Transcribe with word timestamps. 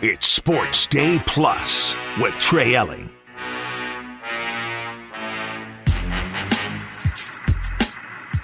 It's 0.00 0.28
Sports 0.28 0.86
Day 0.86 1.20
Plus 1.26 1.96
with 2.20 2.32
Trey 2.34 2.76
Elling. 2.76 3.10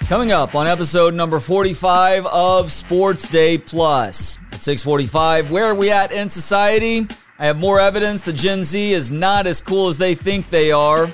Coming 0.01 0.33
up 0.33 0.53
on 0.53 0.67
episode 0.67 1.13
number 1.13 1.39
45 1.39 2.25
of 2.25 2.73
Sports 2.73 3.29
Day 3.29 3.57
Plus. 3.57 4.37
At 4.51 4.59
645, 4.63 5.49
where 5.49 5.63
are 5.63 5.75
we 5.75 5.89
at 5.91 6.11
in 6.11 6.27
society? 6.27 7.07
I 7.39 7.45
have 7.45 7.57
more 7.57 7.79
evidence 7.79 8.25
that 8.25 8.33
Gen 8.33 8.65
Z 8.65 8.91
is 8.91 9.09
not 9.09 9.47
as 9.47 9.61
cool 9.61 9.87
as 9.87 9.97
they 9.97 10.13
think 10.13 10.47
they 10.47 10.73
are. 10.73 11.09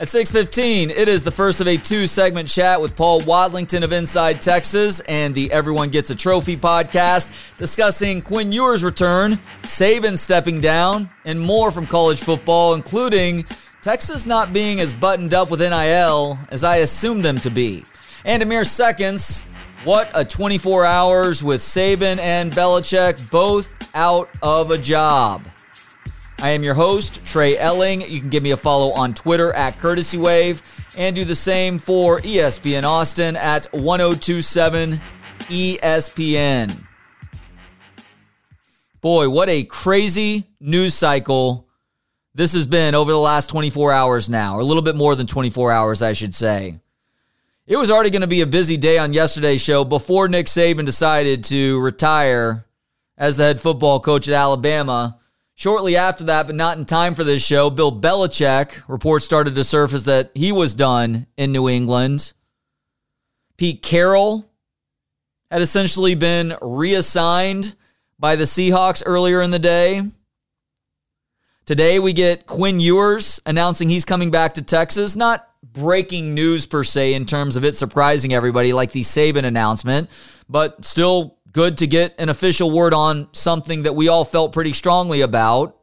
At 0.00 0.08
6:15, 0.08 0.90
it 0.90 1.06
is 1.06 1.22
the 1.22 1.30
first 1.30 1.60
of 1.60 1.68
a 1.68 1.76
two-segment 1.76 2.48
chat 2.48 2.80
with 2.80 2.96
Paul 2.96 3.20
Wadlington 3.22 3.84
of 3.84 3.92
Inside 3.92 4.40
Texas 4.40 5.00
and 5.00 5.34
the 5.34 5.52
Everyone 5.52 5.90
Gets 5.90 6.08
a 6.08 6.14
Trophy 6.14 6.56
podcast 6.56 7.30
discussing 7.58 8.22
Quinn 8.22 8.52
Ewers' 8.52 8.82
return, 8.82 9.38
Saban 9.62 10.16
stepping 10.16 10.60
down, 10.60 11.10
and 11.26 11.38
more 11.38 11.70
from 11.70 11.86
college 11.86 12.20
football, 12.20 12.72
including 12.72 13.44
Texas 13.82 14.24
not 14.24 14.52
being 14.52 14.80
as 14.80 14.94
buttoned 14.94 15.34
up 15.34 15.50
with 15.50 15.60
NIL 15.60 16.38
as 16.48 16.64
I 16.64 16.76
assumed 16.76 17.22
them 17.22 17.38
to 17.40 17.50
be. 17.50 17.84
And 18.24 18.42
in 18.42 18.48
mere 18.48 18.64
seconds, 18.64 19.44
what 19.84 20.10
a 20.14 20.24
24 20.24 20.86
hours 20.86 21.44
with 21.44 21.60
Saban 21.60 22.18
and 22.18 22.50
Belichick 22.50 23.30
both 23.30 23.74
out 23.94 24.30
of 24.40 24.70
a 24.70 24.78
job. 24.78 25.46
I 26.42 26.50
am 26.50 26.64
your 26.64 26.74
host, 26.74 27.24
Trey 27.24 27.56
Elling. 27.56 28.00
You 28.00 28.18
can 28.18 28.28
give 28.28 28.42
me 28.42 28.50
a 28.50 28.56
follow 28.56 28.90
on 28.90 29.14
Twitter 29.14 29.52
at 29.52 29.78
Courtesy 29.78 30.18
Wave 30.18 30.60
and 30.96 31.14
do 31.14 31.24
the 31.24 31.36
same 31.36 31.78
for 31.78 32.20
ESPN 32.20 32.82
Austin 32.82 33.36
at 33.36 33.66
1027 33.66 35.00
ESPN. 35.42 36.76
Boy, 39.00 39.30
what 39.30 39.48
a 39.48 39.62
crazy 39.62 40.48
news 40.58 40.94
cycle 40.94 41.68
this 42.34 42.54
has 42.54 42.66
been 42.66 42.96
over 42.96 43.12
the 43.12 43.18
last 43.18 43.48
24 43.48 43.92
hours 43.92 44.28
now, 44.28 44.56
or 44.56 44.60
a 44.62 44.64
little 44.64 44.82
bit 44.82 44.96
more 44.96 45.14
than 45.14 45.28
24 45.28 45.70
hours, 45.70 46.02
I 46.02 46.12
should 46.12 46.34
say. 46.34 46.80
It 47.68 47.76
was 47.76 47.88
already 47.88 48.10
going 48.10 48.22
to 48.22 48.26
be 48.26 48.40
a 48.40 48.48
busy 48.48 48.76
day 48.76 48.98
on 48.98 49.12
yesterday's 49.12 49.62
show 49.62 49.84
before 49.84 50.26
Nick 50.26 50.46
Saban 50.46 50.86
decided 50.86 51.44
to 51.44 51.78
retire 51.78 52.66
as 53.16 53.36
the 53.36 53.44
head 53.44 53.60
football 53.60 54.00
coach 54.00 54.26
at 54.26 54.34
Alabama. 54.34 55.20
Shortly 55.62 55.94
after 55.94 56.24
that, 56.24 56.48
but 56.48 56.56
not 56.56 56.76
in 56.76 56.84
time 56.84 57.14
for 57.14 57.22
this 57.22 57.46
show, 57.46 57.70
Bill 57.70 57.92
Belichick 57.92 58.82
reports 58.88 59.24
started 59.24 59.54
to 59.54 59.62
surface 59.62 60.02
that 60.02 60.32
he 60.34 60.50
was 60.50 60.74
done 60.74 61.28
in 61.36 61.52
New 61.52 61.68
England. 61.68 62.32
Pete 63.56 63.80
Carroll 63.80 64.44
had 65.52 65.62
essentially 65.62 66.16
been 66.16 66.56
reassigned 66.60 67.76
by 68.18 68.34
the 68.34 68.42
Seahawks 68.42 69.04
earlier 69.06 69.40
in 69.40 69.52
the 69.52 69.60
day. 69.60 70.02
Today, 71.64 72.00
we 72.00 72.12
get 72.12 72.46
Quinn 72.46 72.80
Ewers 72.80 73.40
announcing 73.46 73.88
he's 73.88 74.04
coming 74.04 74.32
back 74.32 74.54
to 74.54 74.62
Texas. 74.62 75.14
Not 75.14 75.48
breaking 75.62 76.34
news 76.34 76.66
per 76.66 76.82
se 76.82 77.14
in 77.14 77.24
terms 77.24 77.54
of 77.54 77.64
it 77.64 77.76
surprising 77.76 78.34
everybody 78.34 78.72
like 78.72 78.90
the 78.90 79.02
Saban 79.02 79.44
announcement, 79.44 80.10
but 80.48 80.84
still 80.84 81.38
good 81.52 81.78
to 81.78 81.86
get 81.86 82.14
an 82.18 82.28
official 82.28 82.70
word 82.70 82.94
on 82.94 83.28
something 83.32 83.82
that 83.82 83.94
we 83.94 84.08
all 84.08 84.24
felt 84.24 84.52
pretty 84.52 84.72
strongly 84.72 85.20
about. 85.20 85.76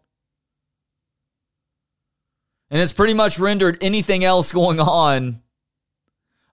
And 2.72 2.82
it's 2.82 2.94
pretty 2.94 3.14
much 3.14 3.40
rendered 3.40 3.78
anything 3.82 4.24
else 4.24 4.52
going 4.52 4.80
on 4.80 5.42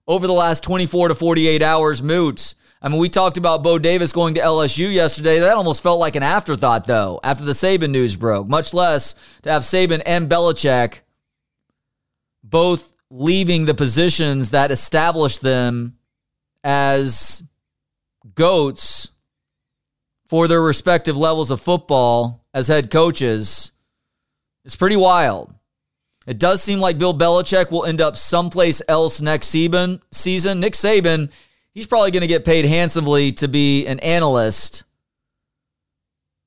over 0.07 0.25
the 0.25 0.33
last 0.33 0.63
24 0.63 1.09
to 1.09 1.15
48 1.15 1.61
hours 1.61 2.01
moots. 2.01 2.55
I 2.81 2.89
mean, 2.89 2.99
we 2.99 3.09
talked 3.09 3.37
about 3.37 3.63
Bo 3.63 3.79
Davis 3.79 4.11
going 4.11 4.35
to 4.35 4.41
LSU 4.41 4.91
yesterday. 4.91 5.39
That 5.39 5.57
almost 5.57 5.81
felt 5.81 5.99
like 5.99 6.15
an 6.15 6.23
afterthought, 6.23 6.85
though, 6.85 7.19
after 7.23 7.43
the 7.43 7.53
Saban 7.53 7.89
news 7.89 8.15
broke, 8.15 8.47
much 8.47 8.73
less 8.73 9.15
to 9.41 9.51
have 9.51 9.63
Saban 9.63 10.01
and 10.05 10.29
Belichick 10.29 10.99
both 12.43 12.95
leaving 13.09 13.65
the 13.65 13.73
positions 13.73 14.51
that 14.51 14.71
established 14.71 15.41
them 15.41 15.97
as 16.63 17.43
goats 18.37 19.11
for 20.27 20.47
their 20.47 20.61
respective 20.61 21.17
levels 21.17 21.51
of 21.51 21.59
football 21.59 22.45
as 22.53 22.67
head 22.69 22.89
coaches. 22.89 23.73
It's 24.63 24.75
pretty 24.75 24.95
wild. 24.95 25.53
It 26.25 26.39
does 26.39 26.61
seem 26.61 26.79
like 26.79 26.97
Bill 26.97 27.17
Belichick 27.17 27.71
will 27.71 27.85
end 27.85 28.01
up 28.01 28.17
someplace 28.17 28.81
else 28.87 29.21
next 29.21 29.47
season. 29.47 30.01
Season 30.11 30.59
Nick 30.59 30.73
Saban, 30.73 31.31
he's 31.73 31.87
probably 31.87 32.11
going 32.11 32.21
to 32.21 32.27
get 32.27 32.45
paid 32.45 32.65
handsomely 32.65 33.31
to 33.33 33.47
be 33.47 33.85
an 33.87 33.99
analyst. 33.99 34.83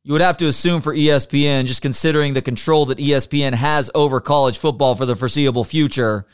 You 0.04 0.12
would 0.12 0.22
have 0.22 0.36
to 0.38 0.46
assume 0.46 0.80
for 0.80 0.94
ESPN, 0.94 1.66
just 1.66 1.82
considering 1.82 2.34
the 2.34 2.42
control 2.42 2.86
that 2.86 2.98
ESPN 2.98 3.52
has 3.54 3.90
over 3.94 4.20
college 4.20 4.58
football 4.58 4.94
for 4.94 5.06
the 5.06 5.16
foreseeable 5.16 5.64
future. 5.64 6.26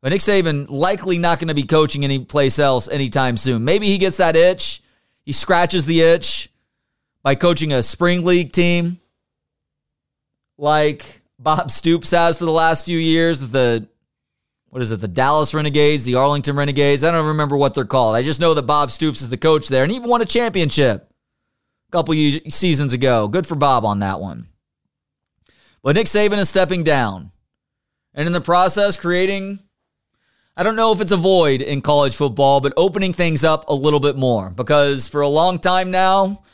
But 0.00 0.10
Nick 0.10 0.20
Saban 0.20 0.66
likely 0.68 1.18
not 1.18 1.38
going 1.38 1.48
to 1.48 1.54
be 1.54 1.62
coaching 1.64 2.04
any 2.04 2.20
place 2.20 2.58
else 2.58 2.88
anytime 2.88 3.36
soon. 3.36 3.64
Maybe 3.64 3.86
he 3.86 3.98
gets 3.98 4.18
that 4.18 4.36
itch. 4.36 4.82
He 5.24 5.32
scratches 5.32 5.86
the 5.86 6.00
itch 6.02 6.50
by 7.22 7.34
coaching 7.34 7.72
a 7.72 7.82
spring 7.82 8.24
league 8.24 8.52
team 8.52 8.98
like 10.58 11.22
Bob 11.38 11.70
Stoops 11.70 12.10
has 12.10 12.38
for 12.38 12.44
the 12.44 12.52
last 12.52 12.84
few 12.84 12.98
years. 12.98 13.50
The 13.50 13.88
what 14.68 14.82
is 14.82 14.90
it? 14.90 15.00
The 15.00 15.08
Dallas 15.08 15.54
Renegades, 15.54 16.04
the 16.04 16.16
Arlington 16.16 16.56
Renegades. 16.56 17.04
I 17.04 17.12
don't 17.12 17.28
remember 17.28 17.56
what 17.56 17.74
they're 17.74 17.84
called. 17.84 18.16
I 18.16 18.22
just 18.22 18.40
know 18.40 18.54
that 18.54 18.62
Bob 18.62 18.90
Stoops 18.90 19.22
is 19.22 19.28
the 19.28 19.36
coach 19.36 19.68
there, 19.68 19.84
and 19.84 19.90
he 19.92 19.96
even 19.96 20.10
won 20.10 20.20
a 20.20 20.26
championship 20.26 21.08
a 21.88 21.92
couple 21.92 22.14
seasons 22.48 22.92
ago. 22.92 23.28
Good 23.28 23.46
for 23.46 23.54
Bob 23.54 23.84
on 23.84 24.00
that 24.00 24.20
one. 24.20 24.48
But 25.82 25.94
Nick 25.94 26.06
Saban 26.06 26.38
is 26.38 26.48
stepping 26.48 26.82
down, 26.82 27.30
and 28.14 28.26
in 28.26 28.32
the 28.32 28.40
process, 28.40 28.96
creating 28.96 29.60
I 30.56 30.62
don't 30.62 30.76
know 30.76 30.92
if 30.92 31.00
it's 31.00 31.10
a 31.10 31.16
void 31.16 31.62
in 31.62 31.80
college 31.80 32.14
football, 32.14 32.60
but 32.60 32.72
opening 32.76 33.12
things 33.12 33.42
up 33.42 33.68
a 33.68 33.74
little 33.74 33.98
bit 33.98 34.16
more 34.16 34.50
because 34.50 35.08
for 35.08 35.20
a 35.20 35.28
long 35.28 35.58
time 35.58 35.90
now, 35.90 36.44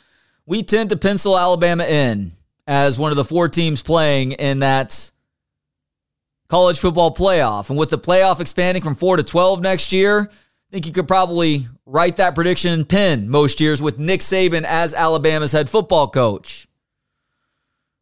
we 0.47 0.63
tend 0.63 0.89
to 0.89 0.97
pencil 0.97 1.37
Alabama 1.37 1.83
in 1.85 2.31
as 2.65 2.97
one 2.97 3.11
of 3.11 3.17
the 3.17 3.23
four 3.23 3.47
teams 3.47 3.83
playing 3.83 4.31
in 4.31 4.59
that 4.59 5.11
college 6.47 6.79
football 6.79 7.13
playoff. 7.13 7.69
And 7.69 7.77
with 7.77 7.91
the 7.91 7.99
playoff 7.99 8.39
expanding 8.39 8.81
from 8.81 8.95
4 8.95 9.17
to 9.17 9.23
12 9.23 9.61
next 9.61 9.93
year, 9.93 10.29
I 10.31 10.71
think 10.71 10.87
you 10.87 10.93
could 10.93 11.07
probably 11.07 11.67
write 11.85 12.15
that 12.15 12.33
prediction 12.33 12.73
in 12.73 12.85
pen 12.85 13.29
most 13.29 13.61
years 13.61 13.81
with 13.81 13.99
Nick 13.99 14.21
Saban 14.21 14.63
as 14.63 14.95
Alabama's 14.95 15.51
head 15.51 15.69
football 15.69 16.07
coach. 16.07 16.67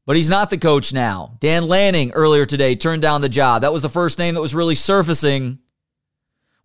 But 0.05 0.15
he's 0.15 0.29
not 0.29 0.49
the 0.49 0.57
coach 0.57 0.93
now. 0.93 1.35
Dan 1.39 1.67
Lanning 1.67 2.11
earlier 2.11 2.45
today 2.45 2.75
turned 2.75 3.01
down 3.01 3.21
the 3.21 3.29
job. 3.29 3.63
That 3.63 3.73
was 3.73 3.81
the 3.81 3.89
first 3.89 4.17
name 4.17 4.33
that 4.35 4.41
was 4.41 4.55
really 4.55 4.75
surfacing 4.75 5.59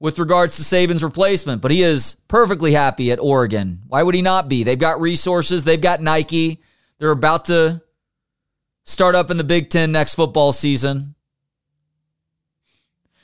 with 0.00 0.18
regards 0.18 0.56
to 0.56 0.62
Saban's 0.62 1.04
replacement, 1.04 1.62
but 1.62 1.70
he 1.70 1.82
is 1.82 2.16
perfectly 2.28 2.72
happy 2.72 3.10
at 3.10 3.20
Oregon. 3.20 3.80
Why 3.88 4.02
would 4.02 4.14
he 4.14 4.22
not 4.22 4.48
be? 4.48 4.64
They've 4.64 4.78
got 4.78 5.00
resources, 5.00 5.64
they've 5.64 5.80
got 5.80 6.00
Nike. 6.00 6.60
They're 6.98 7.10
about 7.10 7.46
to 7.46 7.82
start 8.84 9.14
up 9.14 9.30
in 9.30 9.36
the 9.36 9.44
Big 9.44 9.70
Ten 9.70 9.92
next 9.92 10.14
football 10.14 10.52
season. 10.52 11.14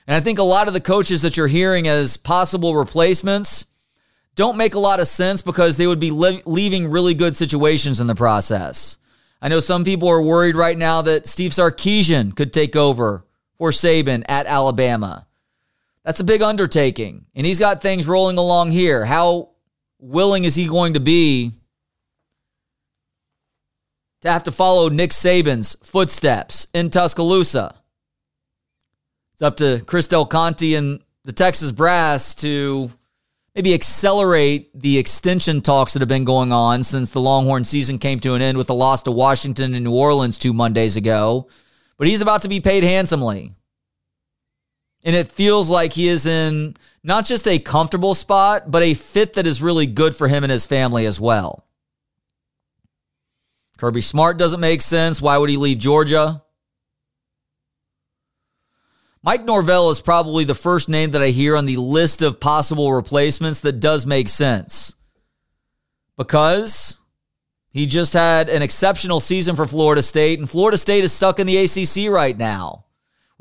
And 0.07 0.17
I 0.17 0.21
think 0.21 0.39
a 0.39 0.45
lot 0.45 0.67
of 0.67 0.75
the 0.75 0.81
coaches 0.81 1.23
that 1.23 1.37
you're 1.37 1.47
hearing 1.47 1.87
as 1.87 2.17
possible 2.17 2.75
replacements 2.75 3.67
don't 4.35 4.57
make 4.57 4.75
a 4.75 4.81
lot 4.81 5.01
of 5.01 5.07
sense 5.07 5.43
because 5.43 5.77
they 5.77 5.87
would 5.87 6.01
be 6.01 6.11
leaving 6.11 6.91
really 6.91 7.15
good 7.15 7.37
situations 7.37 8.01
in 8.01 8.07
the 8.07 8.15
process. 8.15 8.99
I 9.43 9.49
know 9.49 9.61
some 9.61 9.85
people 9.85 10.09
are 10.09 10.23
worried 10.23 10.57
right 10.57 10.77
now 10.77 11.03
that 11.03 11.27
Steve 11.27 11.53
Sarkisian 11.53 12.35
could 12.35 12.53
take 12.53 12.75
over 12.75 13.25
for 13.59 13.71
Saban 13.71 14.25
at 14.29 14.47
Alabama. 14.47 15.27
That's 16.05 16.21
a 16.21 16.25
big 16.25 16.43
undertaking. 16.43 17.27
And 17.35 17.47
he's 17.47 17.59
got 17.59 17.83
things 17.83 18.09
rolling 18.09 18.39
along 18.39 18.71
here. 18.71 19.05
How 19.05 19.51
willing 19.99 20.45
is 20.45 20.55
he 20.55 20.67
going 20.67 20.95
to 20.95 21.01
be 21.01 21.53
to 24.23 24.31
have 24.31 24.45
to 24.45 24.53
follow 24.53 24.89
Nick 24.89 25.11
Saban's 25.11 25.77
footsteps 25.83 26.69
in 26.73 26.91
Tuscaloosa? 26.91 27.75
It's 29.35 29.43
up 29.43 29.57
to 29.59 29.83
Chris 29.87 30.09
Del 30.09 30.27
Conte 30.27 30.75
and 30.75 31.01
the 31.25 31.33
Texas 31.33 31.73
Brass 31.73 32.35
to 32.37 32.91
maybe 33.55 33.75
accelerate 33.75 34.71
the 34.79 34.99
extension 34.99 35.61
talks 35.61 35.93
that 35.93 36.01
have 36.01 36.09
been 36.09 36.25
going 36.25 36.53
on 36.53 36.83
since 36.83 37.11
the 37.11 37.21
Longhorn 37.21 37.65
season 37.65 37.99
came 37.99 38.21
to 38.21 38.35
an 38.35 38.43
end 38.43 38.57
with 38.57 38.69
the 38.69 38.75
loss 38.75 39.03
to 39.03 39.11
Washington 39.11 39.75
and 39.75 39.85
New 39.85 39.95
Orleans 39.95 40.39
two 40.39 40.53
Mondays 40.53 40.97
ago. 40.97 41.49
But 41.99 42.09
he's 42.09 42.23
about 42.23 42.43
to 42.43 42.49
be 42.49 42.61
paid 42.61 42.85
handsomely. 42.85 43.55
And 45.03 45.17
it 45.17 45.29
feels 45.29 45.71
like 45.71 45.95
he 45.95 46.09
is 46.09 46.27
in 46.27 46.77
not 47.03 47.25
just 47.25 47.49
a 47.49 47.59
comfortable 47.59 48.15
spot, 48.15 48.71
but 48.71 48.83
a 48.83 48.95
fit 48.95 49.33
that 49.35 49.47
is 49.47 49.63
really 49.63 49.87
good 49.87 50.15
for 50.15 50.29
him 50.29 50.45
and 50.45 50.51
his 50.51 50.67
family 50.67 51.07
as 51.07 51.19
well. 51.19 51.65
Kirby 53.79 54.03
Smart 54.03 54.39
doesn't 54.39 54.61
make 54.61 54.83
sense. 54.83 55.23
Why 55.23 55.39
would 55.39 55.49
he 55.49 55.57
leave 55.57 55.79
Georgia? 55.79 56.43
Mike 59.23 59.45
Norvell 59.45 59.91
is 59.91 60.01
probably 60.01 60.45
the 60.45 60.55
first 60.55 60.89
name 60.89 61.11
that 61.13 61.23
I 61.23 61.29
hear 61.29 61.57
on 61.57 61.67
the 61.67 61.77
list 61.77 62.21
of 62.23 62.41
possible 62.41 62.93
replacements 62.93 63.61
that 63.61 63.81
does 63.81 64.05
make 64.05 64.29
sense. 64.29 64.95
Because 66.17 66.99
He 67.71 67.87
just 67.87 68.15
had 68.15 68.49
an 68.49 68.63
exceptional 68.63 69.21
season 69.21 69.55
for 69.55 69.65
Florida 69.65 70.03
State, 70.03 70.41
and 70.41 70.51
Florida 70.51 70.77
State 70.77 71.05
is 71.05 71.13
stuck 71.13 71.39
in 71.39 71.47
the 71.47 71.57
ACC 71.57 72.11
right 72.11 72.37
now. 72.37 72.85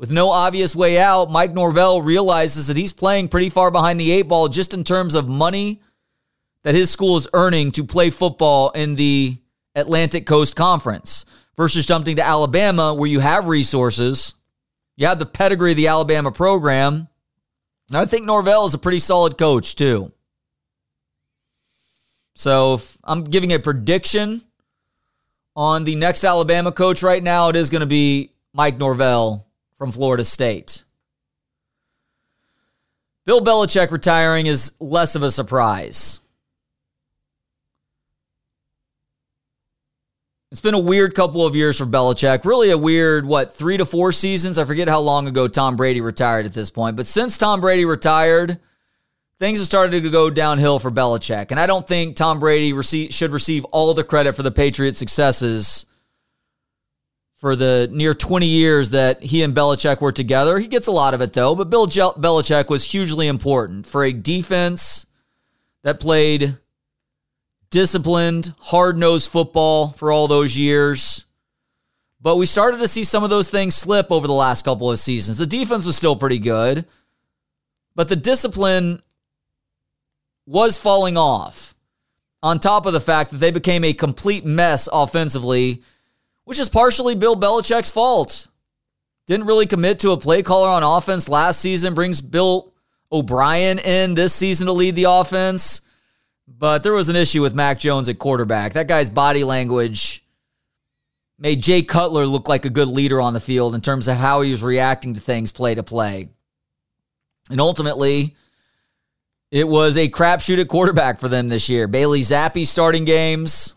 With 0.00 0.10
no 0.10 0.30
obvious 0.30 0.74
way 0.74 0.98
out, 0.98 1.30
Mike 1.30 1.52
Norvell 1.52 2.00
realizes 2.00 2.68
that 2.68 2.76
he's 2.78 2.90
playing 2.90 3.28
pretty 3.28 3.50
far 3.50 3.70
behind 3.70 4.00
the 4.00 4.10
eight 4.12 4.22
ball 4.22 4.48
just 4.48 4.72
in 4.72 4.82
terms 4.82 5.14
of 5.14 5.28
money 5.28 5.82
that 6.62 6.74
his 6.74 6.90
school 6.90 7.18
is 7.18 7.28
earning 7.34 7.70
to 7.72 7.84
play 7.84 8.08
football 8.08 8.70
in 8.70 8.94
the 8.94 9.36
Atlantic 9.74 10.24
Coast 10.24 10.56
Conference 10.56 11.26
versus 11.54 11.84
jumping 11.84 12.16
to 12.16 12.26
Alabama, 12.26 12.94
where 12.94 13.10
you 13.10 13.20
have 13.20 13.46
resources. 13.46 14.32
You 14.96 15.06
have 15.06 15.18
the 15.18 15.26
pedigree 15.26 15.72
of 15.72 15.76
the 15.76 15.88
Alabama 15.88 16.32
program. 16.32 17.06
And 17.90 17.98
I 17.98 18.06
think 18.06 18.24
Norvell 18.24 18.64
is 18.64 18.72
a 18.72 18.78
pretty 18.78 19.00
solid 19.00 19.36
coach, 19.36 19.76
too. 19.76 20.12
So 22.34 22.72
if 22.72 22.96
I'm 23.04 23.24
giving 23.24 23.52
a 23.52 23.58
prediction 23.58 24.40
on 25.54 25.84
the 25.84 25.96
next 25.96 26.24
Alabama 26.24 26.72
coach 26.72 27.02
right 27.02 27.22
now, 27.22 27.50
it 27.50 27.56
is 27.56 27.68
going 27.68 27.80
to 27.80 27.86
be 27.86 28.30
Mike 28.54 28.78
Norvell 28.78 29.46
from 29.80 29.90
Florida 29.90 30.26
State. 30.26 30.84
Bill 33.24 33.40
Belichick 33.40 33.90
retiring 33.90 34.44
is 34.44 34.74
less 34.78 35.14
of 35.14 35.22
a 35.22 35.30
surprise. 35.30 36.20
It's 40.52 40.60
been 40.60 40.74
a 40.74 40.78
weird 40.78 41.14
couple 41.14 41.46
of 41.46 41.56
years 41.56 41.78
for 41.78 41.86
Belichick. 41.86 42.44
Really 42.44 42.70
a 42.70 42.76
weird, 42.76 43.24
what, 43.24 43.54
three 43.54 43.78
to 43.78 43.86
four 43.86 44.12
seasons? 44.12 44.58
I 44.58 44.64
forget 44.66 44.86
how 44.86 45.00
long 45.00 45.26
ago 45.26 45.48
Tom 45.48 45.76
Brady 45.76 46.02
retired 46.02 46.44
at 46.44 46.52
this 46.52 46.70
point. 46.70 46.96
But 46.96 47.06
since 47.06 47.38
Tom 47.38 47.62
Brady 47.62 47.86
retired, 47.86 48.60
things 49.38 49.60
have 49.60 49.66
started 49.66 50.02
to 50.02 50.10
go 50.10 50.28
downhill 50.28 50.78
for 50.78 50.90
Belichick. 50.90 51.52
And 51.52 51.58
I 51.58 51.66
don't 51.66 51.88
think 51.88 52.16
Tom 52.16 52.38
Brady 52.38 52.78
should 52.82 53.32
receive 53.32 53.64
all 53.64 53.94
the 53.94 54.04
credit 54.04 54.34
for 54.34 54.42
the 54.42 54.50
Patriots' 54.50 54.98
successes 54.98 55.86
for 57.40 57.56
the 57.56 57.88
near 57.90 58.12
20 58.12 58.46
years 58.46 58.90
that 58.90 59.22
he 59.22 59.42
and 59.42 59.54
Belichick 59.54 60.02
were 60.02 60.12
together. 60.12 60.58
He 60.58 60.68
gets 60.68 60.88
a 60.88 60.92
lot 60.92 61.14
of 61.14 61.22
it, 61.22 61.32
though. 61.32 61.54
But 61.54 61.70
Bill 61.70 61.86
Belichick 61.86 62.68
was 62.68 62.84
hugely 62.84 63.28
important 63.28 63.86
for 63.86 64.04
a 64.04 64.12
defense 64.12 65.06
that 65.82 66.00
played 66.00 66.58
disciplined, 67.70 68.52
hard 68.60 68.98
nosed 68.98 69.30
football 69.30 69.88
for 69.88 70.12
all 70.12 70.28
those 70.28 70.58
years. 70.58 71.24
But 72.20 72.36
we 72.36 72.44
started 72.44 72.76
to 72.80 72.88
see 72.88 73.04
some 73.04 73.24
of 73.24 73.30
those 73.30 73.48
things 73.48 73.74
slip 73.74 74.12
over 74.12 74.26
the 74.26 74.34
last 74.34 74.66
couple 74.66 74.90
of 74.90 74.98
seasons. 74.98 75.38
The 75.38 75.46
defense 75.46 75.86
was 75.86 75.96
still 75.96 76.16
pretty 76.16 76.38
good, 76.38 76.84
but 77.94 78.08
the 78.08 78.16
discipline 78.16 79.00
was 80.44 80.76
falling 80.76 81.16
off. 81.16 81.74
On 82.42 82.58
top 82.58 82.84
of 82.84 82.92
the 82.92 83.00
fact 83.00 83.30
that 83.30 83.38
they 83.38 83.50
became 83.50 83.82
a 83.84 83.94
complete 83.94 84.44
mess 84.44 84.90
offensively, 84.92 85.82
which 86.50 86.58
is 86.58 86.68
partially 86.68 87.14
Bill 87.14 87.36
Belichick's 87.36 87.92
fault. 87.92 88.48
Didn't 89.28 89.46
really 89.46 89.66
commit 89.66 90.00
to 90.00 90.10
a 90.10 90.16
play 90.16 90.42
caller 90.42 90.68
on 90.68 90.82
offense 90.82 91.28
last 91.28 91.60
season, 91.60 91.94
brings 91.94 92.20
Bill 92.20 92.72
O'Brien 93.12 93.78
in 93.78 94.14
this 94.14 94.34
season 94.34 94.66
to 94.66 94.72
lead 94.72 94.96
the 94.96 95.04
offense. 95.04 95.80
But 96.48 96.82
there 96.82 96.92
was 96.92 97.08
an 97.08 97.14
issue 97.14 97.40
with 97.40 97.54
Mac 97.54 97.78
Jones 97.78 98.08
at 98.08 98.18
quarterback. 98.18 98.72
That 98.72 98.88
guy's 98.88 99.10
body 99.10 99.44
language 99.44 100.24
made 101.38 101.62
Jay 101.62 101.82
Cutler 101.82 102.26
look 102.26 102.48
like 102.48 102.64
a 102.64 102.70
good 102.70 102.88
leader 102.88 103.20
on 103.20 103.32
the 103.32 103.38
field 103.38 103.76
in 103.76 103.80
terms 103.80 104.08
of 104.08 104.16
how 104.16 104.40
he 104.40 104.50
was 104.50 104.64
reacting 104.64 105.14
to 105.14 105.20
things 105.20 105.52
play 105.52 105.76
to 105.76 105.84
play. 105.84 106.30
And 107.48 107.60
ultimately, 107.60 108.34
it 109.52 109.68
was 109.68 109.96
a 109.96 110.08
crapshoot 110.08 110.60
at 110.60 110.66
quarterback 110.66 111.20
for 111.20 111.28
them 111.28 111.46
this 111.46 111.68
year. 111.68 111.86
Bailey 111.86 112.22
Zappe 112.22 112.66
starting 112.66 113.04
games. 113.04 113.76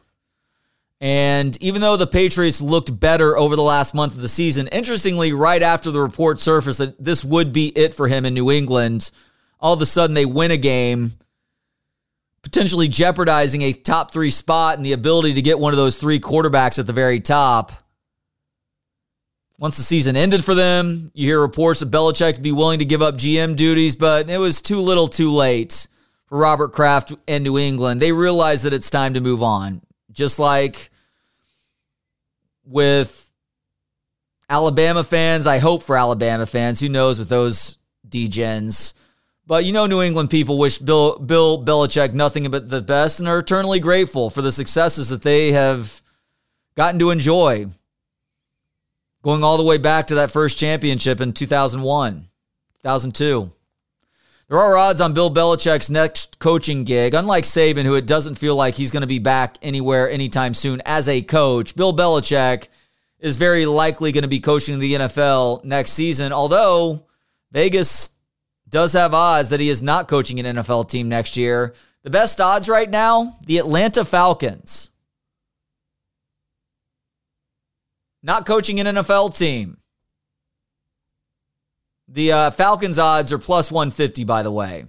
And 1.04 1.62
even 1.62 1.82
though 1.82 1.98
the 1.98 2.08
Patriots 2.08 2.62
looked 2.62 2.98
better 2.98 3.38
over 3.38 3.58
the 3.58 3.62
last 3.62 3.94
month 3.94 4.16
of 4.16 4.22
the 4.22 4.30
season, 4.30 4.68
interestingly, 4.68 5.34
right 5.34 5.62
after 5.62 5.92
the 5.92 6.00
report 6.00 6.40
surfaced 6.40 6.78
that 6.78 7.04
this 7.04 7.26
would 7.26 7.52
be 7.52 7.78
it 7.78 7.94
for 7.94 8.08
him 8.08 8.26
in 8.26 8.34
New 8.34 8.50
England, 8.50 9.12
all 9.60 9.74
of 9.74 9.82
a 9.82 9.86
sudden 9.86 10.14
they 10.14 10.24
win 10.24 10.52
a 10.52 10.56
game 10.56 11.12
potentially 12.42 12.88
jeopardizing 12.88 13.64
a 13.64 13.74
top 13.74 14.14
three 14.14 14.30
spot 14.30 14.78
and 14.78 14.86
the 14.86 14.94
ability 14.94 15.34
to 15.34 15.42
get 15.42 15.60
one 15.60 15.74
of 15.74 15.78
those 15.78 15.98
three 15.98 16.22
quarterbacks 16.22 16.80
at 16.80 16.88
the 16.88 16.94
very 16.94 17.20
top. 17.20 17.74
Once 19.60 19.76
the 19.76 19.84
season 19.84 20.16
ended 20.16 20.42
for 20.42 20.56
them, 20.56 21.08
you 21.14 21.28
hear 21.28 21.42
reports 21.42 21.82
of 21.82 21.90
Belichick 21.90 22.36
to 22.36 22.42
be 22.42 22.54
willing 22.54 22.80
to 22.80 22.86
give 22.86 23.02
up 23.02 23.16
GM 23.16 23.58
duties, 23.58 23.98
but 23.98 24.30
it 24.30 24.38
was 24.38 24.62
too 24.62 24.80
little 24.80 25.10
too 25.10 25.32
late 25.32 25.86
for 26.28 26.38
Robert 26.38 26.72
Kraft 26.72 27.12
and 27.28 27.44
New 27.44 27.58
England. 27.58 28.02
They 28.02 28.14
realized 28.14 28.64
that 28.64 28.74
it's 28.74 28.90
time 28.90 29.16
to 29.16 29.20
move 29.20 29.44
on. 29.44 29.82
Just 30.10 30.40
like 30.40 30.92
with 32.66 33.32
Alabama 34.50 35.04
fans, 35.04 35.48
I 35.48 35.60
hope 35.60 35.84
for 35.84 35.98
Alabama 35.98 36.46
fans, 36.46 36.80
who 36.80 36.90
knows 36.90 37.20
with 37.20 37.30
those 37.30 37.78
degens 38.08 38.94
but 39.46 39.66
you 39.66 39.74
know, 39.74 39.86
New 39.86 40.02
England 40.02 40.30
people 40.30 40.58
wish 40.58 40.78
Bill 40.78 41.20
Bill 41.20 41.64
Belichick 41.64 42.14
nothing 42.14 42.50
but 42.50 42.70
the 42.70 42.82
best 42.82 43.20
and 43.20 43.28
are 43.28 43.40
eternally 43.40 43.80
grateful 43.80 44.30
for 44.30 44.42
the 44.42 44.52
successes 44.52 45.10
that 45.10 45.22
they 45.22 45.52
have 45.52 46.02
gotten 46.76 47.00
to 47.00 47.10
enjoy. 47.10 47.68
Going 49.22 49.44
all 49.44 49.58
the 49.58 49.64
way 49.64 49.78
back 49.78 50.08
to 50.08 50.16
that 50.16 50.32
first 50.32 50.58
championship 50.58 51.22
in 51.22 51.34
2001, 51.34 52.28
2002. 52.82 53.52
There 54.54 54.62
are 54.62 54.78
odds 54.78 55.02
on 55.02 55.16
Bill 55.16 55.34
Belichick's 55.34 55.90
next 55.90 56.38
coaching 56.38 56.84
gig. 56.84 57.16
Unlike 57.16 57.46
Saban, 57.46 57.86
who 57.86 57.96
it 57.96 58.06
doesn't 58.06 58.36
feel 58.36 58.56
like 58.56 58.76
he's 58.76 58.92
going 58.92 59.02
to 59.02 59.08
be 59.08 59.18
back 59.18 59.58
anywhere 59.64 60.08
anytime 60.08 60.54
soon 60.54 60.80
as 60.86 61.10
a 61.10 61.24
coach, 61.24 61.76
Bill 61.76 61.92
Belichick 61.92 62.68
is 63.18 63.36
very 63.36 63.66
likely 63.66 64.12
going 64.12 64.22
to 64.22 64.28
be 64.28 64.40
coaching 64.40 64.78
the 64.78 64.94
NFL 64.94 65.64
next 65.64 65.94
season. 65.94 66.32
Although 66.32 67.08
Vegas 67.52 68.12
does 68.70 68.94
have 68.94 69.16
odds 69.16 69.50
that 69.50 69.60
he 69.60 69.70
is 69.70 69.82
not 69.82 70.08
coaching 70.08 70.40
an 70.40 70.58
NFL 70.58 70.88
team 70.88 71.10
next 71.10 71.36
year. 71.36 71.74
The 72.04 72.12
best 72.12 72.40
odds 72.40 72.70
right 72.70 72.92
now, 72.92 73.36
the 73.48 73.58
Atlanta 73.58 74.06
Falcons. 74.06 74.92
Not 78.22 78.46
coaching 78.46 78.80
an 78.80 78.86
NFL 78.86 79.36
team. 79.36 79.78
The 82.08 82.32
uh, 82.32 82.52
Falcons 82.52 83.00
odds 83.00 83.32
are 83.32 83.38
plus 83.38 83.72
150, 83.72 84.24
by 84.24 84.44
the 84.44 84.52
way. 84.52 84.86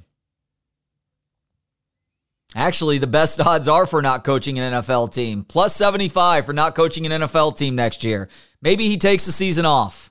Actually, 2.55 2.99
the 2.99 3.07
best 3.07 3.41
odds 3.47 3.69
are 3.69 3.87
for 3.87 4.03
not 4.03 4.25
coaching 4.25 4.59
an 4.59 4.75
NFL 4.75 5.13
team. 5.13 5.45
Plus 5.45 5.75
75 5.75 6.47
for 6.47 6.53
not 6.53 6.75
coaching 6.75 7.07
an 7.07 7.23
NFL 7.23 7.57
team 7.57 7.75
next 7.75 8.05
year. 8.05 8.29
Maybe 8.61 8.89
he 8.89 8.97
takes 8.97 9.27
the 9.27 9.33
season 9.33 9.67
off 9.67 10.11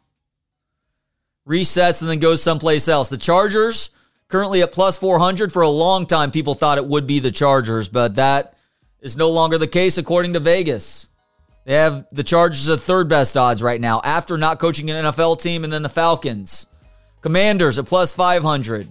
resets, 1.47 2.01
and 2.01 2.09
then 2.09 2.19
goes 2.19 2.41
someplace 2.41 2.87
else. 2.87 3.09
The 3.09 3.17
Chargers 3.17 3.91
currently 4.27 4.61
at 4.61 4.71
plus 4.71 4.97
400. 4.97 5.51
For 5.51 5.61
a 5.61 5.69
long 5.69 6.05
time, 6.05 6.31
people 6.31 6.55
thought 6.55 6.77
it 6.77 6.87
would 6.87 7.07
be 7.07 7.19
the 7.19 7.31
Chargers, 7.31 7.89
but 7.89 8.15
that 8.15 8.55
is 8.99 9.17
no 9.17 9.29
longer 9.29 9.57
the 9.57 9.67
case 9.67 9.97
according 9.97 10.33
to 10.33 10.39
Vegas. 10.39 11.09
They 11.65 11.73
have 11.75 12.05
the 12.11 12.23
Chargers 12.23 12.69
at 12.69 12.81
third 12.81 13.07
best 13.07 13.37
odds 13.37 13.63
right 13.63 13.79
now 13.79 14.01
after 14.03 14.37
not 14.37 14.59
coaching 14.59 14.89
an 14.89 15.05
NFL 15.05 15.41
team, 15.41 15.63
and 15.63 15.71
then 15.71 15.83
the 15.83 15.89
Falcons. 15.89 16.67
Commanders 17.23 17.79
at 17.79 17.85
plus 17.85 18.11
500. 18.11 18.87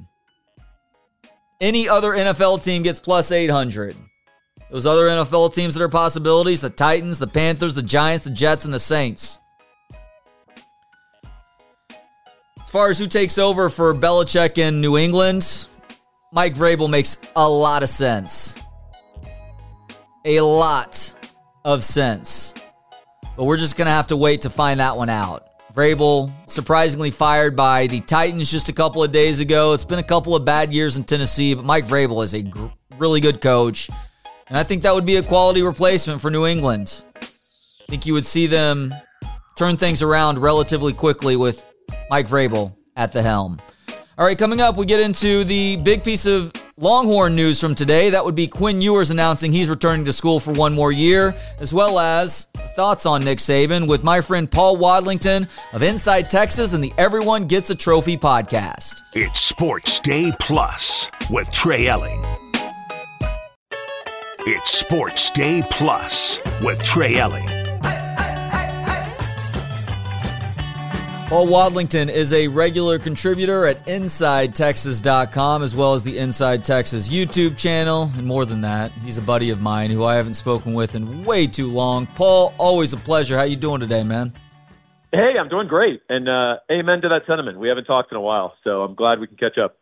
Any 1.60 1.88
other 1.88 2.12
NFL 2.12 2.64
team 2.64 2.82
gets 2.82 2.98
plus 2.98 3.30
800. 3.30 3.94
Those 4.70 4.86
other 4.86 5.06
NFL 5.06 5.54
teams 5.54 5.74
that 5.74 5.82
are 5.84 5.88
possibilities 5.90 6.62
the 6.62 6.70
Titans, 6.70 7.18
the 7.18 7.26
Panthers, 7.26 7.74
the 7.74 7.82
Giants, 7.82 8.24
the 8.24 8.30
Jets, 8.30 8.64
and 8.64 8.72
the 8.72 8.80
Saints. 8.80 9.38
As 12.62 12.70
far 12.70 12.88
as 12.88 12.98
who 12.98 13.06
takes 13.06 13.36
over 13.36 13.68
for 13.68 13.94
Belichick 13.94 14.56
in 14.56 14.80
New 14.80 14.96
England, 14.96 15.68
Mike 16.32 16.54
Vrabel 16.54 16.88
makes 16.88 17.18
a 17.36 17.46
lot 17.46 17.82
of 17.82 17.90
sense. 17.90 18.58
A 20.24 20.40
lot 20.40 21.14
of 21.66 21.84
sense. 21.84 22.54
But 23.36 23.44
we're 23.44 23.58
just 23.58 23.76
going 23.76 23.86
to 23.86 23.92
have 23.92 24.06
to 24.06 24.16
wait 24.16 24.40
to 24.42 24.50
find 24.50 24.80
that 24.80 24.96
one 24.96 25.10
out. 25.10 25.51
Vrabel 25.74 26.32
surprisingly 26.48 27.10
fired 27.10 27.56
by 27.56 27.86
the 27.86 28.00
Titans 28.00 28.50
just 28.50 28.68
a 28.68 28.72
couple 28.72 29.02
of 29.02 29.10
days 29.10 29.40
ago. 29.40 29.72
It's 29.72 29.84
been 29.84 29.98
a 29.98 30.04
couple 30.04 30.36
of 30.36 30.44
bad 30.44 30.72
years 30.72 30.96
in 30.96 31.04
Tennessee, 31.04 31.54
but 31.54 31.64
Mike 31.64 31.86
Vrabel 31.86 32.22
is 32.22 32.34
a 32.34 32.42
gr- 32.42 32.66
really 32.98 33.20
good 33.20 33.40
coach. 33.40 33.88
And 34.48 34.58
I 34.58 34.62
think 34.62 34.82
that 34.82 34.94
would 34.94 35.06
be 35.06 35.16
a 35.16 35.22
quality 35.22 35.62
replacement 35.62 36.20
for 36.20 36.30
New 36.30 36.46
England. 36.46 37.02
I 37.22 37.26
think 37.88 38.06
you 38.06 38.12
would 38.12 38.26
see 38.26 38.46
them 38.46 38.94
turn 39.56 39.76
things 39.76 40.02
around 40.02 40.38
relatively 40.38 40.92
quickly 40.92 41.36
with 41.36 41.64
Mike 42.10 42.26
Vrabel 42.28 42.74
at 42.96 43.12
the 43.12 43.22
helm. 43.22 43.60
All 44.18 44.26
right, 44.26 44.36
coming 44.36 44.60
up, 44.60 44.76
we 44.76 44.84
get 44.84 45.00
into 45.00 45.42
the 45.42 45.76
big 45.76 46.04
piece 46.04 46.26
of 46.26 46.52
Longhorn 46.76 47.34
news 47.34 47.58
from 47.58 47.74
today. 47.74 48.10
That 48.10 48.22
would 48.22 48.34
be 48.34 48.46
Quinn 48.46 48.82
Ewers 48.82 49.10
announcing 49.10 49.52
he's 49.52 49.70
returning 49.70 50.04
to 50.04 50.12
school 50.12 50.38
for 50.38 50.52
one 50.52 50.74
more 50.74 50.92
year, 50.92 51.34
as 51.58 51.72
well 51.72 51.98
as 51.98 52.44
thoughts 52.76 53.06
on 53.06 53.24
Nick 53.24 53.38
Saban 53.38 53.88
with 53.88 54.04
my 54.04 54.20
friend 54.20 54.50
Paul 54.50 54.76
Wadlington 54.76 55.48
of 55.72 55.82
Inside 55.82 56.28
Texas 56.28 56.74
and 56.74 56.84
the 56.84 56.92
Everyone 56.98 57.46
Gets 57.46 57.70
a 57.70 57.74
Trophy 57.74 58.18
podcast. 58.18 59.00
It's 59.14 59.40
Sports 59.40 59.98
Day 60.00 60.30
Plus 60.38 61.10
with 61.30 61.50
Trey 61.50 61.86
Elling. 61.86 62.22
It's 64.40 64.72
Sports 64.72 65.30
Day 65.30 65.62
Plus 65.70 66.38
with 66.60 66.82
Trey 66.82 67.16
Elling. 67.16 67.61
Paul 71.32 71.46
Wadlington 71.46 72.10
is 72.10 72.34
a 72.34 72.46
regular 72.46 72.98
contributor 72.98 73.64
at 73.64 73.86
InsideTexas.com 73.86 75.62
as 75.62 75.74
well 75.74 75.94
as 75.94 76.02
the 76.02 76.18
Inside 76.18 76.62
Texas 76.62 77.08
YouTube 77.08 77.56
channel. 77.56 78.10
And 78.18 78.26
more 78.26 78.44
than 78.44 78.60
that, 78.60 78.92
he's 79.02 79.16
a 79.16 79.22
buddy 79.22 79.48
of 79.48 79.58
mine 79.58 79.90
who 79.90 80.04
I 80.04 80.16
haven't 80.16 80.34
spoken 80.34 80.74
with 80.74 80.94
in 80.94 81.24
way 81.24 81.46
too 81.46 81.70
long. 81.70 82.04
Paul, 82.04 82.52
always 82.58 82.92
a 82.92 82.98
pleasure. 82.98 83.38
How 83.38 83.44
you 83.44 83.56
doing 83.56 83.80
today, 83.80 84.02
man? 84.02 84.34
Hey, 85.10 85.38
I'm 85.40 85.48
doing 85.48 85.68
great. 85.68 86.02
And 86.10 86.28
uh, 86.28 86.58
amen 86.70 87.00
to 87.00 87.08
that 87.08 87.24
sentiment. 87.26 87.58
We 87.58 87.68
haven't 87.68 87.84
talked 87.84 88.12
in 88.12 88.18
a 88.18 88.20
while, 88.20 88.54
so 88.62 88.82
I'm 88.82 88.94
glad 88.94 89.18
we 89.18 89.26
can 89.26 89.38
catch 89.38 89.56
up. 89.56 89.78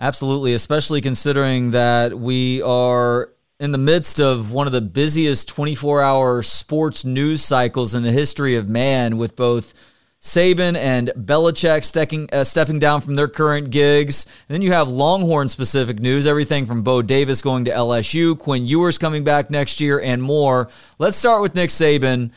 Absolutely, 0.00 0.52
especially 0.52 1.00
considering 1.00 1.70
that 1.70 2.18
we 2.18 2.60
are 2.60 3.30
in 3.60 3.70
the 3.70 3.78
midst 3.78 4.18
of 4.18 4.50
one 4.52 4.66
of 4.66 4.72
the 4.72 4.80
busiest 4.80 5.46
24 5.46 6.02
hour 6.02 6.42
sports 6.42 7.04
news 7.04 7.40
cycles 7.40 7.94
in 7.94 8.02
the 8.02 8.10
history 8.10 8.56
of 8.56 8.68
man 8.68 9.16
with 9.16 9.36
both 9.36 9.91
Saban 10.22 10.76
and 10.76 11.10
Belichick 11.16 11.84
stepping, 11.84 12.28
uh, 12.32 12.44
stepping 12.44 12.78
down 12.78 13.00
from 13.00 13.16
their 13.16 13.26
current 13.26 13.70
gigs. 13.70 14.24
And 14.48 14.54
then 14.54 14.62
you 14.62 14.70
have 14.70 14.88
Longhorn 14.88 15.48
specific 15.48 15.98
news, 15.98 16.28
everything 16.28 16.64
from 16.64 16.82
Bo 16.84 17.02
Davis 17.02 17.42
going 17.42 17.64
to 17.64 17.72
LSU, 17.72 18.38
Quinn 18.38 18.64
Ewers 18.64 18.98
coming 18.98 19.24
back 19.24 19.50
next 19.50 19.80
year, 19.80 20.00
and 20.00 20.22
more. 20.22 20.68
Let's 21.00 21.16
start 21.16 21.42
with 21.42 21.56
Nick 21.56 21.70
Saban 21.70 22.30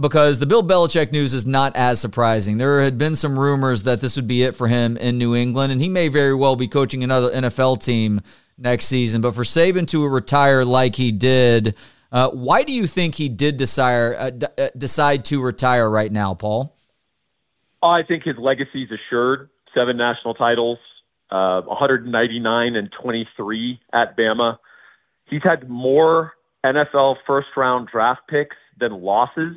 because 0.00 0.38
the 0.38 0.46
Bill 0.46 0.62
Belichick 0.62 1.10
news 1.10 1.34
is 1.34 1.44
not 1.44 1.74
as 1.74 2.00
surprising. 2.00 2.58
There 2.58 2.80
had 2.80 2.96
been 2.96 3.16
some 3.16 3.36
rumors 3.36 3.82
that 3.82 4.00
this 4.00 4.14
would 4.14 4.28
be 4.28 4.44
it 4.44 4.54
for 4.54 4.68
him 4.68 4.96
in 4.96 5.18
New 5.18 5.34
England, 5.34 5.72
and 5.72 5.80
he 5.80 5.88
may 5.88 6.06
very 6.06 6.34
well 6.34 6.54
be 6.54 6.68
coaching 6.68 7.02
another 7.02 7.30
NFL 7.30 7.82
team 7.82 8.20
next 8.56 8.86
season. 8.86 9.20
But 9.20 9.34
for 9.34 9.42
Saban 9.42 9.88
to 9.88 10.06
retire 10.06 10.64
like 10.64 10.94
he 10.94 11.10
did, 11.10 11.76
uh, 12.12 12.30
why 12.30 12.62
do 12.62 12.72
you 12.72 12.86
think 12.86 13.16
he 13.16 13.28
did 13.28 13.56
decide, 13.56 14.14
uh, 14.14 14.30
d- 14.30 14.46
uh, 14.56 14.68
decide 14.78 15.24
to 15.26 15.42
retire 15.42 15.90
right 15.90 16.12
now, 16.12 16.32
Paul? 16.32 16.75
I 17.82 18.02
think 18.02 18.24
his 18.24 18.36
legacy 18.38 18.84
is 18.84 18.90
assured. 18.90 19.50
Seven 19.74 19.96
national 19.96 20.34
titles, 20.34 20.78
uh, 21.30 21.62
199 21.62 22.76
and 22.76 22.90
23 22.92 23.80
at 23.92 24.16
Bama. 24.16 24.58
He's 25.26 25.42
had 25.44 25.68
more 25.68 26.32
NFL 26.64 27.16
first 27.26 27.48
round 27.56 27.88
draft 27.88 28.22
picks 28.28 28.56
than 28.78 28.92
losses 28.92 29.56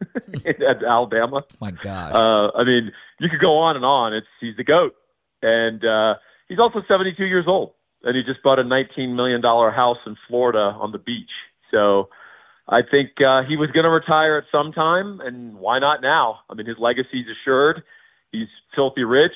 at 0.46 0.84
Alabama. 0.84 1.42
My 1.60 1.70
gosh. 1.70 2.14
Uh, 2.14 2.50
I 2.56 2.64
mean, 2.64 2.92
you 3.18 3.28
could 3.28 3.40
go 3.40 3.58
on 3.58 3.76
and 3.76 3.84
on. 3.84 4.14
It's 4.14 4.26
he's 4.40 4.56
the 4.56 4.64
goat, 4.64 4.94
and 5.42 5.84
uh, 5.84 6.14
he's 6.48 6.58
also 6.58 6.82
72 6.86 7.24
years 7.24 7.44
old, 7.46 7.72
and 8.04 8.16
he 8.16 8.22
just 8.22 8.42
bought 8.42 8.58
a 8.58 8.64
19 8.64 9.16
million 9.16 9.40
dollar 9.40 9.70
house 9.70 9.98
in 10.06 10.16
Florida 10.28 10.76
on 10.78 10.92
the 10.92 10.98
beach. 10.98 11.30
So 11.70 12.08
I 12.70 12.82
think 12.88 13.20
uh, 13.20 13.42
he 13.42 13.56
was 13.56 13.70
going 13.72 13.84
to 13.84 13.90
retire 13.90 14.38
at 14.38 14.44
some 14.52 14.72
time, 14.72 15.20
and 15.20 15.56
why 15.56 15.80
not 15.80 16.00
now? 16.00 16.40
I 16.48 16.54
mean, 16.54 16.66
his 16.66 16.78
legacy 16.78 17.20
is 17.20 17.26
assured. 17.42 17.82
He's 18.30 18.46
filthy 18.76 19.02
rich. 19.02 19.34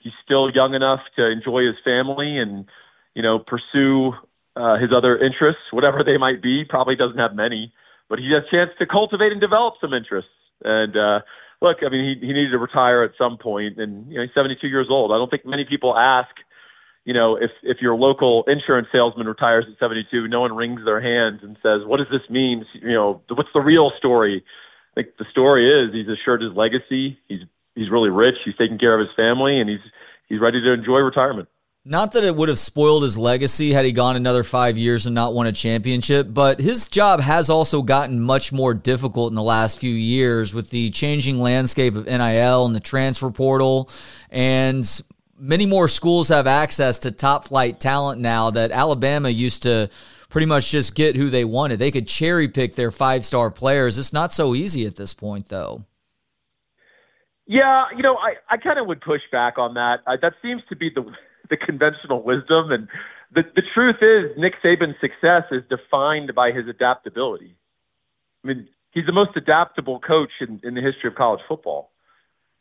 He's 0.00 0.12
still 0.24 0.50
young 0.50 0.74
enough 0.74 1.00
to 1.16 1.30
enjoy 1.30 1.64
his 1.64 1.76
family 1.84 2.36
and, 2.36 2.66
you 3.14 3.22
know, 3.22 3.38
pursue 3.38 4.12
uh, 4.56 4.76
his 4.76 4.90
other 4.92 5.16
interests, 5.16 5.62
whatever 5.70 6.02
they 6.02 6.18
might 6.18 6.42
be. 6.42 6.64
Probably 6.64 6.96
doesn't 6.96 7.18
have 7.18 7.34
many, 7.34 7.72
but 8.08 8.18
he 8.18 8.32
has 8.32 8.42
a 8.42 8.50
chance 8.50 8.70
to 8.80 8.86
cultivate 8.86 9.30
and 9.30 9.40
develop 9.40 9.74
some 9.80 9.94
interests. 9.94 10.30
And 10.64 10.96
uh, 10.96 11.20
look, 11.62 11.78
I 11.86 11.88
mean, 11.88 12.18
he, 12.20 12.26
he 12.26 12.32
needed 12.32 12.50
to 12.50 12.58
retire 12.58 13.04
at 13.04 13.12
some 13.16 13.38
point, 13.38 13.78
and 13.78 14.10
you 14.10 14.16
know, 14.16 14.22
he's 14.22 14.34
72 14.34 14.66
years 14.66 14.88
old. 14.90 15.12
I 15.12 15.16
don't 15.16 15.30
think 15.30 15.46
many 15.46 15.64
people 15.64 15.96
ask 15.96 16.30
you 17.04 17.12
know, 17.12 17.36
if 17.36 17.50
if 17.62 17.78
your 17.80 17.94
local 17.94 18.44
insurance 18.44 18.88
salesman 18.90 19.26
retires 19.26 19.66
at 19.70 19.78
72, 19.78 20.26
no 20.28 20.40
one 20.40 20.54
wrings 20.54 20.80
their 20.84 21.00
hands 21.00 21.40
and 21.42 21.56
says, 21.62 21.84
"What 21.84 21.98
does 21.98 22.08
this 22.10 22.28
mean?" 22.30 22.64
You 22.74 22.92
know, 22.92 23.20
what's 23.28 23.52
the 23.52 23.60
real 23.60 23.92
story? 23.98 24.44
Think 24.94 25.08
the 25.18 25.26
story 25.30 25.68
is 25.70 25.92
he's 25.92 26.08
assured 26.08 26.40
his 26.40 26.52
legacy. 26.54 27.18
He's 27.28 27.40
he's 27.74 27.90
really 27.90 28.10
rich. 28.10 28.36
He's 28.44 28.56
taking 28.56 28.78
care 28.78 28.98
of 28.98 29.06
his 29.06 29.14
family, 29.14 29.60
and 29.60 29.68
he's 29.68 29.80
he's 30.28 30.40
ready 30.40 30.60
to 30.62 30.72
enjoy 30.72 30.98
retirement. 30.98 31.48
Not 31.86 32.12
that 32.12 32.24
it 32.24 32.34
would 32.34 32.48
have 32.48 32.58
spoiled 32.58 33.02
his 33.02 33.18
legacy 33.18 33.74
had 33.74 33.84
he 33.84 33.92
gone 33.92 34.16
another 34.16 34.42
five 34.42 34.78
years 34.78 35.04
and 35.04 35.14
not 35.14 35.34
won 35.34 35.46
a 35.46 35.52
championship, 35.52 36.28
but 36.30 36.58
his 36.58 36.86
job 36.86 37.20
has 37.20 37.50
also 37.50 37.82
gotten 37.82 38.18
much 38.20 38.52
more 38.52 38.72
difficult 38.72 39.30
in 39.30 39.34
the 39.34 39.42
last 39.42 39.78
few 39.78 39.92
years 39.92 40.54
with 40.54 40.70
the 40.70 40.88
changing 40.88 41.38
landscape 41.38 41.94
of 41.94 42.06
NIL 42.06 42.64
and 42.64 42.74
the 42.74 42.80
transfer 42.80 43.30
portal. 43.30 43.90
And 44.30 44.82
many 45.38 45.66
more 45.66 45.88
schools 45.88 46.28
have 46.28 46.46
access 46.46 46.98
to 47.00 47.10
top 47.10 47.46
flight 47.46 47.80
talent 47.80 48.20
now 48.20 48.50
that 48.50 48.70
Alabama 48.70 49.28
used 49.28 49.62
to 49.64 49.90
pretty 50.28 50.46
much 50.46 50.70
just 50.70 50.94
get 50.94 51.16
who 51.16 51.30
they 51.30 51.44
wanted. 51.44 51.78
They 51.78 51.90
could 51.90 52.08
cherry 52.08 52.48
pick 52.48 52.74
their 52.74 52.90
five 52.90 53.24
star 53.24 53.50
players. 53.50 53.98
It's 53.98 54.12
not 54.12 54.32
so 54.32 54.54
easy 54.54 54.86
at 54.86 54.96
this 54.96 55.14
point, 55.14 55.48
though. 55.48 55.84
Yeah, 57.46 57.84
you 57.96 58.02
know, 58.02 58.16
I, 58.16 58.34
I 58.48 58.56
kind 58.56 58.78
of 58.78 58.86
would 58.86 59.00
push 59.00 59.20
back 59.30 59.58
on 59.58 59.74
that. 59.74 60.00
That 60.06 60.34
seems 60.42 60.62
to 60.68 60.76
be 60.76 60.90
the 60.90 61.04
the 61.50 61.58
conventional 61.58 62.22
wisdom, 62.22 62.72
and 62.72 62.88
the 63.34 63.42
the 63.54 63.62
truth 63.74 63.96
is, 64.00 64.36
Nick 64.38 64.54
Saban's 64.62 64.96
success 65.00 65.44
is 65.50 65.62
defined 65.68 66.34
by 66.34 66.52
his 66.52 66.66
adaptability. 66.68 67.54
I 68.42 68.48
mean, 68.48 68.68
he's 68.92 69.06
the 69.06 69.12
most 69.12 69.36
adaptable 69.36 70.00
coach 70.00 70.30
in, 70.40 70.60
in 70.64 70.74
the 70.74 70.80
history 70.80 71.08
of 71.08 71.16
college 71.16 71.40
football. 71.46 71.92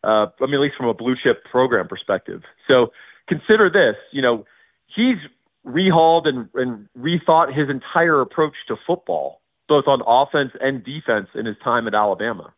Uh, 0.04 0.28
I 0.42 0.46
mean, 0.46 0.56
at 0.56 0.60
least 0.62 0.76
from 0.76 0.88
a 0.88 0.94
blue 0.94 1.16
chip 1.22 1.46
program 1.46 1.88
perspective. 1.88 2.44
So 2.68 2.92
consider 3.28 3.70
this, 3.70 3.96
you 4.12 4.22
know, 4.22 4.46
he's 4.94 5.18
rehauled 5.66 6.28
and, 6.28 6.50
and 6.56 6.88
rethought 6.98 7.54
his 7.54 7.70
entire 7.70 8.20
approach 8.22 8.54
to 8.68 8.76
football, 8.86 9.42
both 9.68 9.88
on 9.88 10.02
offense 10.06 10.52
and 10.60 10.84
defense 10.84 11.30
in 11.36 11.46
his 11.46 11.56
time 11.64 11.88
at 11.88 11.94
Alabama. 11.94 12.54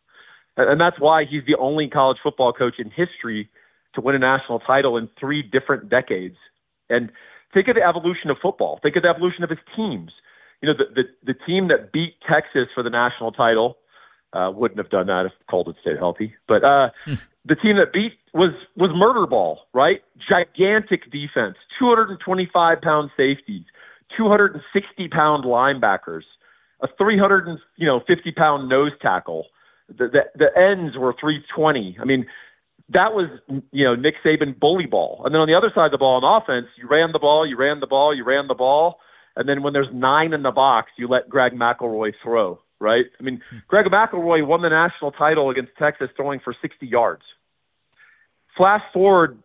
And, 0.56 0.80
that's 0.80 0.98
why 0.98 1.24
he's 1.24 1.44
the 1.46 1.56
only 1.56 1.86
college 1.88 2.16
football 2.22 2.52
coach 2.52 2.78
in 2.78 2.90
history 2.90 3.48
to 3.94 4.00
win 4.00 4.14
a 4.14 4.18
national 4.18 4.58
title 4.60 4.96
in 4.96 5.08
three 5.20 5.42
different 5.42 5.88
decades. 5.88 6.36
And 6.88 7.12
think 7.52 7.68
of 7.68 7.76
the 7.76 7.82
evolution 7.82 8.30
of 8.30 8.38
football. 8.40 8.80
Think 8.82 8.96
of 8.96 9.02
the 9.02 9.08
evolution 9.08 9.44
of 9.44 9.50
his 9.50 9.58
teams. 9.76 10.12
You 10.62 10.68
know, 10.68 10.74
the, 10.74 11.02
the, 11.02 11.32
the 11.34 11.38
team 11.46 11.68
that 11.68 11.92
beat 11.92 12.14
Texas 12.26 12.68
for 12.74 12.82
the 12.82 12.90
national 12.90 13.32
title 13.32 13.76
uh, 14.32 14.50
wouldn't 14.54 14.78
have 14.78 14.90
done 14.90 15.06
that 15.08 15.26
if 15.26 15.32
Colton 15.48 15.74
stayed 15.80 15.98
healthy. 15.98 16.34
But 16.48 16.64
uh, 16.64 16.90
hmm. 17.04 17.14
The 17.46 17.54
team 17.54 17.76
that 17.76 17.92
beat 17.92 18.14
was 18.34 18.50
was 18.76 18.90
murder 18.94 19.26
ball, 19.26 19.60
right? 19.72 20.02
Gigantic 20.28 21.10
defense, 21.10 21.56
225 21.78 22.80
pound 22.80 23.10
safeties, 23.16 23.64
260 24.16 25.08
pound 25.08 25.44
linebackers, 25.44 26.22
a 26.80 26.88
300 26.98 27.58
you 27.76 27.86
know 27.86 28.00
50 28.06 28.32
pound 28.32 28.68
nose 28.68 28.92
tackle. 29.00 29.46
The, 29.88 30.08
the 30.08 30.22
the 30.34 30.58
ends 30.60 30.96
were 30.96 31.14
320. 31.18 31.98
I 32.00 32.04
mean, 32.04 32.26
that 32.88 33.14
was 33.14 33.28
you 33.70 33.84
know 33.84 33.94
Nick 33.94 34.14
Saban 34.24 34.58
bully 34.58 34.86
ball. 34.86 35.22
And 35.24 35.34
then 35.34 35.40
on 35.40 35.48
the 35.48 35.54
other 35.54 35.70
side 35.74 35.86
of 35.86 35.92
the 35.92 35.98
ball 35.98 36.22
on 36.22 36.42
offense, 36.42 36.66
you 36.76 36.88
ran 36.88 37.12
the 37.12 37.20
ball, 37.20 37.46
you 37.46 37.56
ran 37.56 37.80
the 37.80 37.86
ball, 37.86 38.14
you 38.14 38.24
ran 38.24 38.48
the 38.48 38.54
ball, 38.54 38.98
and 39.36 39.48
then 39.48 39.62
when 39.62 39.72
there's 39.72 39.92
nine 39.92 40.32
in 40.32 40.42
the 40.42 40.50
box, 40.50 40.90
you 40.96 41.06
let 41.06 41.28
Greg 41.28 41.52
McElroy 41.52 42.12
throw 42.22 42.60
right? 42.80 43.06
I 43.18 43.22
mean, 43.22 43.40
hmm. 43.50 43.58
Greg 43.68 43.86
McElroy 43.86 44.46
won 44.46 44.62
the 44.62 44.68
national 44.68 45.12
title 45.12 45.50
against 45.50 45.72
Texas 45.78 46.08
throwing 46.16 46.40
for 46.40 46.54
60 46.60 46.86
yards. 46.86 47.22
Flash 48.56 48.82
forward 48.92 49.38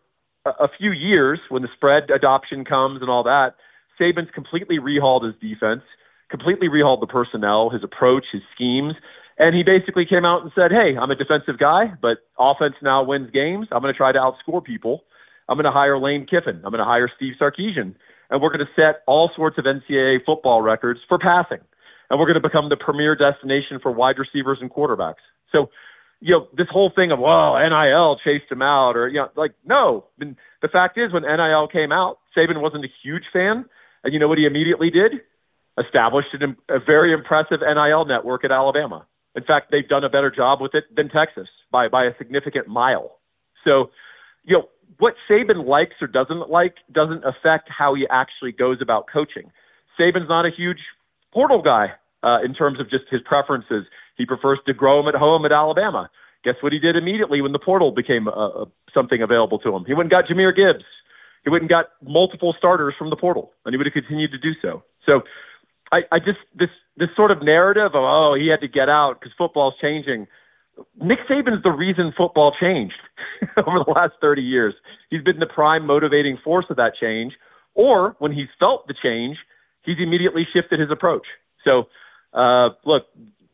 a, 0.46 0.68
few 0.78 0.92
years 0.92 1.40
when 1.50 1.62
the 1.62 1.68
spread 1.76 2.10
adoption 2.10 2.66
comes 2.66 3.02
and 3.02 3.10
all 3.10 3.24
that, 3.24 3.56
Saban's 4.00 4.32
completely 4.34 4.80
rehauled 4.80 5.24
his 5.24 5.36
defense, 5.42 5.84
completely 6.30 6.68
rehauled 6.68 7.02
the 7.02 7.08
personnel, 7.08 7.70
his 7.70 7.84
approach, 7.84 8.26
his 8.32 8.42
schemes, 8.56 8.96
and 9.38 9.56
he 9.56 9.64
basically 9.64 10.06
came 10.06 10.26
out 10.26 10.42
and 10.42 10.52
said, 10.56 10.72
"Hey, 10.72 10.96
I'm 10.98 11.12
a 11.12 11.16
defensive 11.16 11.58
guy, 11.58 11.94
but 12.02 12.20
offense 12.40 12.76
now 12.82 13.04
wins 13.04 13.30
games. 13.32 13.68
I'm 13.72 13.82
going 13.82 13.94
to 13.94 13.98
try 13.98 14.12
to 14.12 14.20
outscore 14.20 14.64
people. 14.64 15.04
I'm 15.50 15.58
going 15.58 15.66
to 15.66 15.72
hire 15.72 15.98
Lane 15.98 16.26
Kiffin. 16.26 16.62
I'm 16.64 16.72
going 16.72 16.80
to 16.80 16.86
hire 16.86 17.10
Steve 17.16 17.34
Sarkisian, 17.40 17.96
and 18.30 18.42
we're 18.42 18.50
going 18.56 18.66
to 18.66 18.72
set 18.76 19.02
all 19.08 19.32
sorts 19.36 19.58
of 19.58 19.66
NCAA 19.66 20.26
football 20.26 20.62
records 20.62 21.02
for 21.08 21.18
passing." 21.18 21.60
and 22.12 22.20
we're 22.20 22.26
going 22.26 22.40
to 22.40 22.48
become 22.48 22.68
the 22.68 22.76
premier 22.76 23.16
destination 23.16 23.80
for 23.82 23.90
wide 23.90 24.20
receivers 24.20 24.58
and 24.60 24.70
quarterbacks. 24.70 25.24
So, 25.52 25.70
you 26.22 26.32
know, 26.32 26.48
this 26.56 26.68
whole 26.70 26.92
thing 26.96 27.12
of 27.12 27.20
well, 27.20 27.58
NIL 27.58 28.18
chased 28.24 28.50
him 28.50 28.62
out, 28.62 28.96
or 28.96 29.08
you 29.10 29.18
know, 29.18 29.30
like 29.36 29.54
no. 29.66 30.06
I 30.20 30.26
mean, 30.26 30.38
the 30.62 30.68
fact 30.68 30.98
is, 30.98 31.12
when 31.12 31.24
NIL 31.24 31.68
came 31.68 31.92
out, 31.92 32.20
Saban 32.38 32.62
wasn't 32.62 32.86
a 32.86 32.90
huge 33.04 33.24
fan, 33.34 33.66
and 34.04 34.14
you 34.14 34.20
know 34.20 34.28
what 34.28 34.38
he 34.38 34.46
immediately 34.46 34.92
did? 34.92 35.14
Established 35.84 36.30
an, 36.34 36.56
a 36.70 36.80
very 36.80 37.12
impressive 37.12 37.62
NIL 37.62 38.06
network 38.06 38.46
at 38.46 38.52
Alabama. 38.52 39.06
In 39.36 39.44
fact, 39.44 39.72
they've 39.72 39.88
done 39.88 40.04
a 40.04 40.10
better 40.10 40.30
job 40.30 40.62
with 40.62 40.76
it 40.76 40.96
than 40.96 41.10
Texas 41.10 41.48
by 41.72 41.88
by 41.88 42.06
a 42.06 42.12
significant 42.20 42.68
mile. 42.68 43.18
So, 43.64 43.90
you 44.44 44.58
know, 44.58 44.70
what 45.00 45.16
Saban 45.28 45.66
likes 45.66 45.96
or 46.02 46.08
doesn't 46.08 46.50
like 46.52 46.76
doesn't 46.92 47.24
affect 47.26 47.68
how 47.70 47.96
he 47.96 48.06
actually 48.10 48.52
goes 48.52 48.78
about 48.80 49.06
coaching. 49.12 49.52
Saban's 50.00 50.30
not 50.30 50.46
a 50.46 50.52
huge 50.52 50.80
portal 51.34 51.64
guy 51.64 51.94
uh, 52.24 52.40
in 52.44 52.54
terms 52.54 52.80
of 52.80 52.90
just 52.90 53.06
his 53.10 53.22
preferences. 53.26 53.86
He 54.22 54.26
prefers 54.28 54.60
to 54.68 54.74
grow 54.74 55.00
him 55.00 55.08
at 55.08 55.16
home 55.16 55.46
at 55.46 55.52
Alabama. 55.52 56.12
Guess 56.44 56.56
what 56.62 56.72
he 56.72 56.78
did 56.78 56.96
immediately 56.96 57.42
when 57.42 57.54
the 57.54 57.60
portal 57.60 57.92
became 57.92 58.28
uh, 58.28 58.66
something 58.94 59.22
available 59.22 59.58
to 59.60 59.76
him? 59.76 59.84
He 59.86 59.94
went 59.96 60.06
and 60.06 60.12
got 60.12 60.26
Jahmyr 60.26 60.56
Gibbs. 60.56 60.86
He 61.44 61.50
went 61.50 61.64
and 61.64 61.70
got 61.70 61.88
multiple 62.04 62.54
starters 62.56 62.94
from 62.98 63.10
the 63.10 63.16
portal, 63.16 63.52
and 63.66 63.74
he 63.74 63.78
would 63.78 63.88
have 63.88 63.94
continued 63.94 64.32
to 64.32 64.38
do 64.38 64.52
so. 64.62 64.84
So 65.06 65.24
I, 65.92 66.04
I 66.12 66.20
just 66.20 66.40
this 66.56 66.70
this 66.98 67.10
sort 67.16 67.32
of 67.32 67.42
narrative 67.42 67.96
of 67.96 68.04
oh 68.04 68.36
he 68.40 68.48
had 68.48 68.62
to 68.62 68.68
get 68.68 68.90
out 68.90 69.20
because 69.20 69.34
football's 69.36 69.74
changing. 69.82 70.28
Nick 71.02 71.20
Saban's 71.28 71.64
the 71.64 71.72
reason 71.72 72.14
football 72.16 72.56
changed 72.60 73.02
over 73.58 73.84
the 73.84 73.92
last 73.92 74.14
30 74.22 74.42
years. 74.42 74.74
He's 75.10 75.24
been 75.24 75.40
the 75.40 75.46
prime 75.48 75.86
motivating 75.86 76.38
force 76.44 76.66
of 76.70 76.78
that 76.78 76.94
change. 77.00 77.34
Or 77.74 78.16
when 78.20 78.32
he's 78.32 78.48
felt 78.60 78.88
the 78.88 78.94
change, 78.94 79.38
he's 79.84 79.98
immediately 80.00 80.48
shifted 80.52 80.80
his 80.80 80.92
approach. 80.92 81.26
So, 81.64 81.88
uh, 82.34 82.70
look, 82.86 83.08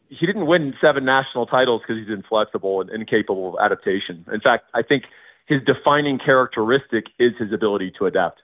he 0.10 0.26
didn't 0.26 0.46
win 0.46 0.74
seven 0.82 1.06
national 1.06 1.46
titles 1.46 1.82
because 1.82 2.02
he's 2.02 2.14
inflexible 2.14 2.82
and 2.82 2.90
incapable 2.90 3.50
of 3.50 3.64
adaptation. 3.64 4.26
In 4.32 4.40
fact, 4.40 4.66
I 4.74 4.82
think 4.82 5.04
his 5.46 5.62
defining 5.64 6.20
characteristic 6.20 7.06
is 7.20 7.34
his 7.40 7.54
ability 7.54 7.94
to 8.00 8.06
adapt. 8.06 8.42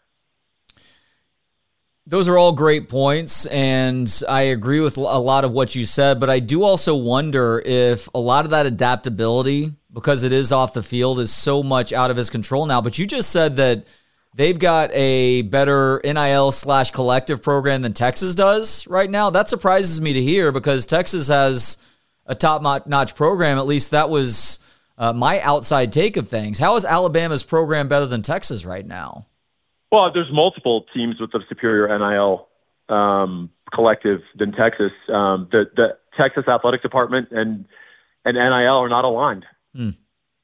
Those 2.05 2.27
are 2.27 2.37
all 2.37 2.51
great 2.51 2.89
points, 2.89 3.45
and 3.45 4.11
I 4.27 4.41
agree 4.41 4.81
with 4.81 4.97
a 4.97 5.01
lot 5.01 5.45
of 5.45 5.53
what 5.53 5.73
you 5.73 5.85
said. 5.85 6.19
But 6.19 6.29
I 6.29 6.39
do 6.39 6.63
also 6.63 6.97
wonder 6.97 7.61
if 7.65 8.09
a 8.13 8.19
lot 8.19 8.43
of 8.43 8.51
that 8.51 8.65
adaptability, 8.65 9.71
because 9.91 10.23
it 10.23 10.33
is 10.33 10.51
off 10.51 10.73
the 10.73 10.83
field, 10.83 11.19
is 11.21 11.33
so 11.33 11.63
much 11.63 11.93
out 11.93 12.11
of 12.11 12.17
his 12.17 12.29
control 12.29 12.65
now. 12.65 12.81
But 12.81 12.99
you 12.99 13.07
just 13.07 13.29
said 13.29 13.55
that 13.55 13.87
they've 14.33 14.57
got 14.57 14.91
a 14.93 15.43
better 15.43 16.01
NIL 16.03 16.51
slash 16.51 16.91
collective 16.91 17.41
program 17.41 17.81
than 17.81 17.93
Texas 17.93 18.35
does 18.35 18.87
right 18.87 19.09
now. 19.09 19.29
That 19.29 19.49
surprises 19.49 20.01
me 20.01 20.13
to 20.13 20.21
hear 20.21 20.51
because 20.51 20.85
Texas 20.85 21.27
has 21.27 21.77
a 22.25 22.35
top 22.35 22.61
notch 22.87 23.15
program. 23.15 23.57
At 23.57 23.65
least 23.65 23.91
that 23.91 24.09
was 24.09 24.59
uh, 24.97 25.13
my 25.13 25.41
outside 25.41 25.91
take 25.91 26.17
of 26.17 26.27
things. 26.27 26.59
How 26.59 26.75
is 26.75 26.85
Alabama's 26.85 27.43
program 27.43 27.87
better 27.87 28.05
than 28.05 28.21
Texas 28.21 28.65
right 28.65 28.85
now? 28.85 29.27
Well, 29.91 30.11
there's 30.11 30.31
multiple 30.31 30.85
teams 30.93 31.19
with 31.19 31.33
a 31.35 31.39
superior 31.47 31.87
NIL 31.97 32.47
um, 32.89 33.49
collective 33.73 34.21
than 34.35 34.51
Texas. 34.51 34.91
Um, 35.07 35.47
the 35.51 35.69
the 35.75 35.97
Texas 36.17 36.45
athletic 36.47 36.81
department 36.81 37.29
and 37.31 37.65
and 38.25 38.35
NIL 38.35 38.77
are 38.77 38.89
not 38.89 39.05
aligned. 39.05 39.45
Mm. 39.75 39.95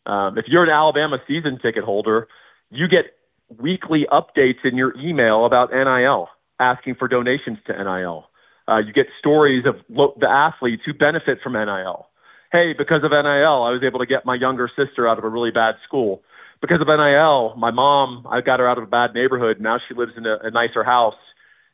Um, 0.06 0.38
if 0.38 0.46
you're 0.48 0.64
an 0.64 0.70
Alabama 0.70 1.20
season 1.28 1.60
ticket 1.62 1.84
holder, 1.84 2.28
you 2.72 2.88
get 2.88 3.14
weekly 3.58 4.06
updates 4.12 4.64
in 4.64 4.76
your 4.76 4.98
email 4.98 5.46
about 5.46 5.72
NIL, 5.72 6.30
asking 6.60 6.96
for 6.96 7.08
donations 7.08 7.58
to 7.68 7.74
NIL. 7.74 8.26
Uh, 8.68 8.78
you 8.78 8.94
get 8.94 9.08
stories 9.18 9.66
of 9.66 9.76
lo- 9.90 10.16
the 10.20 10.30
athletes 10.30 10.84
who 10.86 10.94
benefit 10.94 11.40
from 11.42 11.54
NIL. 11.54 12.08
Hey, 12.52 12.74
because 12.74 13.04
of 13.04 13.12
NIL, 13.12 13.64
I 13.64 13.72
was 13.72 13.82
able 13.84 14.00
to 14.00 14.06
get 14.06 14.26
my 14.26 14.36
younger 14.36 14.70
sister 14.76 15.08
out 15.08 15.18
of 15.18 15.24
a 15.24 15.30
really 15.30 15.52
bad 15.52 15.76
school 15.88 16.24
because 16.62 16.82
of 16.82 16.88
NIL, 16.88 17.56
my 17.58 17.72
mom, 17.72 18.28
I 18.30 18.42
got 18.42 18.60
her 18.60 18.68
out 18.68 18.78
of 18.78 18.84
a 18.84 18.88
bad 18.88 19.14
neighborhood. 19.14 19.60
Now 19.60 19.80
she 19.88 19.94
lives 19.94 20.14
in 20.18 20.26
a, 20.26 20.38
a 20.44 20.52
nicer 20.52 20.84
house, 20.84 21.16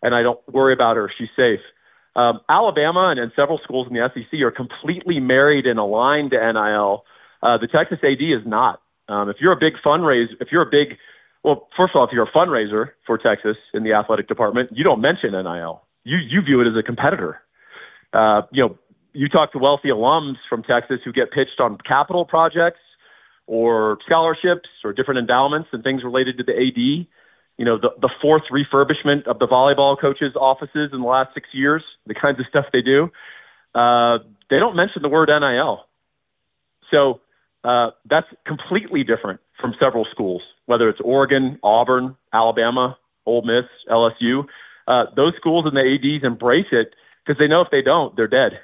and 0.02 0.14
I 0.14 0.22
don't 0.22 0.40
worry 0.52 0.74
about 0.74 0.96
her. 0.96 1.12
She's 1.18 1.30
safe. 1.36 1.60
Um, 2.16 2.40
Alabama 2.48 3.10
and, 3.10 3.20
and 3.20 3.32
several 3.36 3.60
schools 3.64 3.88
in 3.90 3.94
the 3.94 4.10
SEC 4.14 4.40
are 4.42 4.52
completely 4.52 5.20
married 5.20 5.66
and 5.66 5.80
aligned 5.80 6.32
to 6.32 6.38
NIL. 6.38 7.04
Uh, 7.42 7.58
the 7.58 7.68
Texas 7.68 8.00
AD 8.04 8.22
is 8.22 8.46
not. 8.46 8.82
Um, 9.08 9.30
if 9.30 9.38
you're 9.40 9.52
a 9.52 9.58
big 9.58 9.74
fundraiser, 9.84 10.34
if 10.40 10.52
you're 10.52 10.62
a 10.62 10.70
big, 10.70 10.98
well, 11.46 11.68
first 11.78 11.92
of 11.94 12.00
all, 12.00 12.08
if 12.08 12.12
you're 12.12 12.26
a 12.26 12.32
fundraiser 12.32 12.90
for 13.06 13.20
Texas 13.20 13.56
in 13.72 13.84
the 13.84 13.94
athletic 13.94 14.28
department, 14.28 14.72
you 14.74 14.84
don't 14.84 15.00
mention 15.00 15.32
NIL. 15.34 15.84
You 16.04 16.18
you 16.18 16.42
view 16.42 16.60
it 16.60 16.68
as 16.68 16.76
a 16.76 16.82
competitor. 16.82 17.40
Uh, 18.14 18.42
you 18.52 18.64
know, 18.64 18.78
you 19.14 19.30
talk 19.30 19.52
to 19.52 19.60
wealthy 19.60 19.90
alums 19.90 20.38
from 20.50 20.64
Texas 20.64 21.02
who 21.06 21.14
get 21.14 21.32
pitched 21.32 21.60
on 21.60 21.78
capital 21.78 22.26
projects 22.26 22.80
or 23.46 24.00
scholarships 24.08 24.68
or 24.84 24.92
different 24.92 25.20
endowments 25.20 25.70
and 25.72 25.84
things 25.84 26.04
related 26.04 26.36
to 26.40 26.44
the 26.44 26.54
AD. 26.54 26.78
You 27.58 27.66
know, 27.66 27.78
the, 27.78 27.92
the 28.02 28.10
fourth 28.22 28.44
refurbishment 28.52 29.28
of 29.28 29.38
the 29.38 29.48
volleyball 29.48 30.00
coaches' 30.00 30.34
offices 30.36 30.90
in 30.94 31.02
the 31.02 31.08
last 31.08 31.36
six 31.36 31.50
years, 31.52 31.84
the 32.08 32.16
kinds 32.16 32.40
of 32.40 32.48
stuff 32.48 32.66
they 32.74 32.82
do. 32.82 33.12
Uh, 33.76 34.18
they 34.50 34.58
don't 34.58 34.76
mention 34.76 35.04
the 35.04 35.10
word 35.10 35.30
NIL. 35.30 35.86
So 36.90 37.22
uh, 37.64 37.92
that's 38.10 38.28
completely 38.46 39.04
different 39.04 39.42
from 39.62 39.76
several 39.80 40.06
schools, 40.06 40.42
whether 40.66 40.90
it's 40.90 41.00
Oregon, 41.02 41.60
Auburn, 41.64 42.16
Alabama, 42.34 42.98
Ole 43.26 43.44
Miss, 43.44 43.66
LSU. 43.90 44.46
Uh, 44.88 45.06
those 45.16 45.34
schools 45.38 45.66
and 45.66 45.76
the 45.76 45.82
ADs 45.82 46.24
embrace 46.24 46.68
it 46.72 46.94
because 47.26 47.40
they 47.40 47.48
know 47.48 47.62
if 47.62 47.70
they 47.72 47.82
don't, 47.82 48.16
they're 48.16 48.28
dead. 48.28 48.60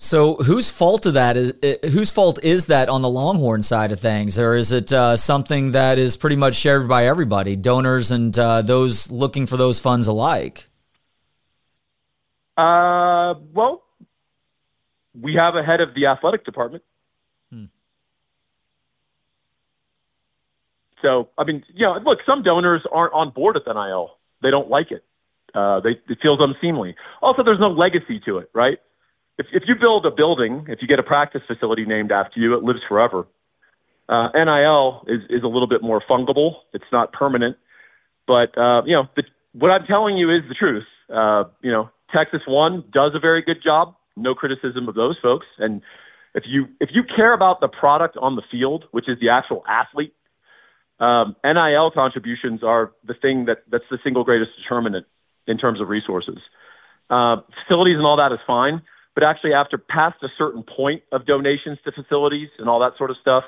So, 0.00 0.36
whose 0.36 0.70
fault 0.70 1.06
of 1.06 1.14
that 1.14 1.36
is 1.36 1.54
whose 1.92 2.12
fault 2.12 2.38
is 2.44 2.66
that 2.66 2.88
on 2.88 3.02
the 3.02 3.08
Longhorn 3.08 3.64
side 3.64 3.90
of 3.90 3.98
things, 3.98 4.38
or 4.38 4.54
is 4.54 4.70
it 4.70 4.92
uh, 4.92 5.16
something 5.16 5.72
that 5.72 5.98
is 5.98 6.16
pretty 6.16 6.36
much 6.36 6.54
shared 6.54 6.88
by 6.88 7.06
everybody, 7.06 7.56
donors 7.56 8.12
and 8.12 8.38
uh, 8.38 8.62
those 8.62 9.10
looking 9.10 9.44
for 9.44 9.56
those 9.56 9.80
funds 9.80 10.06
alike? 10.06 10.68
Uh, 12.56 13.34
well, 13.52 13.82
we 15.20 15.34
have 15.34 15.56
a 15.56 15.64
head 15.64 15.80
of 15.80 15.94
the 15.94 16.06
athletic 16.06 16.44
department. 16.44 16.84
So, 21.02 21.28
I 21.38 21.44
mean, 21.44 21.64
know, 21.76 21.98
look, 22.04 22.18
some 22.26 22.42
donors 22.42 22.82
aren't 22.92 23.12
on 23.14 23.30
board 23.30 23.54
with 23.54 23.66
NIL. 23.66 24.16
They 24.42 24.50
don't 24.50 24.68
like 24.68 24.90
it. 24.90 25.04
Uh, 25.54 25.80
they, 25.80 25.90
it 26.08 26.18
feels 26.20 26.40
unseemly. 26.40 26.94
Also, 27.22 27.42
there's 27.42 27.60
no 27.60 27.70
legacy 27.70 28.20
to 28.26 28.38
it, 28.38 28.50
right? 28.54 28.78
if, 29.38 29.46
if 29.52 29.62
you 29.66 29.74
build 29.76 30.04
a 30.04 30.10
building, 30.10 30.66
if 30.68 30.82
you 30.82 30.88
get 30.88 30.98
a 30.98 31.02
practice 31.02 31.42
facility 31.46 31.84
named 31.84 32.12
after 32.12 32.40
you, 32.40 32.54
it 32.54 32.62
lives 32.62 32.80
forever. 32.88 33.26
Uh, 34.08 34.28
NIL 34.34 35.04
is, 35.06 35.20
is 35.30 35.42
a 35.42 35.46
little 35.46 35.68
bit 35.68 35.82
more 35.82 36.02
fungible. 36.08 36.56
It's 36.72 36.84
not 36.92 37.12
permanent. 37.12 37.56
But, 38.26 38.56
uh, 38.58 38.82
you 38.84 38.94
know, 38.94 39.08
the, 39.16 39.22
what 39.52 39.70
I'm 39.70 39.86
telling 39.86 40.16
you 40.18 40.30
is 40.30 40.42
the 40.48 40.54
truth. 40.54 40.84
Uh, 41.12 41.44
you 41.62 41.70
know, 41.70 41.90
Texas 42.12 42.40
One 42.46 42.84
does 42.92 43.12
a 43.14 43.20
very 43.20 43.42
good 43.42 43.62
job. 43.62 43.94
No 44.16 44.34
criticism 44.34 44.88
of 44.88 44.94
those 44.94 45.16
folks. 45.22 45.46
And 45.58 45.82
if 46.34 46.44
you 46.46 46.66
if 46.80 46.90
you 46.92 47.02
care 47.04 47.32
about 47.32 47.60
the 47.60 47.68
product 47.68 48.16
on 48.16 48.36
the 48.36 48.42
field, 48.50 48.84
which 48.90 49.08
is 49.08 49.18
the 49.20 49.28
actual 49.28 49.64
athlete, 49.68 50.14
um, 51.00 51.36
NIL 51.44 51.90
contributions 51.90 52.62
are 52.62 52.92
the 53.04 53.14
thing 53.14 53.44
that 53.46 53.62
that's 53.70 53.84
the 53.90 53.98
single 54.02 54.24
greatest 54.24 54.50
determinant 54.60 55.06
in 55.46 55.58
terms 55.58 55.80
of 55.80 55.88
resources. 55.88 56.38
Uh, 57.10 57.36
facilities 57.62 57.96
and 57.96 58.04
all 58.04 58.16
that 58.16 58.32
is 58.32 58.38
fine, 58.46 58.82
but 59.14 59.24
actually, 59.24 59.52
after 59.52 59.78
past 59.78 60.22
a 60.22 60.28
certain 60.36 60.62
point 60.62 61.02
of 61.10 61.26
donations 61.26 61.78
to 61.84 61.92
facilities 61.92 62.50
and 62.58 62.68
all 62.68 62.78
that 62.80 62.96
sort 62.96 63.10
of 63.10 63.16
stuff, 63.20 63.44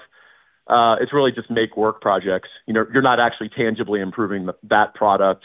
uh, 0.67 0.97
it's 1.01 1.13
really 1.13 1.33
just 1.33 1.51
make 1.51 1.77
work 1.77 2.01
projects. 2.01 2.49
You 2.67 2.75
know, 2.75 2.87
you're 2.93 3.03
not 3.03 3.21
actually 3.21 3.51
tangibly 3.51 4.01
improving 4.01 4.47
the, 4.47 4.55
that 4.65 4.95
product. 4.95 5.45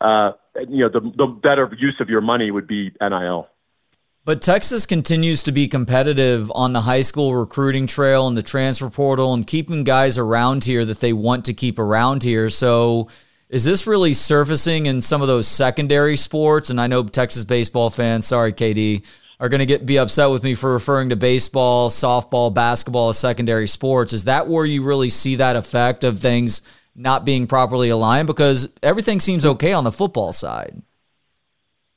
Uh, 0.00 0.32
you 0.68 0.78
know, 0.78 0.88
the, 0.88 1.00
the 1.16 1.26
better 1.26 1.70
use 1.78 1.96
of 2.00 2.08
your 2.08 2.20
money 2.20 2.50
would 2.50 2.66
be 2.66 2.92
NIL. 3.00 3.48
But 4.24 4.40
Texas 4.40 4.86
continues 4.86 5.42
to 5.42 5.52
be 5.52 5.66
competitive 5.66 6.52
on 6.54 6.72
the 6.72 6.82
high 6.82 7.00
school 7.00 7.34
recruiting 7.34 7.88
trail 7.88 8.28
and 8.28 8.36
the 8.36 8.42
transfer 8.42 8.88
portal 8.88 9.34
and 9.34 9.44
keeping 9.44 9.82
guys 9.82 10.16
around 10.16 10.62
here 10.62 10.84
that 10.84 11.00
they 11.00 11.12
want 11.12 11.46
to 11.46 11.54
keep 11.54 11.76
around 11.76 12.22
here. 12.22 12.48
So, 12.48 13.08
is 13.48 13.64
this 13.64 13.84
really 13.84 14.12
surfacing 14.12 14.86
in 14.86 15.00
some 15.00 15.22
of 15.22 15.28
those 15.28 15.48
secondary 15.48 16.16
sports? 16.16 16.70
And 16.70 16.80
I 16.80 16.86
know 16.86 17.02
Texas 17.02 17.42
baseball 17.42 17.90
fans, 17.90 18.28
sorry, 18.28 18.52
KD, 18.52 19.04
are 19.40 19.48
going 19.48 19.58
to 19.58 19.66
get 19.66 19.84
be 19.84 19.98
upset 19.98 20.30
with 20.30 20.44
me 20.44 20.54
for 20.54 20.72
referring 20.72 21.08
to 21.08 21.16
baseball, 21.16 21.90
softball, 21.90 22.54
basketball 22.54 23.08
as 23.08 23.18
secondary 23.18 23.66
sports. 23.66 24.12
Is 24.12 24.24
that 24.24 24.46
where 24.46 24.64
you 24.64 24.84
really 24.84 25.08
see 25.08 25.34
that 25.36 25.56
effect 25.56 26.04
of 26.04 26.20
things 26.20 26.62
not 26.94 27.24
being 27.24 27.48
properly 27.48 27.88
aligned? 27.88 28.28
Because 28.28 28.68
everything 28.84 29.18
seems 29.18 29.44
okay 29.44 29.72
on 29.72 29.82
the 29.82 29.90
football 29.90 30.32
side. 30.32 30.80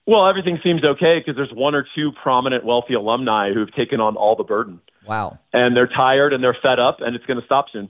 Well, 0.07 0.27
everything 0.27 0.59
seems 0.63 0.83
okay 0.83 1.19
because 1.19 1.35
there's 1.35 1.51
one 1.51 1.73
or 1.73 1.85
two 1.95 2.11
prominent 2.11 2.63
wealthy 2.63 2.93
alumni 2.93 3.53
who've 3.53 3.73
taken 3.73 3.99
on 3.99 4.15
all 4.15 4.35
the 4.35 4.43
burden. 4.43 4.79
Wow. 5.07 5.39
And 5.51 5.75
they're 5.75 5.87
tired 5.87 6.33
and 6.33 6.43
they're 6.43 6.57
fed 6.61 6.79
up, 6.79 7.01
and 7.01 7.15
it's 7.15 7.25
going 7.25 7.39
to 7.39 7.45
stop 7.45 7.67
soon. 7.71 7.89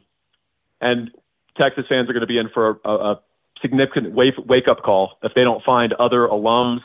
And 0.79 1.11
Texas 1.57 1.85
fans 1.89 2.09
are 2.09 2.13
going 2.13 2.21
to 2.21 2.27
be 2.27 2.37
in 2.37 2.49
for 2.49 2.79
a, 2.85 2.89
a 2.89 3.21
significant 3.61 4.13
wake, 4.13 4.35
wake 4.45 4.67
up 4.67 4.83
call 4.83 5.17
if 5.23 5.33
they 5.33 5.43
don't 5.43 5.63
find 5.63 5.93
other 5.93 6.27
alums 6.27 6.81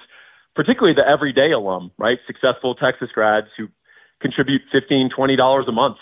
particularly 0.55 0.95
the 0.95 1.07
everyday 1.07 1.53
alum, 1.53 1.91
right? 1.99 2.19
Successful 2.27 2.75
Texas 2.75 3.11
grads 3.13 3.47
who 3.57 3.69
contribute 4.21 4.63
$15, 4.75 5.11
$20 5.11 5.69
a 5.69 5.73
month. 5.73 5.97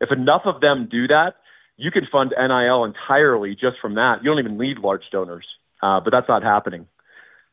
If 0.00 0.10
enough 0.10 0.42
of 0.44 0.60
them 0.60 0.88
do 0.90 1.06
that, 1.08 1.36
you 1.76 1.90
can 1.90 2.06
fund 2.10 2.34
NIL 2.38 2.84
entirely 2.84 3.54
just 3.54 3.78
from 3.80 3.94
that. 3.94 4.22
You 4.22 4.30
don't 4.30 4.38
even 4.38 4.58
need 4.58 4.78
large 4.78 5.04
donors, 5.10 5.46
uh, 5.82 6.00
but 6.00 6.10
that's 6.10 6.28
not 6.28 6.42
happening. 6.42 6.86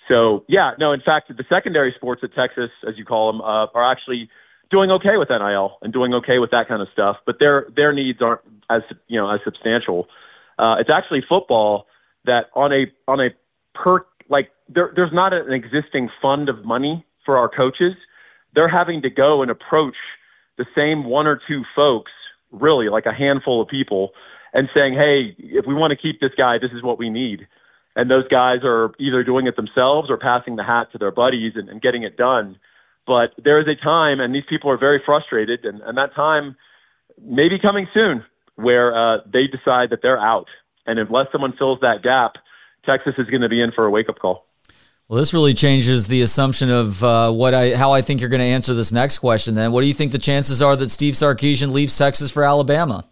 So, 0.10 0.44
yeah, 0.48 0.72
no, 0.80 0.92
in 0.92 1.02
fact, 1.02 1.30
the 1.36 1.46
secondary 1.48 1.94
sports 1.96 2.22
at 2.24 2.34
Texas, 2.34 2.72
as 2.88 2.98
you 2.98 3.06
call 3.06 3.32
them, 3.32 3.42
uh, 3.42 3.68
are 3.76 3.90
actually 3.90 4.30
doing 4.72 4.92
okay 4.92 5.18
with 5.18 5.30
NIL 5.30 5.78
and 5.82 5.94
doing 5.94 6.14
okay 6.16 6.40
with 6.40 6.52
that 6.52 6.68
kind 6.68 6.82
of 6.82 6.88
stuff, 6.92 7.18
but 7.26 7.40
their 7.40 7.68
their 7.76 7.94
needs 7.94 8.22
aren't 8.22 8.42
as 8.70 8.82
you 9.08 9.20
know 9.20 9.30
as 9.30 9.40
substantial. 9.44 10.08
Uh, 10.58 10.76
it's 10.80 10.90
actually 10.90 11.24
football 11.28 11.88
that 12.26 12.50
on 12.56 12.74
a 12.74 12.88
on 13.08 13.20
a 13.20 13.30
per 13.74 14.06
like 14.30 14.52
there, 14.68 14.92
there's 14.96 15.14
not 15.14 15.34
an 15.34 15.54
existing 15.54 16.10
fund 16.22 16.50
of 16.50 16.66
money 16.66 17.06
for 17.26 17.38
our 17.38 17.50
coaches. 17.50 17.94
They're 18.54 18.68
having 18.70 19.02
to 19.04 19.10
go 19.10 19.42
and 19.42 19.52
approach 19.52 19.96
the 20.58 20.66
same 20.76 21.06
one 21.06 21.28
or 21.28 21.40
two 21.48 21.64
folks, 21.76 22.12
really 22.52 22.90
like 22.90 23.06
a 23.06 23.14
handful 23.14 23.62
of 23.62 23.68
people, 23.68 24.12
and 24.54 24.70
saying, 24.74 24.94
"Hey, 24.94 25.36
if 25.38 25.66
we 25.66 25.74
want 25.74 25.92
to 25.92 25.98
keep 25.98 26.20
this 26.20 26.32
guy, 26.38 26.58
this 26.58 26.72
is 26.72 26.84
what 26.84 26.98
we 26.98 27.10
need." 27.10 27.48
And 28.00 28.10
those 28.10 28.26
guys 28.30 28.60
are 28.64 28.94
either 28.98 29.26
doing 29.26 29.46
it 29.46 29.58
themselves 29.58 30.10
or 30.10 30.18
passing 30.18 30.56
the 30.56 30.64
hat 30.64 30.90
to 30.94 30.98
their 30.98 31.12
buddies 31.12 31.54
and, 31.56 31.68
and 31.68 31.82
getting 31.82 32.04
it 32.04 32.16
done. 32.16 32.58
But 33.06 33.34
there 33.44 33.60
is 33.60 33.68
a 33.68 33.76
time, 33.76 34.22
and 34.22 34.34
these 34.34 34.46
people 34.48 34.72
are 34.72 34.78
very 34.78 35.02
frustrated, 35.06 35.66
and, 35.66 35.82
and 35.82 35.98
that 35.98 36.16
time 36.16 36.56
may 37.22 37.50
be 37.50 37.60
coming 37.60 37.90
soon 37.94 38.24
where 38.56 38.96
uh, 38.96 39.18
they 39.26 39.48
decide 39.48 39.90
that 39.90 40.02
they're 40.02 40.20
out. 40.20 40.48
And 40.86 40.98
unless 40.98 41.28
someone 41.34 41.54
fills 41.58 41.80
that 41.82 42.02
gap, 42.02 42.36
Texas 42.86 43.16
is 43.18 43.28
going 43.28 43.42
to 43.42 43.50
be 43.50 43.62
in 43.62 43.74
for 43.74 43.86
a 43.86 43.90
wake 43.90 44.08
up 44.08 44.20
call. 44.20 44.46
Well, 45.10 45.18
this 45.18 45.34
really 45.34 45.54
changes 45.54 46.08
the 46.08 46.22
assumption 46.22 46.70
of 46.70 47.04
uh, 47.04 47.32
what 47.32 47.54
I 47.54 47.76
how 47.76 47.92
I 47.92 48.02
think 48.02 48.22
you're 48.22 48.30
going 48.30 48.40
to 48.40 48.46
answer 48.46 48.74
this 48.76 48.94
next 48.94 49.18
question. 49.18 49.56
Then, 49.56 49.74
what 49.74 49.82
do 49.82 49.88
you 49.88 49.94
think 49.94 50.14
the 50.14 50.20
chances 50.20 50.62
are 50.62 50.76
that 50.78 50.90
Steve 50.90 51.16
Sarkisian 51.16 51.72
leaves 51.72 51.98
Texas 51.98 52.32
for 52.32 52.44
Alabama? 52.44 53.10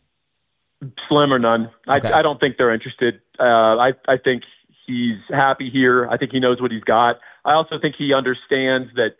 Slim 1.10 1.34
or 1.34 1.40
none. 1.40 1.72
Okay. 1.88 2.12
I, 2.12 2.20
I 2.20 2.22
don't 2.22 2.40
think 2.40 2.58
they're 2.58 2.74
interested. 2.74 3.20
Uh, 3.40 3.78
I 3.78 3.94
I 4.08 4.18
think 4.24 4.44
he's 4.88 5.20
happy 5.30 5.70
here. 5.70 6.08
I 6.10 6.18
think 6.18 6.32
he 6.32 6.40
knows 6.40 6.62
what 6.62 6.72
he's 6.72 6.84
got. 6.84 7.20
I 7.46 7.54
also 7.54 7.80
think 7.80 7.96
he 7.96 8.14
understands 8.14 8.90
that 8.96 9.16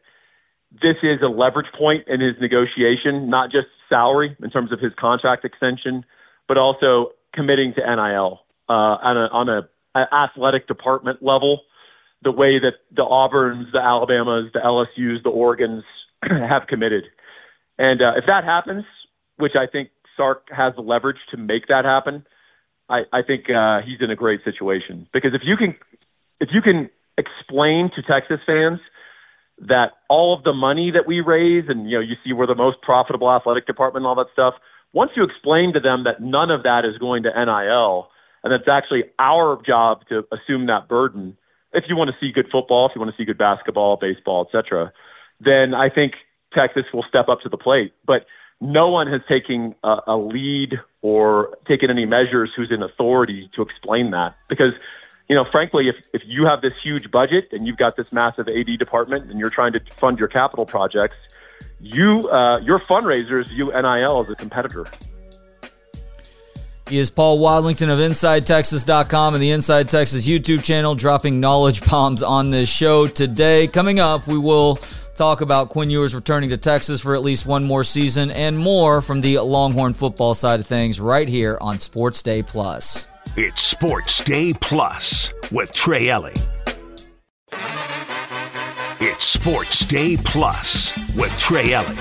this 0.82 0.98
is 1.04 1.22
a 1.22 1.28
leverage 1.28 1.72
point 1.78 2.08
in 2.08 2.20
his 2.20 2.36
negotiation, 2.42 3.30
not 3.30 3.52
just 3.52 3.68
salary 3.88 4.36
in 4.42 4.50
terms 4.50 4.72
of 4.72 4.80
his 4.80 4.94
contract 4.96 5.46
extension, 5.46 6.04
but 6.48 6.58
also 6.58 7.12
committing 7.34 7.74
to 7.76 7.82
NIL 7.82 8.42
uh, 8.70 8.74
on 8.74 9.18
a 9.18 9.28
on 9.28 9.50
a, 9.50 9.70
a 9.96 10.14
athletic 10.14 10.68
department 10.68 11.22
level 11.22 11.62
the 12.24 12.32
way 12.32 12.60
that 12.60 12.74
the 12.92 13.04
Auburns, 13.04 13.72
the 13.72 13.80
Alabamas, 13.80 14.52
the 14.54 14.60
LSU's, 14.60 15.22
the 15.24 15.30
Oregons 15.30 15.84
have 16.50 16.68
committed. 16.68 17.06
And 17.78 18.02
uh, 18.02 18.14
if 18.18 18.26
that 18.26 18.44
happens, 18.44 18.86
which 19.38 19.56
I 19.56 19.68
think 19.68 19.90
Sark 20.16 20.48
has 20.50 20.74
the 20.76 20.82
leverage 20.82 21.20
to 21.30 21.38
make 21.38 21.68
that 21.68 21.86
happen, 21.86 22.26
I, 22.90 23.04
I 23.12 23.22
think 23.22 23.50
uh, 23.50 23.82
he's 23.82 24.02
in 24.02 24.10
a 24.10 24.16
great 24.16 24.44
situation 24.44 25.08
because 25.14 25.34
if 25.34 25.42
you 25.44 25.58
can, 25.58 25.76
if 26.40 26.50
you 26.54 26.62
can 26.62 26.90
explain 27.18 27.92
to 27.96 28.02
Texas 28.02 28.40
fans 28.46 28.80
that 29.60 29.94
all 30.08 30.34
of 30.34 30.44
the 30.44 30.54
money 30.54 30.92
that 30.92 31.08
we 31.08 31.20
raise, 31.22 31.66
and 31.68 31.90
you 31.90 31.98
know, 31.98 32.02
you 32.02 32.16
see 32.24 32.34
we're 32.34 32.48
the 32.48 32.56
most 32.56 32.82
profitable 32.82 33.32
athletic 33.32 33.66
department 33.66 34.04
and 34.04 34.08
all 34.08 34.16
that 34.16 34.32
stuff. 34.32 34.54
Once 34.94 35.12
you 35.16 35.24
explain 35.24 35.74
to 35.74 35.80
them 35.80 36.04
that 36.06 36.22
none 36.22 36.50
of 36.52 36.64
that 36.64 36.86
is 36.86 36.98
going 36.98 37.24
to 37.24 37.30
NIL, 37.30 38.08
and 38.44 38.54
it's 38.54 38.68
actually 38.68 39.04
our 39.20 39.62
job 39.66 40.02
to 40.08 40.26
assume 40.32 40.68
that 40.68 40.88
burden, 40.88 41.36
if 41.74 41.86
you 41.90 41.96
want 41.96 42.10
to 42.10 42.16
see 42.20 42.32
good 42.32 42.48
football, 42.52 42.86
if 42.86 42.94
you 42.96 43.02
want 43.02 43.12
to 43.12 43.18
see 43.18 43.26
good 43.26 43.38
basketball, 43.38 43.98
baseball, 43.98 44.46
etc., 44.48 44.94
then 45.40 45.74
I 45.74 45.90
think 45.90 46.14
Texas 46.54 46.86
will 46.94 47.04
step 47.08 47.28
up 47.28 47.42
to 47.42 47.50
the 47.50 47.58
plate. 47.58 47.94
But 48.06 48.26
no 48.60 48.90
one 48.90 49.08
has 49.08 49.22
taken 49.28 49.76
a, 49.84 49.98
a 50.08 50.18
lead 50.18 50.80
or 51.02 51.58
taken 51.68 51.90
any 51.90 52.06
measures 52.06 52.52
who's 52.56 52.72
in 52.72 52.82
authority 52.82 53.50
to 53.56 53.62
explain 53.62 54.12
that 54.12 54.36
because 54.48 54.74
you 55.30 55.36
know, 55.36 55.44
frankly, 55.44 55.90
if, 55.90 55.96
if 56.14 56.22
you 56.26 56.46
have 56.46 56.62
this 56.62 56.74
huge 56.82 57.12
budget 57.12 57.50
and 57.52 57.68
you've 57.68 57.78
got 57.78 57.98
this 57.98 58.14
massive 58.14 58.48
AD 58.48 58.78
department 58.80 59.30
and 59.30 59.40
you're 59.40 59.50
trying 59.50 59.74
to 59.74 59.82
fund 59.98 60.18
your 60.20 60.30
capital 60.30 60.66
projects, 60.66 61.18
you 61.80 62.22
uh, 62.30 62.60
your 62.60 62.80
fundraisers 62.80 63.50
view 63.50 63.72
NIL 63.74 64.24
as 64.24 64.30
a 64.30 64.36
competitor. 64.36 64.86
He 66.88 67.00
is 67.00 67.10
Paul 67.10 67.40
Wadlington 67.40 67.90
of 67.90 68.00
InsideTexas.com 68.00 69.34
and 69.34 69.44
the 69.44 69.52
Inside 69.52 69.90
Texas 69.90 70.26
YouTube 70.26 70.64
channel, 70.64 70.96
dropping 70.96 71.42
knowledge 71.42 71.86
bombs 71.86 72.24
on 72.24 72.50
this 72.50 72.70
show 72.70 73.08
today. 73.08 73.68
Coming 73.68 74.00
up, 74.00 74.26
we 74.26 74.38
will 74.38 74.80
talk 75.18 75.42
about 75.42 75.70
Quinn 75.70 75.90
Ewers 75.90 76.14
returning 76.14 76.52
to 76.52 76.58
Texas 76.58 77.02
for 77.02 77.16
at 77.16 77.24
least 77.24 77.46
one 77.46 77.64
more 77.64 77.84
season 77.84 78.30
and 78.30 78.58
more 78.58 79.02
from 79.02 79.20
the 79.20 79.40
Longhorn 79.40 79.94
football 79.94 80.36
side 80.36 80.60
of 80.60 80.68
things 80.68 81.02
right 81.02 81.28
here 81.28 81.58
on 81.60 81.80
Sports 81.80 82.22
Day 82.22 82.44
Plus. 82.44 83.08
It's 83.36 83.62
Sports 83.62 84.24
Day 84.24 84.54
Plus 84.54 85.34
with 85.52 85.74
Trey 85.74 86.10
Elling. 86.10 86.36
It's 89.00 89.26
Sports 89.26 89.86
Day 89.86 90.18
Plus 90.18 90.94
with 91.16 91.38
Trey 91.40 91.74
Elling. 91.74 91.98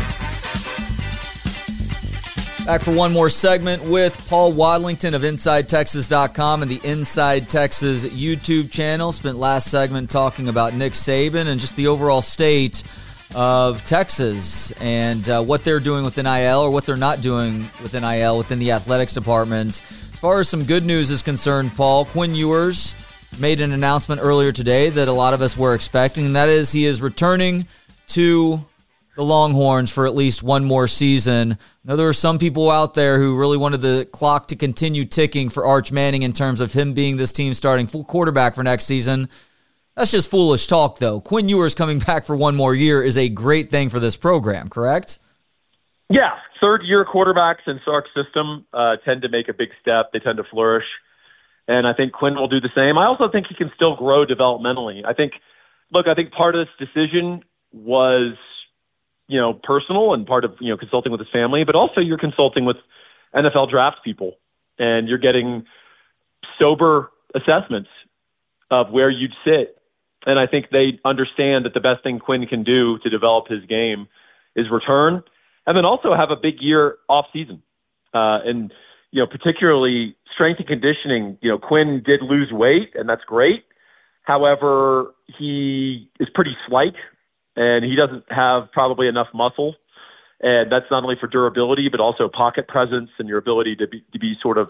Back 2.67 2.83
for 2.83 2.93
one 2.93 3.13
more 3.13 3.29
segment 3.29 3.83
with 3.85 4.19
Paul 4.29 4.53
Wadlington 4.53 5.15
of 5.15 5.23
InsideTexas.com 5.23 6.63
and 6.63 6.71
the 6.71 6.81
Inside 6.83 7.49
Texas 7.49 8.05
YouTube 8.05 8.73
channel. 8.73 9.13
Spent 9.13 9.39
last 9.39 9.71
segment 9.71 10.11
talking 10.11 10.49
about 10.49 10.75
Nick 10.75 10.95
Saban 10.95 11.47
and 11.47 11.61
just 11.61 11.77
the 11.77 11.87
overall 11.87 12.23
state 12.23 12.83
of 13.35 13.85
Texas 13.85 14.73
and 14.73 15.29
uh, 15.29 15.43
what 15.43 15.65
they're 15.65 15.81
doing 15.81 16.05
with 16.05 16.17
NIL 16.17 16.61
or 16.61 16.71
what 16.71 16.87
they're 16.87 16.97
not 16.97 17.21
doing 17.21 17.69
with 17.83 17.93
NIL 17.95 18.39
within 18.39 18.59
the 18.59 18.73
athletics 18.73 19.13
department. 19.13 19.83
As 20.13 20.19
far 20.19 20.41
as 20.41 20.49
some 20.49 20.65
good 20.65 20.85
news 20.85 21.11
is 21.11 21.23
concerned, 21.23 21.75
Paul, 21.75 22.07
Quinn 22.07 22.35
Ewers 22.35 22.95
made 23.39 23.61
an 23.61 23.73
announcement 23.73 24.21
earlier 24.23 24.53
today 24.53 24.89
that 24.91 25.09
a 25.09 25.13
lot 25.13 25.35
of 25.35 25.43
us 25.43 25.57
were 25.57 25.75
expecting, 25.75 26.27
and 26.27 26.37
that 26.37 26.49
is 26.49 26.73
he 26.73 26.87
is 26.87 27.03
returning 27.03 27.67
to 28.09 28.65
the 29.17 29.25
Longhorns 29.25 29.91
for 29.91 30.07
at 30.07 30.15
least 30.15 30.43
one 30.43 30.65
more 30.65 30.87
season. 30.87 31.53
I 31.53 31.57
know 31.85 31.97
there 31.97 32.09
are 32.09 32.13
some 32.13 32.39
people 32.39 32.71
out 32.71 32.95
there 32.95 33.19
who 33.19 33.39
really 33.39 33.57
wanted 33.57 33.81
the 33.81 34.07
clock 34.13 34.49
to 34.49 34.57
continue 34.57 35.05
ticking 35.05 35.49
for 35.49 35.65
Arch 35.67 35.91
Manning 35.91 36.23
in 36.23 36.33
terms 36.33 36.61
of 36.61 36.73
him 36.73 36.93
being 36.93 37.17
this 37.17 37.33
team's 37.33 37.57
starting 37.57 37.87
full 37.87 38.05
quarterback 38.05 38.55
for 38.55 38.63
next 38.63 38.85
season. 38.85 39.29
That's 39.97 40.11
just 40.11 40.31
foolish 40.31 40.67
talk, 40.67 40.99
though. 40.99 41.21
Quinn 41.21 41.49
Ewers 41.49 41.75
coming 41.75 41.99
back 42.07 42.27
for 42.27 42.37
one 42.37 42.55
more 42.55 42.75
year 42.75 43.03
is 43.03 43.17
a 43.17 43.29
great 43.29 43.71
thing 43.71 43.89
for 43.89 44.01
this 44.01 44.17
program, 44.17 44.69
correct? 44.69 45.19
Yeah, 46.09 46.37
third 46.63 46.83
year 46.85 47.05
quarterbacks 47.05 47.67
in 47.67 47.81
Sark's 47.85 48.11
system 48.15 48.67
uh, 48.73 48.97
tend 49.05 49.23
to 49.23 49.29
make 49.29 49.49
a 49.49 49.55
big 49.55 49.71
step. 49.81 50.13
They 50.13 50.21
tend 50.21 50.37
to 50.37 50.45
flourish. 50.45 50.85
And 51.67 51.87
I 51.87 51.93
think 51.93 52.13
Quinn 52.13 52.37
will 52.37 52.47
do 52.47 52.61
the 52.61 52.71
same. 52.77 52.97
I 52.97 53.07
also 53.07 53.29
think 53.29 53.49
he 53.49 53.55
can 53.55 53.73
still 53.75 53.97
grow 53.97 54.25
developmentally. 54.25 55.05
I 55.05 55.13
think, 55.15 55.33
look, 55.91 56.07
I 56.07 56.15
think 56.15 56.31
part 56.31 56.55
of 56.55 56.65
this 56.65 56.89
decision 56.89 57.43
was 57.73 58.37
you 59.29 59.41
know, 59.41 59.53
personal 59.53 60.15
and 60.15 60.27
part 60.27 60.45
of, 60.45 60.55
you 60.61 60.71
know, 60.71 60.77
consulting 60.77 61.11
with 61.11 61.21
his 61.21 61.29
family, 61.31 61.65
but 61.65 61.75
also 61.75 62.01
you're 62.01 62.19
consulting 62.19 62.65
with 62.65 62.77
NFL 63.35 63.71
draft 63.71 63.99
people 64.05 64.39
and 64.79 65.09
you're 65.09 65.19
getting 65.19 65.65
sober 66.59 67.11
assessments 67.35 67.91
of 68.71 68.91
where 68.91 69.11
you'd 69.11 69.35
sit. 69.45 69.79
And 70.27 70.39
I 70.39 70.47
think 70.47 70.71
they 70.71 70.99
understand 71.05 71.65
that 71.65 71.73
the 71.73 71.81
best 71.81 72.03
thing 72.03 72.19
Quinn 72.19 72.47
can 72.47 72.65
do 72.65 72.99
to 72.99 73.09
develop 73.09 73.49
his 73.49 73.65
game 73.65 74.09
is 74.57 74.67
return 74.71 75.23
and 75.67 75.77
then 75.77 75.85
also 75.85 76.15
have 76.15 76.31
a 76.31 76.37
big 76.37 76.61
year 76.61 76.97
off 77.09 77.27
season. 77.33 77.63
Uh, 78.13 78.41
and, 78.45 78.73
you 79.13 79.21
know, 79.21 79.27
particularly 79.27 80.17
strength 80.33 80.59
and 80.59 80.67
conditioning, 80.67 81.39
you 81.41 81.51
know, 81.51 81.59
Quinn 81.59 82.03
did 82.05 82.23
lose 82.23 82.51
weight 82.53 82.91
and 82.95 83.09
that's 83.09 83.25
great. 83.25 83.65
However, 84.23 85.15
he 85.39 86.11
is 86.19 86.29
pretty 86.35 86.57
slight 86.67 86.95
and 87.55 87.85
he 87.85 87.95
doesn't 87.95 88.25
have 88.31 88.71
probably 88.73 89.07
enough 89.07 89.29
muscle. 89.33 89.77
And 90.41 90.71
that's 90.71 90.87
not 90.91 91.03
only 91.03 91.17
for 91.19 91.29
durability, 91.29 91.89
but 91.89 92.01
also 92.01 92.29
pocket 92.29 92.69
presence 92.69 93.11
and 93.19 93.29
your 93.29 93.39
ability 93.39 93.77
to 93.77 93.87
be, 93.87 94.05
to 94.13 94.19
be 94.19 94.37
sort 94.43 94.59
of, 94.59 94.69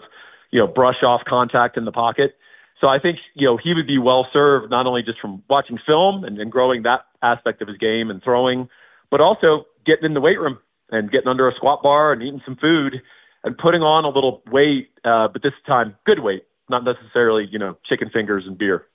you 0.51 0.59
know, 0.59 0.67
brush 0.67 1.03
off 1.03 1.21
contact 1.25 1.75
in 1.77 1.85
the 1.85 1.91
pocket. 1.91 2.35
So 2.79 2.87
I 2.87 2.99
think, 2.99 3.17
you 3.33 3.47
know, 3.47 3.57
he 3.57 3.73
would 3.73 3.87
be 3.87 3.97
well 3.97 4.27
served 4.31 4.69
not 4.69 4.85
only 4.85 5.01
just 5.01 5.19
from 5.19 5.43
watching 5.49 5.79
film 5.85 6.23
and, 6.23 6.39
and 6.39 6.51
growing 6.51 6.83
that 6.83 7.05
aspect 7.21 7.61
of 7.61 7.67
his 7.67 7.77
game 7.77 8.09
and 8.09 8.21
throwing, 8.23 8.69
but 9.09 9.19
also 9.19 9.65
getting 9.85 10.05
in 10.05 10.13
the 10.13 10.21
weight 10.21 10.39
room 10.39 10.59
and 10.91 11.11
getting 11.11 11.27
under 11.27 11.49
a 11.49 11.55
squat 11.55 11.81
bar 11.81 12.13
and 12.13 12.21
eating 12.21 12.41
some 12.45 12.55
food 12.55 13.01
and 13.43 13.57
putting 13.57 13.81
on 13.81 14.05
a 14.05 14.09
little 14.09 14.43
weight, 14.51 14.89
uh, 15.03 15.27
but 15.27 15.41
this 15.41 15.53
time 15.65 15.95
good 16.05 16.19
weight, 16.19 16.43
not 16.69 16.83
necessarily, 16.83 17.47
you 17.51 17.57
know, 17.57 17.77
chicken 17.89 18.09
fingers 18.11 18.43
and 18.45 18.57
beer. 18.57 18.85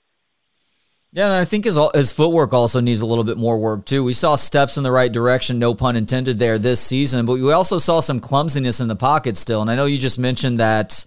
Yeah, 1.11 1.25
and 1.25 1.33
I 1.33 1.45
think 1.45 1.65
his 1.65 1.77
his 1.93 2.11
footwork 2.11 2.53
also 2.53 2.79
needs 2.79 3.01
a 3.01 3.05
little 3.05 3.23
bit 3.23 3.37
more 3.37 3.59
work 3.59 3.85
too. 3.85 4.03
We 4.03 4.13
saw 4.13 4.35
steps 4.35 4.77
in 4.77 4.83
the 4.83 4.91
right 4.91 5.11
direction, 5.11 5.59
no 5.59 5.75
pun 5.75 5.95
intended 5.95 6.39
there 6.39 6.57
this 6.57 6.81
season, 6.81 7.27
but 7.27 7.33
we 7.33 7.51
also 7.51 7.77
saw 7.77 7.99
some 7.99 8.19
clumsiness 8.19 8.79
in 8.79 8.87
the 8.87 8.95
pocket 8.95 9.37
still. 9.37 9.61
And 9.61 9.69
I 9.69 9.75
know 9.75 9.85
you 9.85 9.99
just 9.99 10.17
mentioned 10.17 10.59
that 10.59 11.05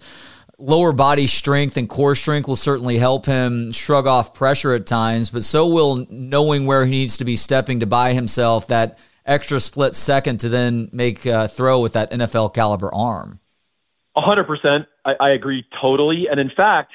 lower 0.59 0.91
body 0.91 1.27
strength 1.27 1.77
and 1.77 1.87
core 1.87 2.15
strength 2.15 2.47
will 2.47 2.55
certainly 2.55 2.97
help 2.97 3.25
him 3.25 3.71
shrug 3.71 4.07
off 4.07 4.33
pressure 4.33 4.73
at 4.73 4.85
times, 4.85 5.29
but 5.29 5.43
so 5.43 5.67
will 5.67 6.07
knowing 6.09 6.65
where 6.65 6.85
he 6.85 6.91
needs 6.91 7.17
to 7.17 7.25
be 7.25 7.35
stepping 7.35 7.79
to 7.79 7.85
buy 7.85 8.13
himself 8.13 8.67
that 8.67 8.97
extra 9.25 9.59
split 9.59 9.93
second 9.93 10.39
to 10.39 10.49
then 10.49 10.89
make 10.91 11.25
a 11.25 11.47
throw 11.47 11.81
with 11.81 11.93
that 11.93 12.11
NFL 12.11 12.53
caliber 12.53 12.93
arm. 12.93 13.39
100%. 14.15 14.87
I, 15.05 15.13
I 15.19 15.29
agree 15.31 15.65
totally. 15.79 16.27
And 16.29 16.39
in 16.39 16.49
fact, 16.49 16.93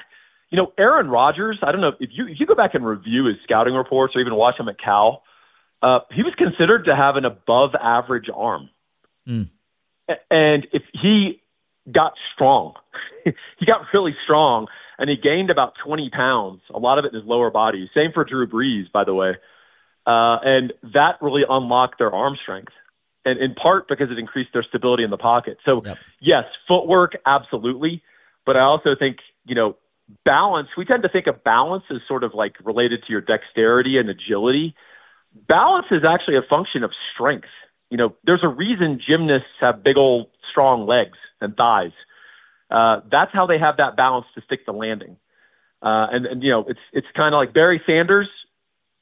you 0.51 0.57
know, 0.57 0.73
Aaron 0.77 1.09
Rodgers, 1.09 1.59
I 1.63 1.73
don't 1.73 1.81
know 1.81 1.93
if 2.01 2.11
you 2.13 2.27
if 2.27 2.41
you 2.41 2.47
go 2.47 2.55
back 2.55 2.75
and 2.75 2.85
review 2.85 3.25
his 3.25 3.37
scouting 3.43 3.75
reports 3.75 4.15
or 4.15 4.21
even 4.21 4.35
watch 4.35 4.59
him 4.59 4.69
at 4.69 4.79
Cal, 4.79 5.23
uh, 5.81 6.01
he 6.11 6.23
was 6.23 6.35
considered 6.35 6.85
to 6.87 6.97
have 6.97 7.17
an 7.17 7.25
above 7.25 7.75
average 7.75 8.29
arm. 8.35 8.69
Mm. 9.27 9.49
And 10.31 10.67
if 10.73 10.83
he 10.93 11.42
got 11.91 12.15
strong, 12.33 12.75
he 13.25 13.67
got 13.67 13.87
really 13.93 14.15
strong 14.25 14.69
and 14.99 15.11
he 15.11 15.17
gained 15.17 15.51
about 15.51 15.75
20 15.85 16.11
pounds, 16.11 16.61
a 16.73 16.79
lot 16.79 16.99
of 16.99 17.05
it 17.05 17.13
in 17.13 17.21
his 17.21 17.29
lower 17.29 17.51
body. 17.51 17.91
Same 17.95 18.13
for 18.13 18.25
Drew 18.25 18.47
Brees, 18.47 18.91
by 18.93 19.05
the 19.05 19.15
way. 19.15 19.35
Uh, 20.07 20.39
and 20.45 20.73
that 20.95 21.17
really 21.21 21.45
unlocked 21.49 21.99
their 21.99 22.13
arm 22.13 22.37
strength. 22.41 22.73
And 23.25 23.39
in 23.39 23.55
part 23.55 23.89
because 23.89 24.11
it 24.11 24.19
increased 24.19 24.51
their 24.53 24.65
stability 24.65 25.05
in 25.05 25.11
the 25.11 25.19
pocket. 25.19 25.59
So, 25.65 25.81
yep. 25.85 25.99
yes, 26.21 26.45
footwork, 26.67 27.17
absolutely. 27.27 28.03
But 28.45 28.57
I 28.57 28.61
also 28.61 28.97
think, 28.97 29.19
you 29.45 29.55
know, 29.55 29.77
balance, 30.25 30.69
we 30.77 30.85
tend 30.85 31.03
to 31.05 31.09
think 31.09 31.27
of 31.27 31.43
balance 31.45 31.85
as 31.91 31.99
sort 32.07 32.25
of 32.25 32.35
like 32.35 32.57
related 32.65 33.03
to 33.05 33.13
your 33.13 33.21
dexterity 33.21 33.99
and 33.99 34.11
agility. 34.11 34.75
Balance 35.49 35.87
is 35.91 36.05
actually 36.05 36.37
a 36.37 36.43
function 36.43 36.83
of 36.83 36.91
strength. 37.15 37.49
You 37.91 37.97
know, 37.97 38.15
there's 38.25 38.43
a 38.43 38.49
reason 38.49 39.01
gymnasts 39.05 39.49
have 39.61 39.83
big 39.83 39.97
old 39.97 40.29
strong 40.51 40.87
legs 40.87 41.19
and 41.43 41.57
thighs. 41.57 41.93
Uh, 42.71 43.01
that's 43.11 43.33
how 43.33 43.47
they 43.47 43.59
have 43.59 43.77
that 43.77 43.97
balance 43.97 44.27
to 44.35 44.43
stick 44.43 44.65
the 44.65 44.73
landing. 44.73 45.17
Uh, 45.83 46.07
and, 46.13 46.27
and, 46.27 46.43
you 46.43 46.51
know, 46.51 46.65
it's, 46.69 46.81
it's 46.93 47.07
kind 47.15 47.35
of 47.35 47.39
like 47.39 47.53
Barry 47.53 47.83
Sanders, 47.85 48.29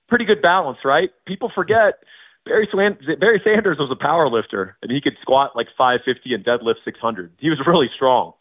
pretty 0.08 0.24
good 0.24 0.42
balance, 0.42 0.78
right? 0.84 1.10
People 1.26 1.52
forget 1.54 2.02
Barry, 2.44 2.68
Swan, 2.70 2.98
Barry 3.18 3.40
Sanders 3.44 3.78
was 3.78 3.90
a 3.90 3.96
power 3.96 4.28
lifter 4.28 4.76
and 4.82 4.90
he 4.90 5.00
could 5.00 5.16
squat 5.20 5.54
like 5.54 5.68
550 5.76 6.34
and 6.34 6.44
deadlift 6.44 6.76
600. 6.84 7.32
He 7.38 7.50
was 7.50 7.58
really 7.66 7.90
strong. 7.94 8.32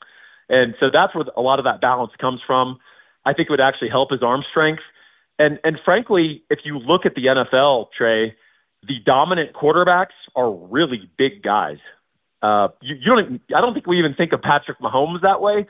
And 0.50 0.74
so 0.80 0.90
that's 0.92 1.14
where 1.14 1.26
a 1.36 1.42
lot 1.42 1.60
of 1.60 1.66
that 1.66 1.82
balance 1.82 2.12
comes 2.18 2.42
from. 2.46 2.80
I 3.26 3.34
think 3.34 3.50
it 3.50 3.52
would 3.52 3.62
actually 3.62 3.90
help 3.90 4.12
his 4.12 4.24
arm 4.24 4.44
strength. 4.50 4.82
And, 5.38 5.60
and 5.64 5.78
frankly, 5.86 6.44
if 6.50 6.60
you 6.64 6.80
look 6.80 7.06
at 7.06 7.16
the 7.16 7.26
NFL, 7.26 7.92
Trey, 7.96 8.36
the 8.88 9.00
dominant 9.06 9.54
quarterbacks 9.54 10.16
are 10.36 10.52
really 10.52 11.10
big 11.18 11.44
guys. 11.44 11.78
Uh, 12.42 12.70
you, 12.82 12.96
you 12.96 13.16
don't, 13.16 13.42
I 13.56 13.62
don't 13.62 13.74
think 13.74 13.88
we 13.88 14.00
even 14.00 14.14
think 14.14 14.34
of 14.34 14.42
Patrick 14.42 14.80
Mahomes 14.80 15.22
that 15.22 15.42
way. 15.42 15.68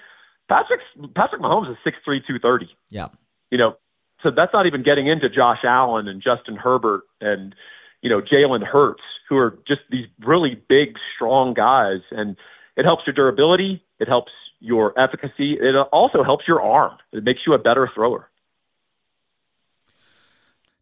Patrick 0.48 0.82
Patrick 1.16 1.42
Mahomes 1.42 1.72
is 1.72 1.78
6'3", 1.86 1.94
230. 2.06 2.70
Yeah. 2.90 3.08
You 3.52 3.58
know, 3.58 3.78
so 4.22 4.32
that's 4.32 4.54
not 4.54 4.66
even 4.66 4.84
getting 4.84 5.08
into 5.08 5.30
Josh 5.30 5.60
Allen 5.64 6.08
and 6.08 6.22
Justin 6.22 6.56
Herbert 6.56 7.04
and, 7.22 7.56
you 8.02 8.10
know, 8.10 8.22
Jalen 8.22 8.64
Hurts, 8.64 9.04
who 9.28 9.38
are 9.38 9.58
just 9.68 9.82
these 9.90 10.08
really 10.26 10.62
big, 10.68 10.96
strong 11.16 11.54
guys. 11.54 12.02
And 12.12 12.36
it 12.76 12.86
helps 12.86 13.04
your 13.06 13.14
durability. 13.14 13.84
It 14.00 14.08
helps 14.08 14.32
your 14.60 14.98
efficacy. 15.00 15.54
It 15.54 15.76
also 15.76 16.24
helps 16.24 16.48
your 16.48 16.62
arm. 16.62 16.98
It 17.14 17.24
makes 17.24 17.42
you 17.48 17.54
a 17.54 17.60
better 17.60 17.90
thrower. 17.94 18.30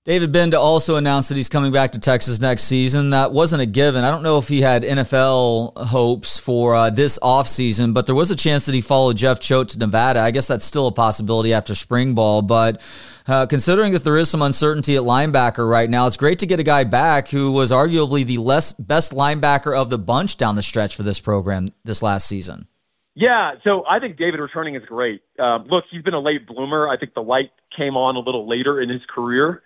David 0.07 0.31
Gbenda 0.31 0.53
also 0.53 0.95
announced 0.95 1.27
that 1.27 1.35
he's 1.35 1.49
coming 1.49 1.73
back 1.73 1.91
to 1.91 1.99
Texas 1.99 2.39
next 2.39 2.63
season. 2.63 3.09
That 3.09 3.33
wasn't 3.33 3.61
a 3.61 3.65
given. 3.65 4.05
I 4.05 4.09
don't 4.09 4.23
know 4.23 4.37
if 4.37 4.47
he 4.47 4.61
had 4.61 4.83
NFL 4.83 5.77
hopes 5.87 6.39
for 6.39 6.77
uh, 6.77 6.89
this 6.89 7.19
offseason, 7.19 7.93
but 7.93 8.05
there 8.05 8.15
was 8.15 8.31
a 8.31 8.35
chance 8.37 8.65
that 8.67 8.71
he 8.73 8.79
followed 8.79 9.17
Jeff 9.17 9.41
Choate 9.41 9.67
to 9.67 9.79
Nevada. 9.79 10.21
I 10.21 10.31
guess 10.31 10.47
that's 10.47 10.63
still 10.63 10.87
a 10.87 10.93
possibility 10.93 11.51
after 11.51 11.75
spring 11.75 12.15
ball. 12.15 12.41
But 12.41 12.79
uh, 13.27 13.47
considering 13.47 13.91
that 13.91 14.05
there 14.05 14.15
is 14.15 14.29
some 14.29 14.41
uncertainty 14.41 14.95
at 14.95 15.01
linebacker 15.01 15.69
right 15.69 15.89
now, 15.89 16.07
it's 16.07 16.15
great 16.15 16.39
to 16.39 16.45
get 16.45 16.61
a 16.61 16.63
guy 16.63 16.85
back 16.85 17.27
who 17.27 17.51
was 17.51 17.73
arguably 17.73 18.25
the 18.25 18.37
less 18.37 18.71
best 18.71 19.11
linebacker 19.11 19.77
of 19.77 19.89
the 19.89 19.97
bunch 19.97 20.37
down 20.37 20.55
the 20.55 20.63
stretch 20.63 20.95
for 20.95 21.03
this 21.03 21.19
program 21.19 21.67
this 21.83 22.01
last 22.01 22.29
season. 22.29 22.69
Yeah, 23.13 23.55
so 23.63 23.83
I 23.89 23.99
think 23.99 24.15
David 24.15 24.39
returning 24.39 24.75
is 24.75 24.85
great. 24.85 25.21
Um, 25.37 25.65
look, 25.67 25.83
he's 25.91 26.03
been 26.03 26.13
a 26.13 26.19
late 26.21 26.47
bloomer. 26.47 26.87
I 26.87 26.95
think 26.95 27.13
the 27.13 27.23
light 27.23 27.51
came 27.75 27.97
on 27.97 28.15
a 28.15 28.19
little 28.19 28.47
later 28.47 28.79
in 28.79 28.89
his 28.89 29.01
career, 29.09 29.63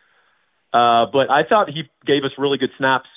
uh, 0.73 1.05
but 1.11 1.29
I 1.29 1.43
thought 1.43 1.69
he 1.69 1.89
gave 2.05 2.23
us 2.23 2.31
really 2.37 2.57
good 2.57 2.71
snaps, 2.77 3.09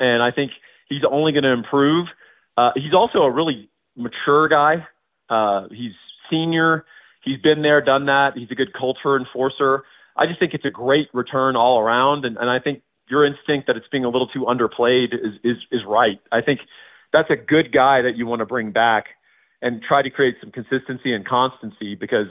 and 0.00 0.22
I 0.22 0.30
think 0.30 0.52
he's 0.88 1.02
only 1.08 1.32
going 1.32 1.44
to 1.44 1.52
improve. 1.52 2.08
Uh, 2.56 2.70
he's 2.74 2.94
also 2.94 3.20
a 3.22 3.30
really 3.30 3.68
mature 3.96 4.48
guy. 4.48 4.86
Uh, 5.28 5.68
he's 5.70 5.92
senior. 6.30 6.84
He's 7.22 7.40
been 7.40 7.62
there, 7.62 7.80
done 7.80 8.06
that. 8.06 8.36
He's 8.36 8.50
a 8.50 8.54
good 8.54 8.72
culture 8.72 9.16
enforcer. 9.16 9.84
I 10.16 10.26
just 10.26 10.38
think 10.38 10.54
it's 10.54 10.64
a 10.64 10.70
great 10.70 11.08
return 11.12 11.56
all 11.56 11.80
around, 11.80 12.24
and, 12.24 12.36
and 12.36 12.48
I 12.48 12.58
think 12.60 12.82
your 13.08 13.24
instinct 13.24 13.66
that 13.66 13.76
it's 13.76 13.88
being 13.90 14.04
a 14.04 14.08
little 14.08 14.28
too 14.28 14.46
underplayed 14.46 15.12
is 15.14 15.34
is 15.42 15.56
is 15.70 15.82
right. 15.86 16.20
I 16.32 16.40
think 16.40 16.60
that's 17.12 17.30
a 17.30 17.36
good 17.36 17.72
guy 17.72 18.02
that 18.02 18.16
you 18.16 18.26
want 18.26 18.40
to 18.40 18.46
bring 18.46 18.70
back 18.70 19.06
and 19.60 19.82
try 19.82 20.02
to 20.02 20.10
create 20.10 20.36
some 20.40 20.50
consistency 20.50 21.14
and 21.14 21.26
constancy 21.26 21.94
because 21.94 22.28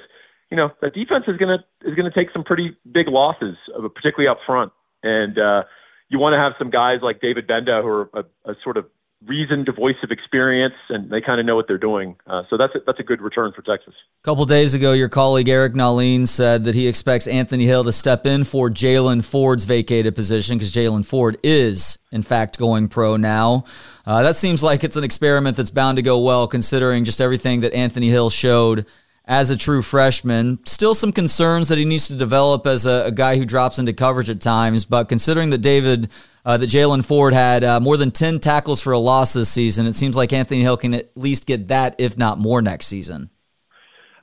you 0.53 0.57
know 0.57 0.69
the 0.81 0.91
defense 0.91 1.23
is 1.27 1.35
gonna 1.37 1.65
is 1.83 1.95
gonna 1.95 2.11
take 2.11 2.27
some 2.31 2.43
pretty 2.43 2.77
big 2.91 3.07
losses, 3.07 3.57
uh, 3.75 3.87
particularly 3.87 4.27
up 4.27 4.37
front, 4.45 4.71
and 5.01 5.39
uh, 5.39 5.63
you 6.09 6.19
want 6.19 6.33
to 6.33 6.37
have 6.37 6.53
some 6.59 6.69
guys 6.69 6.99
like 7.01 7.21
David 7.21 7.47
Gbenda 7.47 7.81
who 7.81 7.87
are 7.87 8.09
a, 8.13 8.51
a 8.51 8.55
sort 8.63 8.77
of 8.77 8.85
reasoned 9.25 9.67
voice 9.75 9.95
of 10.03 10.11
experience, 10.11 10.75
and 10.89 11.09
they 11.09 11.21
kind 11.21 11.39
of 11.39 11.47
know 11.47 11.55
what 11.55 11.67
they're 11.67 11.79
doing. 11.79 12.17
Uh, 12.27 12.43
so 12.51 12.57
that's 12.57 12.75
a, 12.75 12.79
that's 12.85 12.99
a 12.99 13.03
good 13.03 13.19
return 13.19 13.51
for 13.55 13.63
Texas. 13.63 13.95
A 14.21 14.23
couple 14.23 14.45
days 14.45 14.75
ago, 14.75 14.93
your 14.93 15.09
colleague 15.09 15.49
Eric 15.49 15.73
Nahlin 15.73 16.27
said 16.27 16.65
that 16.65 16.75
he 16.75 16.87
expects 16.87 17.25
Anthony 17.25 17.65
Hill 17.65 17.83
to 17.85 17.91
step 17.91 18.27
in 18.27 18.43
for 18.43 18.69
Jaylan 18.69 19.25
Ford's 19.25 19.65
vacated 19.65 20.13
position 20.13 20.59
because 20.59 20.71
Jalen 20.71 21.03
Ford 21.03 21.39
is, 21.41 21.97
in 22.11 22.21
fact, 22.21 22.59
going 22.59 22.89
pro 22.89 23.17
now. 23.17 23.63
Uh, 24.05 24.21
that 24.21 24.35
seems 24.35 24.61
like 24.61 24.83
it's 24.83 24.97
an 24.97 25.03
experiment 25.03 25.57
that's 25.57 25.71
bound 25.71 25.95
to 25.95 26.03
go 26.03 26.19
well, 26.19 26.47
considering 26.47 27.05
just 27.05 27.21
everything 27.21 27.61
that 27.61 27.73
Anthony 27.73 28.09
Hill 28.09 28.29
showed 28.29 28.85
as 29.25 29.49
a 29.49 29.57
true 29.57 29.81
freshman. 29.81 30.59
Still 30.65 30.93
some 30.93 31.11
concerns 31.11 31.69
that 31.69 31.77
he 31.77 31.85
needs 31.85 32.07
to 32.07 32.15
develop 32.15 32.65
as 32.65 32.85
a, 32.85 33.05
a 33.05 33.11
guy 33.11 33.37
who 33.37 33.45
drops 33.45 33.79
into 33.79 33.93
coverage 33.93 34.29
at 34.29 34.41
times, 34.41 34.85
but 34.85 35.09
considering 35.09 35.49
that 35.51 35.59
David 35.59 36.09
uh, 36.45 36.57
that 36.57 36.69
Jaylan 36.69 37.05
Ford 37.05 37.33
had 37.33 37.63
uh, 37.63 37.79
more 37.79 37.97
than 37.97 38.11
10 38.11 38.39
tackles 38.39 38.81
for 38.81 38.91
a 38.91 38.99
loss 38.99 39.33
this 39.33 39.49
season. 39.49 39.85
It 39.85 39.93
seems 39.93 40.17
like 40.17 40.33
Anthony 40.33 40.61
Hill 40.61 40.77
can 40.77 40.93
at 40.93 41.15
least 41.15 41.45
get 41.45 41.69
that, 41.69 41.95
if 41.99 42.17
not 42.17 42.37
more, 42.37 42.61
next 42.61 42.87
season. 42.87 43.29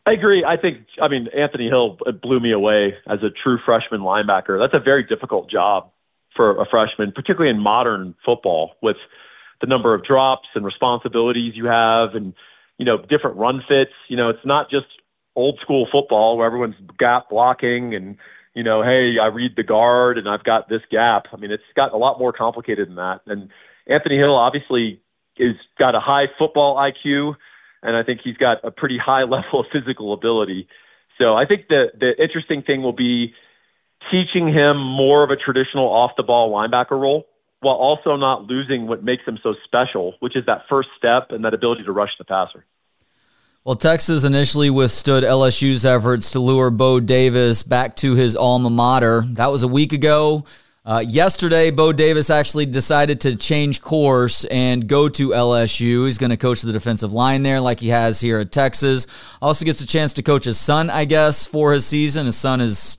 I 0.07 0.13
agree. 0.13 0.45
I 0.45 0.57
think, 0.57 0.79
I 1.01 1.09
mean, 1.09 1.29
Anthony 1.37 1.69
Hill 1.69 1.99
blew 2.23 2.41
me 2.41 2.53
away 2.53 2.95
as 3.07 3.21
a 3.23 3.31
true 3.31 3.59
freshman 3.65 4.01
linebacker. 4.01 4.59
That's 4.59 4.75
a 4.75 4.85
very 4.85 5.03
difficult 5.03 5.51
job 5.51 5.91
for 6.37 6.61
a 6.61 6.67
freshman, 6.67 7.13
particularly 7.13 7.51
in 7.51 7.61
modern 7.61 8.15
football 8.25 8.73
with 8.83 8.97
the 9.61 9.67
number 9.67 9.95
of 9.95 10.05
drops 10.05 10.49
and 10.55 10.65
responsibilities 10.65 11.55
you 11.55 11.67
have 11.67 12.15
and, 12.15 12.35
you 12.81 12.87
know, 12.87 12.97
different 12.97 13.37
run 13.37 13.63
fits. 13.69 13.93
You 14.09 14.17
know, 14.17 14.31
it's 14.31 14.45
not 14.45 14.71
just 14.71 14.87
old 15.37 15.61
school 15.61 15.87
football 15.93 16.39
where 16.39 16.47
everyone's 16.47 16.77
gap 16.99 17.29
blocking 17.29 17.95
and, 17.95 18.17
you 18.55 18.63
know, 18.63 18.83
hey, 18.83 19.19
I 19.19 19.27
read 19.27 19.55
the 19.55 19.63
guard 19.63 20.17
and 20.17 20.27
I've 20.27 20.45
got 20.45 20.71
this 20.71 20.81
gap. 20.91 21.27
I 21.31 21.37
mean, 21.37 21.51
it's 21.51 21.63
got 21.77 21.93
a 21.93 21.99
lot 21.99 22.19
more 22.19 22.33
complicated 22.33 22.89
than 22.89 22.95
that. 22.95 23.21
And 23.27 23.51
Anthony 23.87 24.17
Hill 24.17 24.35
obviously 24.35 25.03
is 25.37 25.57
got 25.79 25.95
a 25.95 26.01
high 26.01 26.29
football 26.39 26.77
IQ, 26.77 27.37
and 27.83 27.97
I 27.97 28.03
think 28.03 28.23
he's 28.25 28.39
got 28.39 28.65
a 28.65 28.71
pretty 28.71 28.97
high 28.97 29.23
level 29.35 29.61
of 29.61 29.67
physical 29.71 30.15
ability. 30.15 30.67
So 31.19 31.37
I 31.37 31.45
think 31.45 31.69
the 31.69 31.93
the 32.01 32.21
interesting 32.21 32.63
thing 32.63 32.83
will 32.83 32.95
be 32.95 33.35
teaching 34.11 34.49
him 34.49 34.79
more 34.79 35.23
of 35.23 35.29
a 35.29 35.37
traditional 35.37 35.85
off 35.85 36.13
the 36.17 36.23
ball 36.23 36.51
linebacker 36.51 36.99
role 36.99 37.27
while 37.61 37.77
also 37.77 38.17
not 38.17 38.45
losing 38.45 38.87
what 38.87 39.05
makes 39.05 39.25
him 39.25 39.39
so 39.43 39.55
special, 39.65 40.15
which 40.21 40.37
is 40.37 40.47
that 40.47 40.63
first 40.69 40.89
step 40.97 41.31
and 41.31 41.45
that 41.45 41.55
ability 41.55 41.85
to 41.85 41.93
rush 41.93 42.11
the 42.19 42.25
passer. 42.25 42.65
Well, 43.65 43.77
Texas 43.77 44.25
initially 44.25 44.71
withstood 44.71 45.23
LSU's 45.23 45.85
efforts 45.85 46.31
to 46.31 46.41
lure 46.41 46.71
Bo 46.71 46.99
Davis 46.99 47.63
back 47.63 47.95
to 47.97 48.15
his 48.15 48.35
alma 48.35 48.71
mater. 48.71 49.23
That 49.27 49.53
was 49.53 49.63
a 49.63 49.69
week 49.69 49.93
ago. 49.93 50.47
Uh, 50.83 51.05
yesterday, 51.07 51.71
Bo 51.71 51.93
Davis 51.93 52.31
actually 52.31 52.65
decided 52.65 53.21
to 53.21 53.37
change 53.37 53.83
course 53.83 54.47
and 54.47 54.89
go 54.89 55.11
to 55.11 55.29
LSU. 55.29 56.07
He's 56.07 56.17
going 56.17 56.31
to 56.31 56.39
coach 56.39 56.63
the 56.63 56.73
defensive 56.73 57.13
line 57.13 57.43
there, 57.43 57.61
like 57.61 57.81
he 57.81 57.91
has 57.91 58.19
here 58.19 58.39
at 58.39 58.51
Texas. 58.51 59.07
Also 59.43 59.67
gets 59.67 59.83
a 59.83 59.87
chance 59.87 60.15
to 60.15 60.23
coach 60.23 60.47
his 60.47 60.59
son, 60.59 60.89
I 60.89 61.05
guess, 61.05 61.47
for 61.47 61.75
his 61.75 61.85
season. 61.85 62.25
His 62.25 62.39
son 62.39 62.63
is 62.63 62.97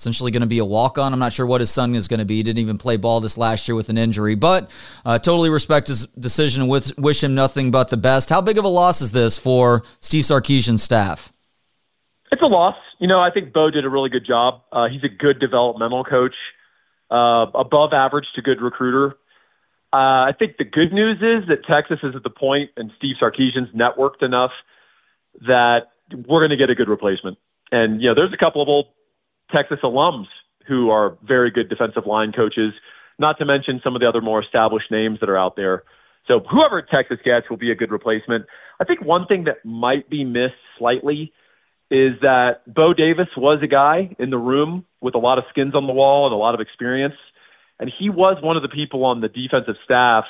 essentially 0.00 0.30
going 0.30 0.40
to 0.40 0.46
be 0.46 0.58
a 0.58 0.64
walk 0.64 0.96
on. 0.98 1.12
I'm 1.12 1.18
not 1.18 1.32
sure 1.32 1.44
what 1.44 1.60
his 1.60 1.70
son 1.70 1.94
is 1.94 2.08
going 2.08 2.20
to 2.20 2.24
be. 2.24 2.36
He 2.36 2.42
didn't 2.42 2.58
even 2.58 2.78
play 2.78 2.96
ball 2.96 3.20
this 3.20 3.36
last 3.36 3.68
year 3.68 3.74
with 3.74 3.90
an 3.90 3.98
injury, 3.98 4.34
but 4.34 4.70
uh, 5.04 5.18
totally 5.18 5.50
respect 5.50 5.88
his 5.88 6.06
decision 6.06 6.62
and 6.62 6.92
wish 6.96 7.22
him 7.22 7.34
nothing 7.34 7.70
but 7.70 7.90
the 7.90 7.98
best. 7.98 8.30
How 8.30 8.40
big 8.40 8.56
of 8.56 8.64
a 8.64 8.68
loss 8.68 9.02
is 9.02 9.12
this 9.12 9.38
for 9.38 9.82
Steve 10.00 10.24
Sarkisian's 10.24 10.82
staff? 10.82 11.32
It's 12.32 12.40
a 12.40 12.46
loss. 12.46 12.76
You 12.98 13.08
know, 13.08 13.20
I 13.20 13.30
think 13.30 13.52
Bo 13.52 13.70
did 13.70 13.84
a 13.84 13.90
really 13.90 14.08
good 14.08 14.26
job. 14.26 14.62
Uh, 14.72 14.88
he's 14.88 15.04
a 15.04 15.08
good 15.08 15.38
developmental 15.38 16.04
coach, 16.04 16.34
uh, 17.10 17.46
above 17.54 17.92
average 17.92 18.26
to 18.36 18.42
good 18.42 18.62
recruiter. 18.62 19.16
Uh, 19.92 20.30
I 20.30 20.32
think 20.38 20.56
the 20.56 20.64
good 20.64 20.92
news 20.92 21.16
is 21.16 21.48
that 21.48 21.66
Texas 21.66 21.98
is 22.02 22.14
at 22.14 22.22
the 22.22 22.30
point, 22.30 22.70
and 22.76 22.90
Steve 22.96 23.16
Sarkisian's 23.20 23.74
networked 23.74 24.22
enough 24.22 24.52
that 25.46 25.88
we're 26.12 26.40
going 26.40 26.50
to 26.50 26.56
get 26.56 26.70
a 26.70 26.74
good 26.74 26.88
replacement. 26.88 27.36
And 27.72 28.00
you 28.00 28.08
know, 28.08 28.14
there's 28.14 28.32
a 28.32 28.36
couple 28.36 28.62
of 28.62 28.68
old 28.68 28.86
Texas 29.52 29.78
alums 29.82 30.26
who 30.66 30.90
are 30.90 31.16
very 31.22 31.50
good 31.50 31.68
defensive 31.68 32.06
line 32.06 32.32
coaches, 32.32 32.72
not 33.18 33.38
to 33.38 33.44
mention 33.44 33.80
some 33.82 33.94
of 33.94 34.00
the 34.00 34.08
other 34.08 34.20
more 34.20 34.42
established 34.42 34.90
names 34.90 35.18
that 35.20 35.28
are 35.28 35.38
out 35.38 35.56
there. 35.56 35.84
So 36.26 36.40
whoever 36.50 36.82
Texas 36.82 37.18
gets 37.24 37.50
will 37.50 37.56
be 37.56 37.70
a 37.70 37.74
good 37.74 37.90
replacement. 37.90 38.46
I 38.80 38.84
think 38.84 39.02
one 39.02 39.26
thing 39.26 39.44
that 39.44 39.64
might 39.64 40.08
be 40.08 40.24
missed 40.24 40.54
slightly 40.78 41.32
is 41.90 42.14
that 42.22 42.62
Bo 42.72 42.94
Davis 42.94 43.28
was 43.36 43.58
a 43.62 43.66
guy 43.66 44.14
in 44.18 44.30
the 44.30 44.38
room 44.38 44.84
with 45.00 45.14
a 45.14 45.18
lot 45.18 45.38
of 45.38 45.44
skins 45.50 45.74
on 45.74 45.86
the 45.86 45.92
wall 45.92 46.26
and 46.26 46.32
a 46.32 46.38
lot 46.38 46.54
of 46.54 46.60
experience. 46.60 47.16
And 47.80 47.90
he 47.98 48.10
was 48.10 48.40
one 48.42 48.56
of 48.56 48.62
the 48.62 48.68
people 48.68 49.04
on 49.04 49.20
the 49.20 49.28
defensive 49.28 49.76
staff 49.84 50.24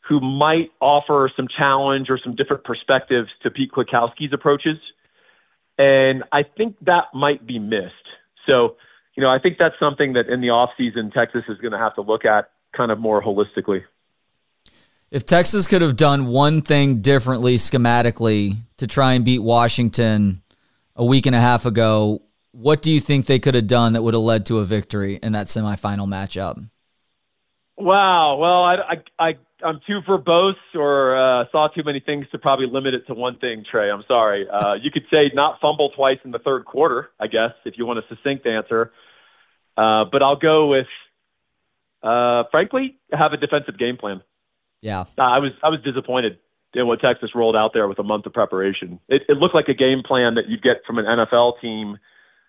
who 0.00 0.20
might 0.20 0.70
offer 0.80 1.30
some 1.34 1.48
challenge 1.48 2.10
or 2.10 2.18
some 2.22 2.34
different 2.34 2.64
perspectives 2.64 3.28
to 3.42 3.50
Pete 3.50 3.72
Kwiatkowski's 3.72 4.32
approaches. 4.32 4.78
And 5.78 6.24
I 6.32 6.42
think 6.42 6.76
that 6.82 7.04
might 7.14 7.46
be 7.46 7.58
missed. 7.58 7.94
So, 8.48 8.76
you 9.16 9.22
know, 9.22 9.30
I 9.30 9.38
think 9.38 9.58
that's 9.58 9.78
something 9.78 10.14
that 10.14 10.28
in 10.28 10.40
the 10.40 10.48
offseason, 10.48 11.12
Texas 11.12 11.42
is 11.48 11.58
going 11.58 11.72
to 11.72 11.78
have 11.78 11.94
to 11.96 12.02
look 12.02 12.24
at 12.24 12.50
kind 12.76 12.90
of 12.90 12.98
more 12.98 13.22
holistically. 13.22 13.82
If 15.10 15.24
Texas 15.24 15.66
could 15.66 15.82
have 15.82 15.96
done 15.96 16.26
one 16.26 16.62
thing 16.62 17.00
differently 17.00 17.56
schematically 17.56 18.56
to 18.76 18.86
try 18.86 19.14
and 19.14 19.24
beat 19.24 19.40
Washington 19.40 20.42
a 20.98 21.04
week 21.04 21.26
and 21.26 21.34
a 21.34 21.40
half 21.40 21.64
ago. 21.64 22.20
What 22.50 22.82
do 22.82 22.90
you 22.90 23.00
think 23.00 23.26
they 23.26 23.38
could 23.38 23.54
have 23.54 23.68
done 23.68 23.92
that 23.92 24.02
would 24.02 24.14
have 24.14 24.22
led 24.22 24.46
to 24.46 24.58
a 24.58 24.64
victory 24.64 25.18
in 25.22 25.32
that 25.32 25.46
semifinal 25.46 26.08
matchup? 26.08 26.68
Wow. 27.76 28.36
Well, 28.36 28.64
I, 28.64 28.74
I, 28.74 29.28
I 29.28 29.36
I'm 29.62 29.80
too 29.86 30.00
verbose 30.02 30.54
or 30.74 31.16
uh, 31.16 31.44
saw 31.50 31.68
too 31.68 31.82
many 31.84 32.00
things 32.00 32.26
to 32.32 32.38
probably 32.38 32.66
limit 32.66 32.94
it 32.94 33.06
to 33.08 33.14
one 33.14 33.38
thing, 33.38 33.64
Trey. 33.68 33.90
I'm 33.90 34.04
sorry. 34.06 34.48
Uh, 34.48 34.74
you 34.74 34.90
could 34.90 35.04
say 35.10 35.30
not 35.34 35.60
fumble 35.60 35.90
twice 35.90 36.18
in 36.24 36.30
the 36.30 36.38
third 36.38 36.64
quarter, 36.64 37.10
I 37.18 37.26
guess, 37.26 37.52
if 37.64 37.76
you 37.76 37.84
want 37.86 37.98
a 37.98 38.02
succinct 38.08 38.46
answer. 38.46 38.92
Uh, 39.76 40.04
but 40.10 40.22
I'll 40.22 40.36
go 40.36 40.68
with, 40.68 40.86
uh, 42.02 42.44
frankly, 42.50 42.96
have 43.12 43.32
a 43.32 43.36
defensive 43.36 43.78
game 43.78 43.96
plan. 43.96 44.22
Yeah, 44.80 45.04
I 45.16 45.38
was 45.40 45.50
I 45.62 45.70
was 45.70 45.80
disappointed 45.80 46.38
in 46.74 46.86
what 46.86 47.00
Texas 47.00 47.34
rolled 47.34 47.56
out 47.56 47.72
there 47.72 47.88
with 47.88 47.98
a 47.98 48.02
month 48.04 48.26
of 48.26 48.32
preparation. 48.32 49.00
It, 49.08 49.22
it 49.28 49.38
looked 49.38 49.54
like 49.54 49.68
a 49.68 49.74
game 49.74 50.02
plan 50.04 50.34
that 50.34 50.48
you'd 50.48 50.62
get 50.62 50.84
from 50.86 50.98
an 50.98 51.04
NFL 51.04 51.60
team 51.60 51.98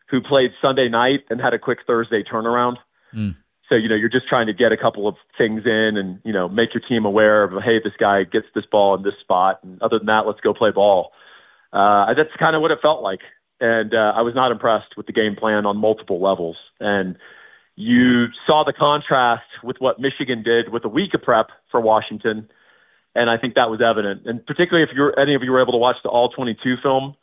who 0.09 0.21
played 0.21 0.51
Sunday 0.61 0.89
night 0.89 1.21
and 1.29 1.39
had 1.41 1.53
a 1.53 1.59
quick 1.59 1.79
Thursday 1.87 2.23
turnaround. 2.23 2.77
Mm. 3.15 3.35
So, 3.69 3.75
you 3.75 3.87
know, 3.87 3.95
you're 3.95 4.09
just 4.09 4.27
trying 4.27 4.47
to 4.47 4.53
get 4.53 4.71
a 4.71 4.77
couple 4.77 5.07
of 5.07 5.15
things 5.37 5.61
in 5.65 5.95
and, 5.95 6.19
you 6.25 6.33
know, 6.33 6.49
make 6.49 6.73
your 6.73 6.81
team 6.81 7.05
aware 7.05 7.43
of, 7.43 7.63
hey, 7.63 7.79
this 7.79 7.93
guy 7.99 8.23
gets 8.23 8.47
this 8.55 8.65
ball 8.65 8.95
in 8.95 9.03
this 9.03 9.13
spot. 9.21 9.59
And 9.63 9.79
other 9.81 9.99
than 9.99 10.07
that, 10.07 10.25
let's 10.25 10.41
go 10.41 10.53
play 10.55 10.71
ball. 10.71 11.11
Uh, 11.71 12.11
that's 12.15 12.35
kind 12.39 12.55
of 12.55 12.63
what 12.63 12.71
it 12.71 12.79
felt 12.81 13.03
like. 13.03 13.19
And 13.61 13.93
uh, 13.93 14.13
I 14.15 14.21
was 14.21 14.33
not 14.33 14.51
impressed 14.51 14.97
with 14.97 15.05
the 15.05 15.13
game 15.13 15.35
plan 15.35 15.67
on 15.67 15.77
multiple 15.77 16.19
levels. 16.19 16.57
And 16.79 17.15
you 17.75 18.27
saw 18.47 18.63
the 18.63 18.73
contrast 18.73 19.45
with 19.63 19.77
what 19.79 19.99
Michigan 19.99 20.41
did 20.41 20.69
with 20.69 20.83
a 20.83 20.89
week 20.89 21.13
of 21.13 21.21
prep 21.21 21.49
for 21.69 21.79
Washington. 21.79 22.49
And 23.13 23.29
I 23.29 23.37
think 23.37 23.53
that 23.55 23.69
was 23.69 23.81
evident. 23.81 24.23
And 24.25 24.43
particularly 24.45 24.89
if 24.89 24.95
you're, 24.95 25.17
any 25.19 25.35
of 25.35 25.43
you 25.43 25.51
were 25.51 25.61
able 25.61 25.73
to 25.73 25.77
watch 25.77 25.97
the 26.03 26.09
all 26.09 26.29
22 26.29 26.77
film, 26.81 27.15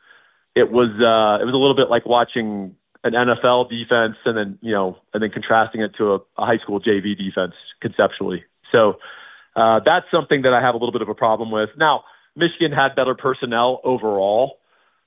it 0.54 0.70
was, 0.70 0.90
uh, 0.90 1.42
it 1.42 1.44
was 1.44 1.54
a 1.54 1.58
little 1.58 1.74
bit 1.76 1.90
like 1.90 2.06
watching 2.06 2.76
an 3.04 3.12
NFL 3.12 3.70
defense 3.70 4.16
and 4.24 4.36
then 4.36 4.58
you 4.62 4.72
know 4.72 4.98
and 5.14 5.22
then 5.22 5.30
contrasting 5.30 5.80
it 5.80 5.94
to 5.96 6.14
a, 6.14 6.16
a 6.38 6.46
high 6.46 6.58
school 6.58 6.80
JV 6.80 7.16
defense 7.16 7.54
conceptually. 7.80 8.44
So 8.72 8.98
uh, 9.54 9.80
that's 9.84 10.06
something 10.10 10.42
that 10.42 10.52
I 10.52 10.60
have 10.60 10.74
a 10.74 10.78
little 10.78 10.92
bit 10.92 11.02
of 11.02 11.08
a 11.08 11.14
problem 11.14 11.50
with. 11.50 11.70
Now 11.76 12.04
Michigan 12.36 12.72
had 12.72 12.94
better 12.94 13.14
personnel 13.14 13.80
overall, 13.84 14.58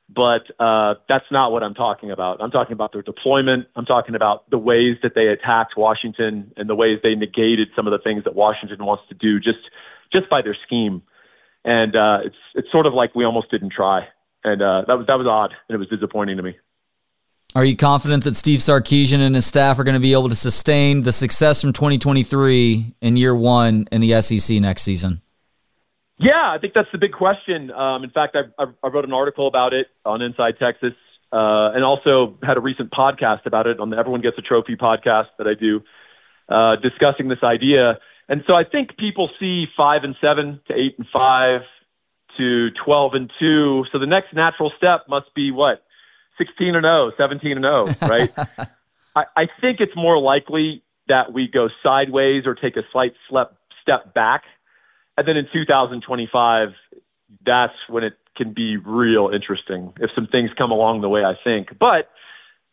but 0.10 0.50
uh, 0.60 0.96
that's 1.08 1.26
not 1.32 1.52
what 1.52 1.64
I'm 1.64 1.76
talking 1.76 2.10
about. 2.10 2.42
I'm 2.42 2.52
talking 2.52 2.74
about 2.74 2.92
their 2.94 3.04
deployment. 3.04 3.68
I'm 3.76 3.86
talking 3.86 4.16
about 4.16 4.50
the 4.50 4.58
ways 4.58 4.98
that 5.04 5.14
they 5.14 5.28
attacked 5.28 5.78
Washington 5.78 6.52
and 6.58 6.68
the 6.68 6.76
ways 6.76 7.00
they 7.04 7.14
negated 7.16 7.70
some 7.76 7.86
of 7.86 7.92
the 7.92 8.00
things 8.00 8.24
that 8.24 8.34
Washington 8.36 8.84
wants 8.84 9.04
to 9.10 9.16
do 9.16 9.40
just 9.40 9.70
just 10.12 10.28
by 10.30 10.42
their 10.42 10.58
scheme. 10.66 11.04
And 11.64 11.96
uh, 11.96 12.22
it's 12.24 12.36
it's 12.56 12.72
sort 12.72 12.88
of 12.88 12.94
like 12.94 13.14
we 13.14 13.24
almost 13.26 13.52
didn't 13.52 13.72
try, 13.72 14.08
and 14.44 14.62
uh, 14.62 14.86
that 14.88 14.98
was 14.98 15.06
that 15.08 15.16
was 15.16 15.28
odd 15.28 15.54
and 15.68 15.76
it 15.76 15.78
was 15.78 15.90
disappointing 15.90 16.38
to 16.38 16.44
me. 16.44 16.58
Are 17.56 17.66
you 17.66 17.76
confident 17.76 18.24
that 18.26 18.36
Steve 18.36 18.60
Sarkisian 18.60 19.22
and 19.22 19.34
his 19.34 19.46
staff 19.46 19.80
are 19.80 19.84
going 19.84 19.96
to 19.96 20.00
be 20.00 20.14
able 20.14 20.30
to 20.30 20.36
sustain 20.36 21.02
the 21.02 21.12
success 21.12 21.62
from 21.62 21.74
2023 21.74 22.94
in 23.02 23.18
year 23.18 23.36
one 23.36 23.88
in 23.92 24.02
the 24.02 24.22
SEC 24.22 24.60
next 24.62 24.84
season? 24.84 25.22
Yeah, 26.20 26.52
I 26.52 26.60
think 26.60 26.74
that's 26.74 26.92
the 26.92 27.00
big 27.00 27.14
question. 27.14 27.72
Um, 27.72 28.04
in 28.04 28.12
fact, 28.12 28.36
I, 28.36 28.66
I, 28.84 28.88
wrote 28.90 29.06
an 29.06 29.14
article 29.14 29.48
about 29.48 29.74
it 29.74 29.88
on 30.06 30.22
Inside 30.22 30.60
Texas, 30.60 30.94
uh, 31.32 31.72
and 31.74 31.84
also 31.84 32.38
had 32.44 32.58
a 32.58 32.60
recent 32.60 32.92
podcast 32.92 33.46
about 33.46 33.66
it 33.66 33.80
on 33.80 33.90
the 33.90 33.98
Everyone 33.98 34.22
Gets 34.22 34.38
a 34.38 34.42
Trophy 34.42 34.76
podcast 34.76 35.28
that 35.38 35.48
I 35.48 35.54
do, 35.54 35.82
uh, 36.50 36.76
discussing 36.76 37.30
this 37.30 37.42
idea. 37.42 38.00
And 38.28 38.44
so 38.46 38.54
I 38.54 38.64
think 38.64 38.98
people 38.98 39.30
see 39.40 39.66
five 39.76 40.04
and 40.04 40.16
seven 40.22 40.60
to 40.68 40.74
eight 40.76 40.96
and 41.00 41.08
five 41.12 41.62
to 42.38 42.70
twelve 42.72 43.16
and 43.16 43.32
two. 43.40 43.86
So 43.92 43.98
the 43.98 44.06
next 44.06 44.34
natural 44.34 44.72
step 44.78 45.06
must 45.08 45.34
be 45.34 45.52
what 45.52 45.84
16 46.40 46.76
and 46.76 46.86
0, 46.86 47.12
17 47.18 47.52
and 47.52 47.64
0, 47.64 48.10
right? 48.10 48.32
I, 49.16 49.26
I 49.36 49.50
think 49.62 49.80
it's 49.80 49.96
more 49.96 50.18
likely 50.18 50.82
that 51.08 51.34
we 51.34 51.48
go 51.48 51.70
sideways 51.84 52.48
or 52.48 52.56
take 52.56 52.78
a 52.78 52.84
slight 52.92 53.14
step 53.28 53.56
step 53.82 54.14
back. 54.14 54.44
And 55.18 55.28
then 55.28 55.38
in 55.38 55.48
2025, 55.52 56.70
that's 57.46 57.74
when 57.88 58.04
it 58.04 58.14
can 58.36 58.54
be 58.54 58.78
real 58.78 59.30
interesting 59.30 59.94
if 60.00 60.10
some 60.16 60.28
things 60.28 60.50
come 60.58 60.72
along 60.72 61.02
the 61.02 61.10
way 61.10 61.26
I 61.26 61.36
think. 61.44 61.78
But 61.78 62.10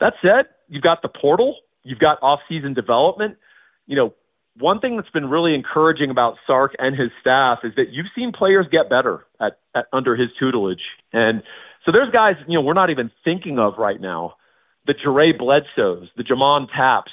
that 0.00 0.14
said, 0.22 0.46
you've 0.68 0.82
got 0.82 1.02
the 1.02 1.08
portal, 1.08 1.56
you've 1.82 1.98
got 1.98 2.18
off-season 2.22 2.74
development. 2.74 3.36
You 3.86 3.96
know, 3.96 4.14
one 4.58 4.80
thing 4.80 4.96
that's 4.96 5.10
been 5.10 5.28
really 5.28 5.54
encouraging 5.54 6.10
about 6.10 6.36
Sark 6.46 6.74
and 6.78 6.94
his 6.94 7.10
staff 7.20 7.60
is 7.64 7.74
that 7.76 7.90
you've 7.90 8.06
seen 8.14 8.32
players 8.32 8.66
get 8.70 8.88
better 8.88 9.26
at, 9.40 9.58
at 9.74 9.86
under 9.92 10.16
his 10.16 10.28
tutelage. 10.38 10.82
And 11.12 11.42
so 11.86 11.92
there's 11.92 12.10
guys, 12.10 12.34
you 12.48 12.54
know, 12.54 12.60
we're 12.60 12.74
not 12.74 12.90
even 12.90 13.10
thinking 13.24 13.58
of 13.58 13.78
right 13.78 14.00
now. 14.00 14.34
The 14.86 14.94
Jere 14.94 15.32
Bledsoes, 15.32 16.08
the 16.16 16.24
J'Mond 16.24 16.68
Tapps. 16.74 17.12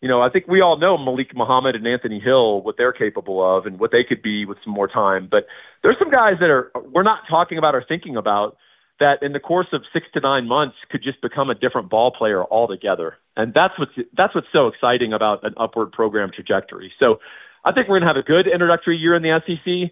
You 0.00 0.08
know, 0.08 0.20
I 0.20 0.28
think 0.28 0.46
we 0.46 0.60
all 0.60 0.76
know 0.76 0.98
Malik 0.98 1.34
Muhammad 1.34 1.74
and 1.74 1.86
Anthony 1.86 2.20
Hill, 2.20 2.60
what 2.60 2.76
they're 2.76 2.92
capable 2.92 3.42
of 3.42 3.64
and 3.64 3.78
what 3.78 3.90
they 3.90 4.04
could 4.04 4.20
be 4.20 4.44
with 4.44 4.58
some 4.62 4.74
more 4.74 4.86
time. 4.86 5.26
But 5.30 5.46
there's 5.82 5.98
some 5.98 6.10
guys 6.10 6.34
that 6.40 6.50
are 6.50 6.70
we're 6.92 7.02
not 7.02 7.20
talking 7.28 7.56
about 7.56 7.74
or 7.74 7.82
thinking 7.86 8.16
about 8.16 8.58
that 9.00 9.22
in 9.22 9.32
the 9.32 9.40
course 9.40 9.68
of 9.72 9.82
six 9.92 10.06
to 10.12 10.20
nine 10.20 10.46
months 10.46 10.76
could 10.90 11.02
just 11.02 11.20
become 11.22 11.48
a 11.48 11.54
different 11.54 11.88
ball 11.88 12.10
player 12.10 12.44
altogether. 12.44 13.16
And 13.36 13.54
that's 13.54 13.78
what's 13.78 13.92
that's 14.12 14.34
what's 14.34 14.46
so 14.52 14.68
exciting 14.68 15.14
about 15.14 15.42
an 15.42 15.54
upward 15.56 15.92
program 15.92 16.30
trajectory. 16.30 16.92
So 16.98 17.18
I 17.64 17.72
think 17.72 17.88
we're 17.88 17.98
gonna 17.98 18.10
have 18.10 18.22
a 18.22 18.22
good 18.22 18.46
introductory 18.46 18.98
year 18.98 19.14
in 19.14 19.22
the 19.22 19.40
SEC 19.46 19.90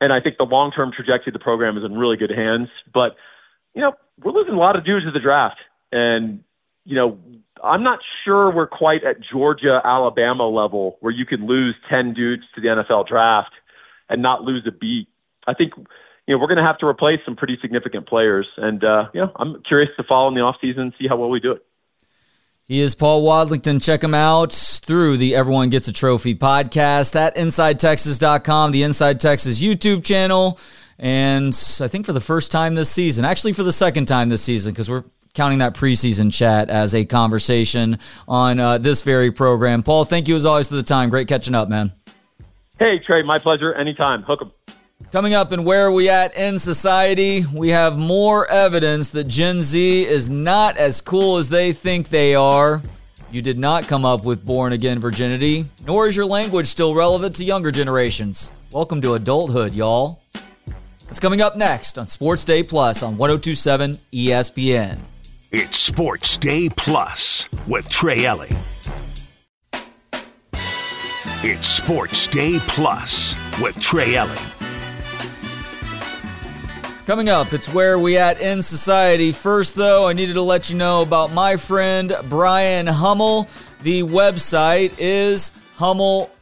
and 0.00 0.12
I 0.12 0.20
think 0.20 0.36
the 0.38 0.44
long 0.44 0.70
term 0.70 0.92
trajectory 0.92 1.30
of 1.30 1.34
the 1.34 1.42
program 1.42 1.76
is 1.76 1.84
in 1.84 1.96
really 1.96 2.16
good 2.16 2.30
hands. 2.30 2.68
But 2.92 3.16
you 3.74 3.80
know, 3.80 3.94
we're 4.22 4.32
losing 4.32 4.54
a 4.54 4.58
lot 4.58 4.76
of 4.76 4.84
dudes 4.84 5.06
to 5.06 5.10
the 5.10 5.20
draft, 5.20 5.58
and 5.92 6.42
you 6.84 6.94
know, 6.94 7.18
I'm 7.62 7.82
not 7.82 8.00
sure 8.24 8.50
we're 8.50 8.66
quite 8.66 9.04
at 9.04 9.16
Georgia, 9.20 9.80
Alabama 9.84 10.48
level 10.48 10.96
where 11.00 11.12
you 11.12 11.26
can 11.26 11.46
lose 11.46 11.74
ten 11.88 12.14
dudes 12.14 12.44
to 12.54 12.60
the 12.60 12.68
NFL 12.68 13.06
draft 13.08 13.52
and 14.08 14.22
not 14.22 14.42
lose 14.42 14.64
a 14.66 14.72
beat. 14.72 15.08
I 15.46 15.54
think 15.54 15.72
you 15.76 16.34
know 16.34 16.38
we're 16.38 16.46
going 16.46 16.58
to 16.58 16.64
have 16.64 16.78
to 16.78 16.86
replace 16.86 17.20
some 17.24 17.36
pretty 17.36 17.58
significant 17.60 18.08
players, 18.08 18.46
and 18.56 18.82
uh, 18.84 19.08
you 19.12 19.20
know, 19.20 19.32
I'm 19.36 19.62
curious 19.62 19.90
to 19.96 20.04
follow 20.04 20.28
in 20.28 20.34
the 20.34 20.40
offseason 20.40 20.80
and 20.80 20.94
see 20.98 21.08
how 21.08 21.16
well 21.16 21.30
we 21.30 21.40
do 21.40 21.52
it. 21.52 21.64
He 22.68 22.80
is 22.80 22.94
Paul 22.94 23.22
Wadlington. 23.22 23.82
Check 23.82 24.04
him 24.04 24.12
out 24.12 24.52
through 24.52 25.16
the 25.16 25.34
Everyone 25.34 25.70
Gets 25.70 25.88
a 25.88 25.92
Trophy 25.92 26.34
podcast 26.34 27.16
at 27.16 27.34
InsideTexas.com, 27.34 28.72
the 28.72 28.82
Inside 28.82 29.20
Texas 29.20 29.62
YouTube 29.62 30.04
channel. 30.04 30.58
And 30.98 31.48
I 31.80 31.88
think 31.88 32.04
for 32.04 32.12
the 32.12 32.20
first 32.20 32.52
time 32.52 32.74
this 32.74 32.90
season, 32.90 33.24
actually 33.24 33.54
for 33.54 33.62
the 33.62 33.72
second 33.72 34.04
time 34.04 34.28
this 34.28 34.42
season, 34.42 34.74
because 34.74 34.90
we're 34.90 35.04
counting 35.32 35.60
that 35.60 35.72
preseason 35.72 36.30
chat 36.30 36.68
as 36.68 36.94
a 36.94 37.06
conversation 37.06 37.98
on 38.28 38.60
uh, 38.60 38.76
this 38.76 39.00
very 39.00 39.32
program. 39.32 39.82
Paul, 39.82 40.04
thank 40.04 40.28
you 40.28 40.36
as 40.36 40.44
always 40.44 40.68
for 40.68 40.74
the 40.74 40.82
time. 40.82 41.08
Great 41.08 41.26
catching 41.26 41.54
up, 41.54 41.70
man. 41.70 41.94
Hey, 42.78 42.98
Trey, 42.98 43.22
my 43.22 43.38
pleasure. 43.38 43.72
Anytime. 43.72 44.24
Hook 44.24 44.42
'em. 44.42 44.52
Coming 45.12 45.32
up 45.32 45.52
and 45.52 45.64
where 45.64 45.86
are 45.86 45.92
we 45.92 46.10
at 46.10 46.36
in 46.36 46.58
society? 46.58 47.44
We 47.54 47.70
have 47.70 47.96
more 47.96 48.46
evidence 48.50 49.08
that 49.10 49.24
Gen 49.24 49.62
Z 49.62 50.04
is 50.04 50.28
not 50.28 50.76
as 50.76 51.00
cool 51.00 51.38
as 51.38 51.48
they 51.48 51.72
think 51.72 52.08
they 52.10 52.34
are. 52.34 52.82
You 53.30 53.40
did 53.40 53.58
not 53.58 53.88
come 53.88 54.04
up 54.04 54.24
with 54.24 54.44
born 54.44 54.74
again 54.74 54.98
virginity, 54.98 55.64
nor 55.86 56.08
is 56.08 56.16
your 56.16 56.26
language 56.26 56.66
still 56.66 56.94
relevant 56.94 57.36
to 57.36 57.44
younger 57.44 57.70
generations. 57.70 58.52
Welcome 58.70 59.00
to 59.00 59.14
adulthood, 59.14 59.72
y'all. 59.72 60.20
It's 61.08 61.20
coming 61.20 61.40
up 61.40 61.56
next 61.56 61.96
on 61.96 62.08
Sports 62.08 62.44
Day 62.44 62.62
Plus 62.62 63.02
on 63.02 63.16
1027 63.16 63.98
ESPN. 64.12 64.98
It's 65.50 65.78
Sports 65.78 66.36
Day 66.36 66.68
Plus 66.68 67.48
with 67.66 67.88
Trey 67.88 68.26
Elling. 68.26 68.54
It's 71.40 71.66
Sports 71.68 72.26
Day 72.26 72.58
Plus 72.66 73.36
with 73.62 73.80
Trey 73.80 74.16
Elling. 74.16 74.36
Coming 77.08 77.30
up, 77.30 77.54
it's 77.54 77.72
where 77.72 77.98
we 77.98 78.18
at 78.18 78.38
in 78.38 78.60
society. 78.60 79.32
First, 79.32 79.74
though, 79.76 80.06
I 80.08 80.12
needed 80.12 80.34
to 80.34 80.42
let 80.42 80.68
you 80.68 80.76
know 80.76 81.00
about 81.00 81.32
my 81.32 81.56
friend 81.56 82.14
Brian 82.28 82.86
Hummel. 82.86 83.48
The 83.82 84.02
website 84.02 84.92
is 84.98 85.52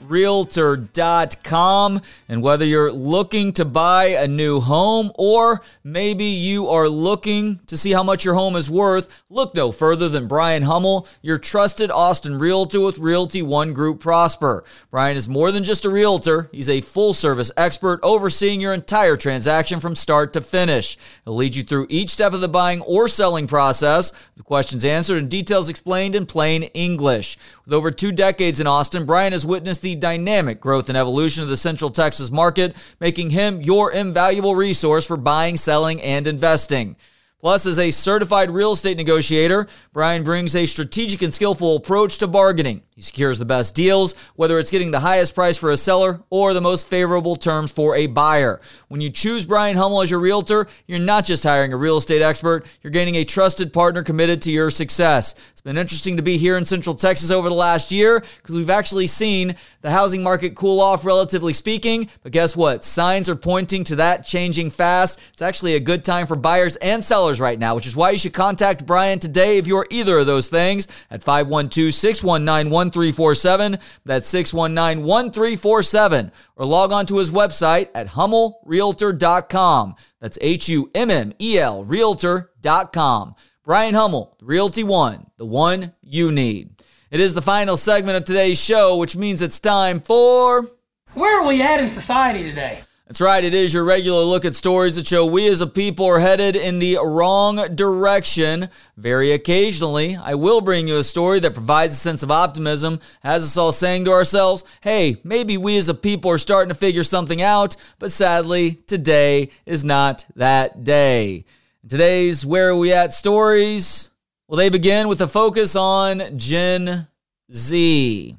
hummelrealtor.com. 0.06 2.02
And 2.28 2.42
whether 2.42 2.64
you're 2.64 2.92
looking 2.92 3.52
to 3.54 3.64
buy 3.64 4.06
a 4.06 4.26
new 4.26 4.60
home 4.60 5.12
or 5.14 5.62
maybe 5.84 6.24
you 6.24 6.68
are 6.68 6.88
looking 6.88 7.60
to 7.66 7.76
see 7.76 7.92
how 7.92 8.02
much 8.02 8.24
your 8.24 8.34
home 8.34 8.56
is 8.56 8.70
worth, 8.70 9.24
look 9.30 9.54
no 9.54 9.70
further 9.72 10.08
than 10.08 10.26
Brian 10.28 10.62
Hummel, 10.62 11.06
your 11.22 11.38
trusted 11.38 11.90
Austin 11.90 12.38
realtor 12.38 12.80
with 12.80 12.98
Realty 12.98 13.42
One 13.42 13.72
Group 13.72 14.00
Prosper. 14.00 14.64
Brian 14.90 15.16
is 15.16 15.28
more 15.28 15.52
than 15.52 15.64
just 15.64 15.84
a 15.84 15.90
realtor, 15.90 16.48
he's 16.52 16.68
a 16.68 16.80
full 16.80 17.12
service 17.12 17.50
expert 17.56 18.00
overseeing 18.02 18.60
your 18.60 18.74
entire 18.74 19.16
transaction 19.16 19.80
from 19.80 19.94
start 19.94 20.32
to 20.32 20.40
finish. 20.40 20.96
He'll 21.24 21.36
lead 21.36 21.54
you 21.54 21.62
through 21.62 21.86
each 21.88 22.10
step 22.10 22.32
of 22.32 22.40
the 22.40 22.48
buying 22.48 22.80
or 22.82 23.08
selling 23.08 23.46
process, 23.46 24.12
the 24.36 24.42
questions 24.42 24.84
answered 24.84 25.18
and 25.18 25.30
details 25.30 25.68
explained 25.68 26.14
in 26.14 26.26
plain 26.26 26.64
English. 26.64 27.38
With 27.66 27.74
over 27.74 27.90
two 27.90 28.12
decades 28.12 28.60
in 28.60 28.68
Austin, 28.68 29.06
Brian 29.06 29.32
has 29.32 29.44
witnessed 29.44 29.82
the 29.82 29.96
dynamic 29.96 30.60
growth 30.60 30.88
and 30.88 30.96
evolution 30.96 31.42
of 31.42 31.48
the 31.48 31.56
Central 31.56 31.90
Texas 31.90 32.30
market, 32.30 32.76
making 33.00 33.30
him 33.30 33.60
your 33.60 33.90
invaluable 33.90 34.54
resource 34.54 35.04
for 35.04 35.16
buying, 35.16 35.56
selling, 35.56 36.00
and 36.00 36.28
investing. 36.28 36.94
Plus, 37.40 37.66
as 37.66 37.78
a 37.78 37.90
certified 37.90 38.50
real 38.50 38.72
estate 38.72 38.96
negotiator, 38.96 39.66
Brian 39.92 40.22
brings 40.24 40.56
a 40.56 40.64
strategic 40.64 41.22
and 41.22 41.34
skillful 41.34 41.76
approach 41.76 42.18
to 42.18 42.26
bargaining. 42.26 42.82
He 42.94 43.02
secures 43.02 43.38
the 43.38 43.44
best 43.44 43.74
deals, 43.74 44.14
whether 44.36 44.58
it's 44.58 44.70
getting 44.70 44.90
the 44.90 45.00
highest 45.00 45.34
price 45.34 45.58
for 45.58 45.70
a 45.70 45.76
seller 45.76 46.22
or 46.30 46.54
the 46.54 46.62
most 46.62 46.88
favorable 46.88 47.36
terms 47.36 47.70
for 47.70 47.94
a 47.94 48.06
buyer. 48.06 48.58
When 48.88 49.02
you 49.02 49.10
choose 49.10 49.44
Brian 49.44 49.76
Hummel 49.76 50.00
as 50.00 50.10
your 50.10 50.18
realtor, 50.18 50.66
you're 50.86 50.98
not 50.98 51.24
just 51.24 51.44
hiring 51.44 51.74
a 51.74 51.76
real 51.76 51.98
estate 51.98 52.22
expert, 52.22 52.64
you're 52.82 52.90
gaining 52.90 53.16
a 53.16 53.24
trusted 53.24 53.70
partner 53.70 54.02
committed 54.02 54.40
to 54.42 54.50
your 54.50 54.70
success. 54.70 55.34
Been 55.66 55.78
interesting 55.78 56.16
to 56.16 56.22
be 56.22 56.38
here 56.38 56.56
in 56.56 56.64
Central 56.64 56.94
Texas 56.94 57.32
over 57.32 57.48
the 57.48 57.54
last 57.56 57.90
year 57.90 58.22
because 58.36 58.54
we've 58.54 58.70
actually 58.70 59.08
seen 59.08 59.56
the 59.80 59.90
housing 59.90 60.22
market 60.22 60.54
cool 60.54 60.80
off, 60.80 61.04
relatively 61.04 61.52
speaking. 61.52 62.08
But 62.22 62.30
guess 62.30 62.54
what? 62.54 62.84
Signs 62.84 63.28
are 63.28 63.34
pointing 63.34 63.82
to 63.82 63.96
that 63.96 64.24
changing 64.24 64.70
fast. 64.70 65.18
It's 65.32 65.42
actually 65.42 65.74
a 65.74 65.80
good 65.80 66.04
time 66.04 66.28
for 66.28 66.36
buyers 66.36 66.76
and 66.76 67.02
sellers 67.02 67.40
right 67.40 67.58
now, 67.58 67.74
which 67.74 67.88
is 67.88 67.96
why 67.96 68.10
you 68.10 68.18
should 68.18 68.32
contact 68.32 68.86
Brian 68.86 69.18
today 69.18 69.58
if 69.58 69.66
you're 69.66 69.88
either 69.90 70.18
of 70.18 70.26
those 70.28 70.48
things 70.48 70.86
at 71.10 71.24
512 71.24 71.92
619 71.92 72.70
1347. 72.70 73.78
That's 74.04 74.28
619 74.28 75.04
1347. 75.04 76.30
Or 76.54 76.64
log 76.64 76.92
on 76.92 77.06
to 77.06 77.16
his 77.16 77.32
website 77.32 77.88
at 77.92 78.06
hummelrealtor.com. 78.06 79.96
That's 80.20 80.38
H 80.40 80.68
U 80.68 80.92
M 80.94 81.10
M 81.10 81.32
E 81.40 81.58
L 81.58 81.82
realtor.com. 81.82 83.34
Brian 83.66 83.96
Hummel, 83.96 84.36
Realty 84.40 84.84
One, 84.84 85.26
the 85.38 85.44
one 85.44 85.92
you 86.00 86.30
need. 86.30 86.80
It 87.10 87.18
is 87.18 87.34
the 87.34 87.42
final 87.42 87.76
segment 87.76 88.16
of 88.16 88.24
today's 88.24 88.62
show, 88.62 88.96
which 88.96 89.16
means 89.16 89.42
it's 89.42 89.58
time 89.58 89.98
for. 89.98 90.68
Where 91.14 91.40
are 91.40 91.48
we 91.48 91.60
at 91.62 91.80
in 91.80 91.90
society 91.90 92.46
today? 92.46 92.82
That's 93.08 93.20
right, 93.20 93.42
it 93.42 93.54
is 93.54 93.74
your 93.74 93.82
regular 93.82 94.22
look 94.22 94.44
at 94.44 94.54
stories 94.54 94.94
that 94.94 95.08
show 95.08 95.26
we 95.26 95.48
as 95.48 95.60
a 95.60 95.66
people 95.66 96.06
are 96.06 96.20
headed 96.20 96.54
in 96.54 96.78
the 96.78 96.98
wrong 97.02 97.74
direction. 97.74 98.68
Very 98.96 99.32
occasionally, 99.32 100.14
I 100.14 100.36
will 100.36 100.60
bring 100.60 100.86
you 100.86 100.98
a 100.98 101.04
story 101.04 101.40
that 101.40 101.54
provides 101.54 101.94
a 101.94 101.98
sense 101.98 102.22
of 102.22 102.30
optimism, 102.30 103.00
has 103.24 103.42
us 103.42 103.58
all 103.58 103.72
saying 103.72 104.04
to 104.04 104.12
ourselves, 104.12 104.62
hey, 104.82 105.16
maybe 105.24 105.56
we 105.56 105.76
as 105.76 105.88
a 105.88 105.94
people 105.94 106.30
are 106.30 106.38
starting 106.38 106.68
to 106.68 106.76
figure 106.76 107.02
something 107.02 107.42
out, 107.42 107.74
but 107.98 108.12
sadly, 108.12 108.76
today 108.86 109.50
is 109.64 109.84
not 109.84 110.24
that 110.36 110.84
day. 110.84 111.46
Today's 111.88 112.44
Where 112.44 112.70
Are 112.70 112.76
We 112.76 112.92
At 112.92 113.12
stories, 113.12 114.10
well, 114.48 114.56
they 114.56 114.70
begin 114.70 115.06
with 115.06 115.20
a 115.20 115.28
focus 115.28 115.76
on 115.76 116.36
Gen 116.36 117.06
Z. 117.52 118.36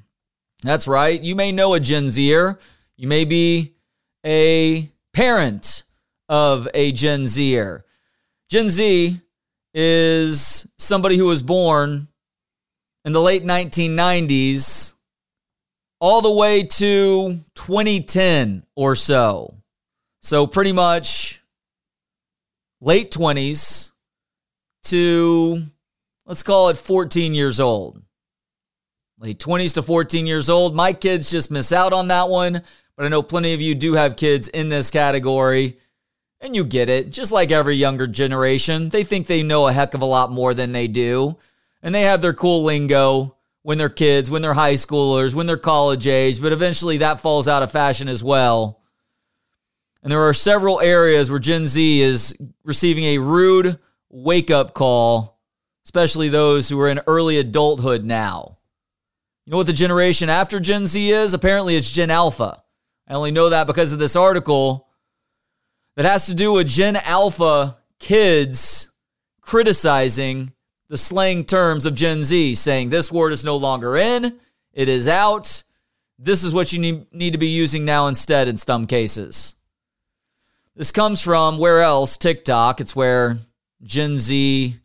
That's 0.64 0.86
right, 0.86 1.22
you 1.22 1.34
may 1.34 1.54
know 1.54 1.74
a 1.74 1.80
Gen 1.80 2.10
Zer. 2.10 2.60
You 2.98 3.08
may 3.08 3.24
be 3.24 3.74
a 4.26 4.92
parent 5.14 5.86
of 6.28 6.68
a 6.74 6.92
Gen 6.92 7.26
Zer. 7.26 7.86
Gen 8.50 8.68
Z 8.68 9.18
is 9.74 10.68
somebody 10.78 11.16
who 11.16 11.26
was 11.26 11.42
born 11.42 12.10
in 13.06 13.14
the 13.14 13.22
late 13.22 13.46
1990s 13.46 14.94
all 16.02 16.22
the 16.22 16.32
way 16.32 16.64
to 16.64 17.40
2010 17.56 18.66
or 18.76 18.94
so. 18.94 19.56
So, 20.22 20.48
pretty 20.48 20.74
much 20.74 21.40
late 22.82 23.12
20s 23.12 23.92
to 24.84 25.62
let's 26.26 26.44
call 26.44 26.70
it 26.70 26.78
14 26.78 27.34
years 27.34 27.60
old. 27.60 28.02
Late 29.20 29.40
20s 29.40 29.74
to 29.76 29.82
14 29.82 30.28
years 30.28 30.50
old. 30.50 30.76
My 30.76 30.94
kids 30.94 31.32
just 31.32 31.52
miss 31.52 31.72
out 31.72 31.94
on 31.94 32.10
that 32.10 32.30
one 32.30 32.62
but 32.98 33.06
I 33.06 33.10
know 33.10 33.22
plenty 33.22 33.54
of 33.54 33.62
you 33.62 33.76
do 33.76 33.94
have 33.94 34.16
kids 34.16 34.48
in 34.48 34.70
this 34.70 34.90
category. 34.90 35.78
And 36.42 36.56
you 36.56 36.64
get 36.64 36.90
it. 36.90 37.12
Just 37.12 37.32
like 37.32 37.52
every 37.52 37.76
younger 37.76 38.06
generation, 38.06 38.90
they 38.90 39.04
think 39.04 39.26
they 39.26 39.42
know 39.42 39.68
a 39.68 39.74
heck 39.74 39.94
of 39.94 40.02
a 40.02 40.06
lot 40.06 40.32
more 40.32 40.54
than 40.54 40.72
they 40.72 40.88
do. 40.88 41.38
And 41.82 41.96
they 41.96 42.04
have 42.04 42.22
their 42.22 42.34
cool 42.34 42.64
lingo 42.64 43.36
when 43.64 43.78
they're 43.78 43.90
kids, 43.90 44.30
when 44.30 44.42
they're 44.42 44.54
high 44.54 44.74
schoolers, 44.74 45.34
when 45.34 45.48
they're 45.48 45.58
college 45.58 46.08
age, 46.08 46.42
but 46.42 46.52
eventually 46.52 47.00
that 47.00 47.20
falls 47.20 47.48
out 47.48 47.64
of 47.64 47.72
fashion 47.72 48.08
as 48.08 48.24
well. 48.24 48.82
And 50.04 50.12
there 50.12 50.28
are 50.28 50.34
several 50.34 50.80
areas 50.80 51.30
where 51.30 51.40
Gen 51.40 51.66
Z 51.66 52.02
is 52.02 52.36
receiving 52.64 53.04
a 53.06 53.18
rude 53.18 53.78
wake 54.10 54.52
up 54.52 54.74
call, 54.74 55.40
especially 55.86 56.30
those 56.30 56.70
who 56.70 56.80
are 56.80 56.88
in 56.88 57.02
early 57.08 57.38
adulthood 57.38 58.04
now. 58.04 58.58
You 59.46 59.52
know 59.52 59.58
what 59.58 59.68
the 59.68 59.74
generation 59.74 60.30
after 60.30 60.60
Gen 60.60 60.86
Z 60.86 61.12
is? 61.12 61.34
Apparently, 61.34 61.76
it's 61.76 61.90
Gen 61.90 62.12
Alpha. 62.12 62.64
I 63.08 63.14
only 63.14 63.32
know 63.32 63.50
that 63.50 63.68
because 63.68 63.92
of 63.92 64.00
this 64.00 64.16
article 64.16 64.88
that 65.96 66.06
has 66.06 66.26
to 66.28 66.36
do 66.36 66.52
with 66.52 66.68
Gen 66.68 66.96
Alpha 66.98 67.78
kids 68.00 68.92
criticizing 69.42 70.52
the 70.90 70.98
slang 70.98 71.44
terms 71.44 71.86
of 71.86 71.96
Gen 71.96 72.24
Z, 72.24 72.56
saying 72.56 72.90
this 72.90 73.12
word 73.12 73.34
is 73.34 73.44
no 73.44 73.58
longer 73.58 73.98
in, 73.98 74.40
it 74.74 74.88
is 74.88 75.08
out. 75.08 75.64
This 76.20 76.44
is 76.44 76.54
what 76.54 76.74
you 76.74 76.80
need, 76.80 77.14
need 77.14 77.32
to 77.32 77.38
be 77.38 77.48
using 77.48 77.86
now 77.86 78.08
instead 78.08 78.48
in 78.48 78.58
some 78.58 78.88
cases. 78.88 79.56
This 80.78 80.92
comes 80.92 81.24
from 81.24 81.58
where 81.58 81.82
else? 81.82 82.18
TikTok. 82.18 82.80
It's 82.80 82.96
where 82.96 83.40
Gen 83.82 84.20
Z, 84.20 84.76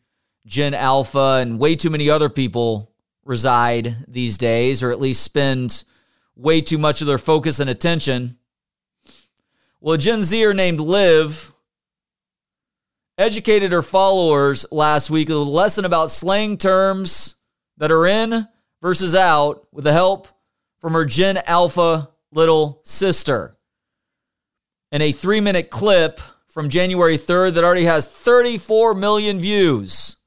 Gen 0.46 0.72
Alpha, 0.72 1.40
and 1.42 1.58
way 1.58 1.76
too 1.76 1.90
many 1.90 2.08
other 2.08 2.30
people 2.30 2.90
reside 3.26 3.96
these 4.08 4.38
days, 4.38 4.82
or 4.82 4.90
at 4.90 5.02
least 5.02 5.22
spend 5.22 5.84
way 6.34 6.62
too 6.62 6.78
much 6.78 7.02
of 7.02 7.06
their 7.06 7.18
focus 7.18 7.60
and 7.60 7.68
attention. 7.68 8.38
Well, 9.82 9.98
Gen 9.98 10.22
Zer 10.22 10.54
named 10.54 10.80
Liv 10.80 11.52
educated 13.18 13.70
her 13.72 13.82
followers 13.82 14.64
last 14.72 15.10
week 15.10 15.28
with 15.28 15.36
a 15.36 15.40
lesson 15.40 15.84
about 15.84 16.10
slang 16.10 16.56
terms 16.56 17.34
that 17.76 17.92
are 17.92 18.06
in 18.06 18.48
versus 18.80 19.14
out 19.14 19.68
with 19.70 19.84
the 19.84 19.92
help 19.92 20.26
from 20.80 20.94
her 20.94 21.04
Gen 21.04 21.38
Alpha 21.46 22.08
little 22.32 22.80
sister. 22.82 23.58
In 24.92 25.00
a 25.00 25.10
three 25.10 25.40
minute 25.40 25.70
clip 25.70 26.20
from 26.48 26.68
January 26.68 27.16
3rd 27.16 27.54
that 27.54 27.64
already 27.64 27.84
has 27.84 28.06
34 28.06 28.94
million 28.94 29.38
views. 29.38 30.18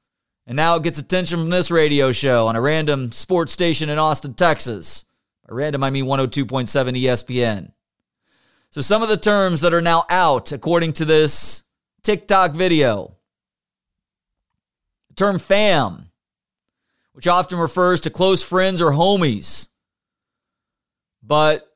And 0.44 0.56
now 0.56 0.74
it 0.74 0.82
gets 0.82 0.98
attention 0.98 1.38
from 1.38 1.50
this 1.50 1.70
radio 1.70 2.10
show 2.10 2.48
on 2.48 2.56
a 2.56 2.60
random 2.60 3.12
sports 3.12 3.52
station 3.52 3.88
in 3.88 3.98
Austin, 3.98 4.34
Texas. 4.34 5.04
By 5.48 5.54
random, 5.54 5.84
I 5.84 5.90
mean 5.90 6.06
102.7 6.06 6.66
ESPN. 7.00 7.72
So 8.70 8.80
some 8.80 9.04
of 9.04 9.08
the 9.08 9.16
terms 9.16 9.60
that 9.60 9.72
are 9.72 9.80
now 9.80 10.04
out, 10.10 10.50
according 10.50 10.94
to 10.94 11.04
this 11.04 11.62
TikTok 12.02 12.54
video. 12.54 13.16
The 15.08 15.14
term 15.14 15.38
fam, 15.38 16.10
which 17.12 17.28
often 17.28 17.58
refers 17.58 18.00
to 18.02 18.10
close 18.10 18.42
friends 18.42 18.82
or 18.82 18.90
homies. 18.90 19.68
But 21.22 21.66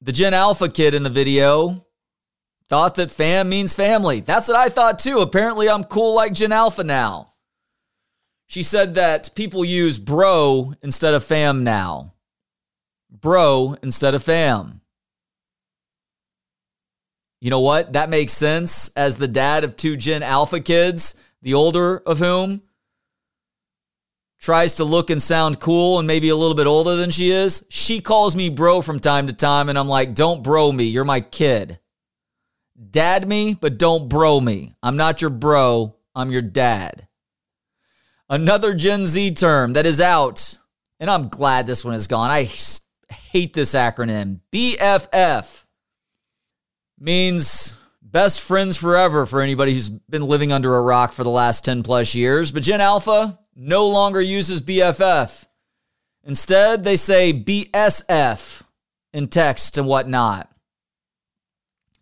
the 0.00 0.12
Gen 0.12 0.32
Alpha 0.32 0.70
kid 0.70 0.94
in 0.94 1.02
the 1.02 1.10
video 1.10 1.86
thought 2.70 2.94
that 2.94 3.10
fam 3.10 3.50
means 3.50 3.74
family. 3.74 4.20
That's 4.20 4.48
what 4.48 4.56
I 4.56 4.70
thought 4.70 4.98
too. 4.98 5.18
Apparently, 5.18 5.68
I'm 5.68 5.84
cool 5.84 6.14
like 6.14 6.32
Gen 6.32 6.52
Alpha 6.52 6.84
now. 6.84 7.34
She 8.46 8.62
said 8.62 8.94
that 8.94 9.34
people 9.34 9.64
use 9.64 9.98
bro 9.98 10.72
instead 10.82 11.12
of 11.12 11.22
fam 11.22 11.62
now 11.62 12.14
bro 13.10 13.76
instead 13.82 14.14
of 14.14 14.22
fam. 14.22 14.80
You 17.40 17.50
know 17.50 17.60
what? 17.60 17.94
That 17.94 18.10
makes 18.10 18.32
sense 18.32 18.90
as 18.96 19.16
the 19.16 19.28
dad 19.28 19.64
of 19.64 19.76
two 19.76 19.96
Gen 19.96 20.22
Alpha 20.22 20.60
kids, 20.60 21.20
the 21.42 21.54
older 21.54 21.98
of 21.98 22.18
whom 22.18 22.62
tries 24.38 24.76
to 24.76 24.84
look 24.84 25.10
and 25.10 25.20
sound 25.20 25.60
cool 25.60 25.98
and 25.98 26.06
maybe 26.06 26.28
a 26.28 26.36
little 26.36 26.54
bit 26.54 26.66
older 26.66 26.96
than 26.96 27.10
she 27.10 27.30
is. 27.30 27.64
She 27.68 28.00
calls 28.00 28.36
me 28.36 28.48
bro 28.50 28.82
from 28.82 28.98
time 28.98 29.26
to 29.26 29.32
time, 29.32 29.68
and 29.68 29.78
I'm 29.78 29.88
like, 29.88 30.14
don't 30.14 30.42
bro 30.42 30.70
me. 30.70 30.84
You're 30.84 31.04
my 31.04 31.20
kid. 31.20 31.78
Dad 32.90 33.28
me, 33.28 33.54
but 33.54 33.78
don't 33.78 34.08
bro 34.08 34.40
me. 34.40 34.74
I'm 34.82 34.96
not 34.96 35.20
your 35.20 35.30
bro. 35.30 35.96
I'm 36.14 36.30
your 36.30 36.42
dad. 36.42 37.06
Another 38.28 38.74
Gen 38.74 39.06
Z 39.06 39.32
term 39.32 39.74
that 39.74 39.86
is 39.86 40.00
out, 40.00 40.58
and 40.98 41.10
I'm 41.10 41.28
glad 41.28 41.66
this 41.66 41.84
one 41.84 41.94
is 41.94 42.06
gone. 42.06 42.30
I 42.30 42.48
hate 43.10 43.52
this 43.52 43.74
acronym. 43.74 44.40
BFF 44.52 45.64
means 46.98 47.78
best 48.02 48.40
friends 48.40 48.76
forever 48.76 49.26
for 49.26 49.40
anybody 49.40 49.74
who's 49.74 49.88
been 49.88 50.26
living 50.26 50.52
under 50.52 50.76
a 50.76 50.82
rock 50.82 51.12
for 51.12 51.24
the 51.24 51.30
last 51.30 51.64
10 51.64 51.82
plus 51.82 52.14
years. 52.14 52.50
But 52.50 52.62
Gen 52.62 52.80
Alpha 52.80 53.38
no 53.54 53.88
longer 53.88 54.20
uses 54.20 54.60
BFF. 54.60 55.46
Instead, 56.24 56.82
they 56.84 56.96
say 56.96 57.32
BSF 57.32 58.62
in 59.12 59.28
text 59.28 59.78
and 59.78 59.86
whatnot. 59.86 60.49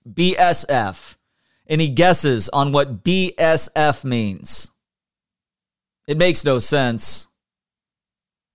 BSF. 0.06 1.16
Any 1.68 1.88
guesses 1.88 2.48
on 2.48 2.72
what 2.72 3.04
BSF 3.04 4.04
means? 4.04 4.70
It 6.06 6.16
makes 6.16 6.44
no 6.44 6.58
sense 6.58 7.28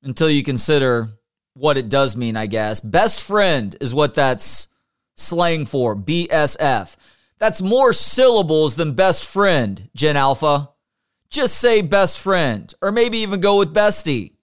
until 0.02 0.30
you 0.30 0.44
consider 0.44 1.10
what 1.54 1.78
it 1.78 1.90
does 1.90 2.18
mean, 2.18 2.36
I 2.36 2.48
guess. 2.48 2.80
Best 2.80 3.24
friend 3.24 3.76
is 3.80 3.94
what 3.94 4.16
that's 4.16 4.68
slang 5.16 5.66
for, 5.66 5.96
BSF. 5.96 6.96
That's 7.38 7.62
more 7.62 7.94
syllables 7.94 8.76
than 8.76 8.94
best 8.94 9.26
friend, 9.26 9.90
Gen 9.96 10.18
Alpha. 10.18 10.70
just 11.30 11.58
say 11.58 11.82
best 11.82 12.20
friend, 12.20 12.72
or 12.80 12.92
maybe 12.92 13.18
even 13.20 13.40
go 13.40 13.58
with 13.58 13.74
bestie. 13.74 14.34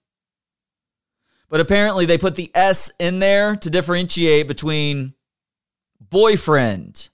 But 1.49 1.61
apparently, 1.61 2.05
they 2.05 2.17
put 2.17 2.35
the 2.35 2.51
S 2.53 2.91
in 2.99 3.19
there 3.19 3.55
to 3.55 3.69
differentiate 3.69 4.47
between 4.47 5.13
boyfriend 6.09 7.09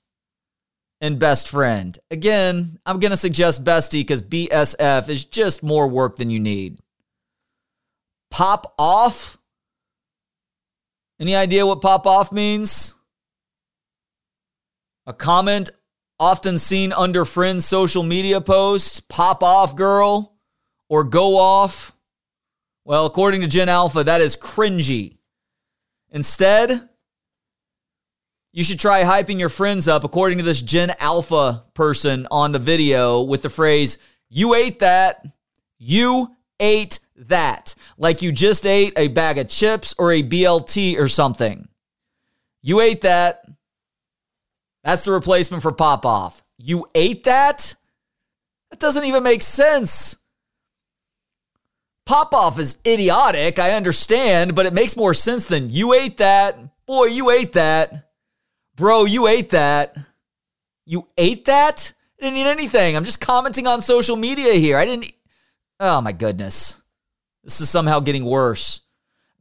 and 1.01 1.19
best 1.19 1.49
friend. 1.49 1.97
Again, 2.09 2.79
I'm 2.85 2.99
going 2.99 3.11
to 3.11 3.17
suggest 3.17 3.63
bestie 3.63 4.01
because 4.01 4.21
BSF 4.21 5.09
is 5.09 5.25
just 5.25 5.63
more 5.63 5.87
work 5.87 6.15
than 6.15 6.29
you 6.29 6.39
need. 6.39 6.79
Pop 8.31 8.73
off? 8.77 9.37
Any 11.19 11.35
idea 11.35 11.65
what 11.65 11.81
pop 11.81 12.05
off 12.05 12.31
means? 12.31 12.95
A 15.05 15.13
comment 15.13 15.69
often 16.19 16.57
seen 16.57 16.91
under 16.91 17.25
friends' 17.25 17.65
social 17.65 18.03
media 18.03 18.41
posts, 18.41 18.99
pop 18.99 19.41
off 19.43 19.75
girl, 19.75 20.35
or 20.89 21.03
go 21.03 21.37
off. 21.37 21.93
Well, 22.85 23.05
according 23.05 23.41
to 23.41 23.47
Gen 23.47 23.69
Alpha, 23.69 24.03
that 24.03 24.21
is 24.21 24.35
cringy. 24.35 25.17
Instead, 26.09 26.89
you 28.53 28.63
should 28.63 28.79
try 28.79 29.03
hyping 29.03 29.39
your 29.39 29.49
friends 29.49 29.87
up, 29.87 30.03
according 30.03 30.39
to 30.39 30.43
this 30.43 30.61
Gen 30.61 30.93
Alpha 30.99 31.63
person 31.73 32.27
on 32.31 32.51
the 32.51 32.59
video, 32.59 33.21
with 33.21 33.41
the 33.41 33.49
phrase, 33.49 33.97
You 34.29 34.53
ate 34.53 34.79
that. 34.79 35.25
You 35.77 36.35
ate 36.59 36.99
that. 37.15 37.75
Like 37.97 38.21
you 38.21 38.31
just 38.31 38.65
ate 38.65 38.93
a 38.97 39.09
bag 39.09 39.37
of 39.37 39.47
chips 39.47 39.93
or 39.97 40.11
a 40.11 40.23
BLT 40.23 40.97
or 40.97 41.07
something. 41.07 41.67
You 42.61 42.79
ate 42.81 43.01
that. 43.01 43.43
That's 44.83 45.05
the 45.05 45.11
replacement 45.11 45.63
for 45.63 45.71
pop 45.71 46.05
off. 46.05 46.43
You 46.57 46.85
ate 46.95 47.25
that? 47.25 47.75
That 48.71 48.79
doesn't 48.79 49.05
even 49.05 49.23
make 49.23 49.41
sense. 49.41 50.17
Pop 52.05 52.33
off 52.33 52.57
is 52.57 52.77
idiotic, 52.87 53.59
I 53.59 53.71
understand, 53.71 54.55
but 54.55 54.65
it 54.65 54.73
makes 54.73 54.95
more 54.95 55.13
sense 55.13 55.45
than 55.45 55.69
you 55.69 55.93
ate 55.93 56.17
that. 56.17 56.57
Boy, 56.85 57.05
you 57.05 57.29
ate 57.29 57.51
that. 57.53 58.06
Bro, 58.77 59.05
you 59.05 59.25
ate 59.27 59.49
that. 59.49 59.97
You 60.85 61.07
ate 61.17 61.45
that? 61.45 61.93
I 62.19 62.25
didn't 62.25 62.37
eat 62.37 62.47
anything. 62.47 62.95
I'm 62.95 63.05
just 63.05 63.19
commenting 63.19 63.65
on 63.65 63.81
social 63.81 64.15
media 64.15 64.53
here. 64.53 64.77
I 64.77 64.85
didn't. 64.85 65.11
Oh 65.79 65.99
my 65.99 66.11
goodness. 66.11 66.79
This 67.43 67.59
is 67.59 67.69
somehow 67.69 67.99
getting 67.99 68.23
worse. 68.23 68.81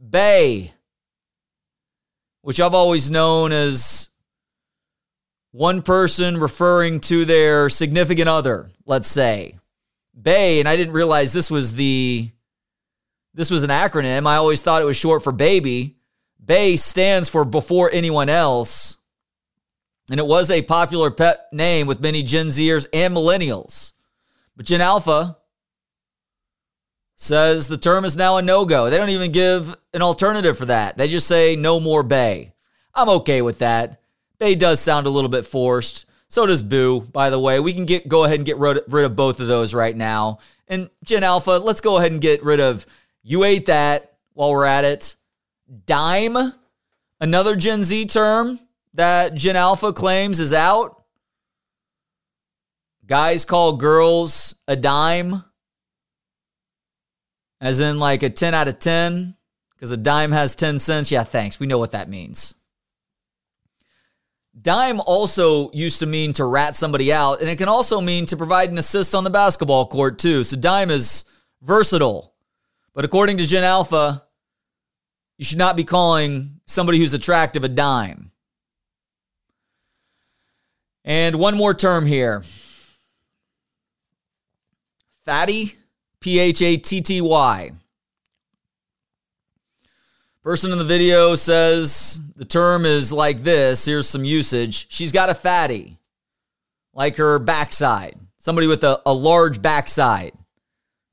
Bae, 0.00 0.72
which 2.40 2.60
I've 2.60 2.74
always 2.74 3.10
known 3.10 3.52
as 3.52 4.08
one 5.52 5.82
person 5.82 6.38
referring 6.38 7.00
to 7.00 7.26
their 7.26 7.68
significant 7.68 8.28
other, 8.28 8.70
let's 8.86 9.08
say. 9.08 9.58
Bae, 10.14 10.60
and 10.60 10.68
I 10.68 10.76
didn't 10.76 10.94
realize 10.94 11.34
this 11.34 11.50
was 11.50 11.74
the 11.74 12.30
this 13.34 13.50
was 13.50 13.62
an 13.62 13.70
acronym. 13.70 14.26
I 14.26 14.36
always 14.36 14.62
thought 14.62 14.80
it 14.80 14.86
was 14.86 14.96
short 14.96 15.22
for 15.22 15.32
baby. 15.32 15.96
Bae 16.40 16.76
stands 16.76 17.28
for 17.28 17.44
before 17.44 17.90
anyone 17.92 18.30
else. 18.30 18.96
And 20.10 20.20
it 20.20 20.26
was 20.26 20.50
a 20.50 20.62
popular 20.62 21.10
pet 21.10 21.46
name 21.52 21.86
with 21.86 22.00
many 22.00 22.22
Gen 22.22 22.48
Zers 22.48 22.86
and 22.92 23.14
millennials. 23.14 23.92
But 24.56 24.66
Gen 24.66 24.80
Alpha 24.80 25.36
says 27.16 27.66
the 27.66 27.76
term 27.76 28.04
is 28.04 28.16
now 28.16 28.36
a 28.36 28.42
no 28.42 28.66
go. 28.66 28.88
They 28.88 28.98
don't 28.98 29.08
even 29.08 29.32
give 29.32 29.76
an 29.92 30.02
alternative 30.02 30.56
for 30.56 30.66
that. 30.66 30.96
They 30.96 31.08
just 31.08 31.26
say 31.26 31.56
no 31.56 31.80
more 31.80 32.02
Bae. 32.02 32.52
I'm 32.94 33.08
okay 33.08 33.42
with 33.42 33.58
that. 33.58 34.00
Bae 34.38 34.54
does 34.54 34.80
sound 34.80 35.06
a 35.06 35.10
little 35.10 35.30
bit 35.30 35.46
forced. 35.46 36.06
So 36.28 36.46
does 36.46 36.62
Boo, 36.62 37.00
by 37.00 37.30
the 37.30 37.38
way. 37.38 37.60
We 37.60 37.72
can 37.72 37.84
get 37.84 38.08
go 38.08 38.24
ahead 38.24 38.38
and 38.38 38.46
get 38.46 38.58
rid, 38.58 38.80
rid 38.88 39.04
of 39.04 39.16
both 39.16 39.40
of 39.40 39.48
those 39.48 39.74
right 39.74 39.96
now. 39.96 40.38
And 40.68 40.90
Gen 41.04 41.24
Alpha, 41.24 41.52
let's 41.52 41.80
go 41.80 41.98
ahead 41.98 42.12
and 42.12 42.20
get 42.20 42.44
rid 42.44 42.60
of 42.60 42.86
you 43.22 43.44
ate 43.44 43.66
that 43.66 44.12
while 44.34 44.50
we're 44.50 44.64
at 44.64 44.84
it. 44.84 45.16
Dime, 45.86 46.36
another 47.20 47.56
Gen 47.56 47.82
Z 47.82 48.06
term 48.06 48.60
that 48.96 49.34
Gen 49.34 49.56
Alpha 49.56 49.92
claims 49.92 50.40
is 50.40 50.52
out. 50.52 51.02
Guys 53.06 53.44
call 53.44 53.74
girls 53.74 54.56
a 54.66 54.74
dime, 54.74 55.44
as 57.60 57.80
in 57.80 57.98
like 57.98 58.22
a 58.22 58.30
10 58.30 58.52
out 58.52 58.68
of 58.68 58.78
10, 58.78 59.36
because 59.74 59.90
a 59.92 59.96
dime 59.96 60.32
has 60.32 60.56
10 60.56 60.78
cents. 60.80 61.12
Yeah, 61.12 61.22
thanks. 61.22 61.60
We 61.60 61.66
know 61.66 61.78
what 61.78 61.92
that 61.92 62.08
means. 62.08 62.54
Dime 64.60 65.00
also 65.00 65.70
used 65.72 66.00
to 66.00 66.06
mean 66.06 66.32
to 66.32 66.44
rat 66.44 66.74
somebody 66.74 67.12
out, 67.12 67.40
and 67.40 67.48
it 67.48 67.56
can 67.56 67.68
also 67.68 68.00
mean 68.00 68.26
to 68.26 68.36
provide 68.36 68.70
an 68.70 68.78
assist 68.78 69.14
on 69.14 69.22
the 69.22 69.30
basketball 69.30 69.86
court, 69.86 70.18
too. 70.18 70.42
So 70.42 70.56
dime 70.56 70.90
is 70.90 71.26
versatile. 71.62 72.34
But 72.94 73.04
according 73.04 73.36
to 73.36 73.46
Gen 73.46 73.62
Alpha, 73.62 74.24
you 75.36 75.44
should 75.44 75.58
not 75.58 75.76
be 75.76 75.84
calling 75.84 76.60
somebody 76.66 76.98
who's 76.98 77.12
attractive 77.12 77.62
a 77.62 77.68
dime. 77.68 78.32
And 81.06 81.36
one 81.36 81.56
more 81.56 81.72
term 81.72 82.04
here 82.04 82.42
phatty, 85.24 85.74
P 86.20 86.40
H 86.40 86.60
A 86.62 86.76
T 86.76 87.00
T 87.00 87.20
Y. 87.20 87.70
Person 90.42 90.70
in 90.70 90.78
the 90.78 90.84
video 90.84 91.34
says 91.34 92.20
the 92.36 92.44
term 92.44 92.84
is 92.84 93.12
like 93.12 93.38
this. 93.38 93.84
Here's 93.84 94.08
some 94.08 94.24
usage. 94.24 94.86
She's 94.90 95.12
got 95.12 95.30
a 95.30 95.34
phatty, 95.34 95.98
like 96.92 97.16
her 97.16 97.38
backside. 97.38 98.18
Somebody 98.38 98.66
with 98.66 98.84
a, 98.84 99.00
a 99.06 99.12
large 99.12 99.60
backside, 99.60 100.32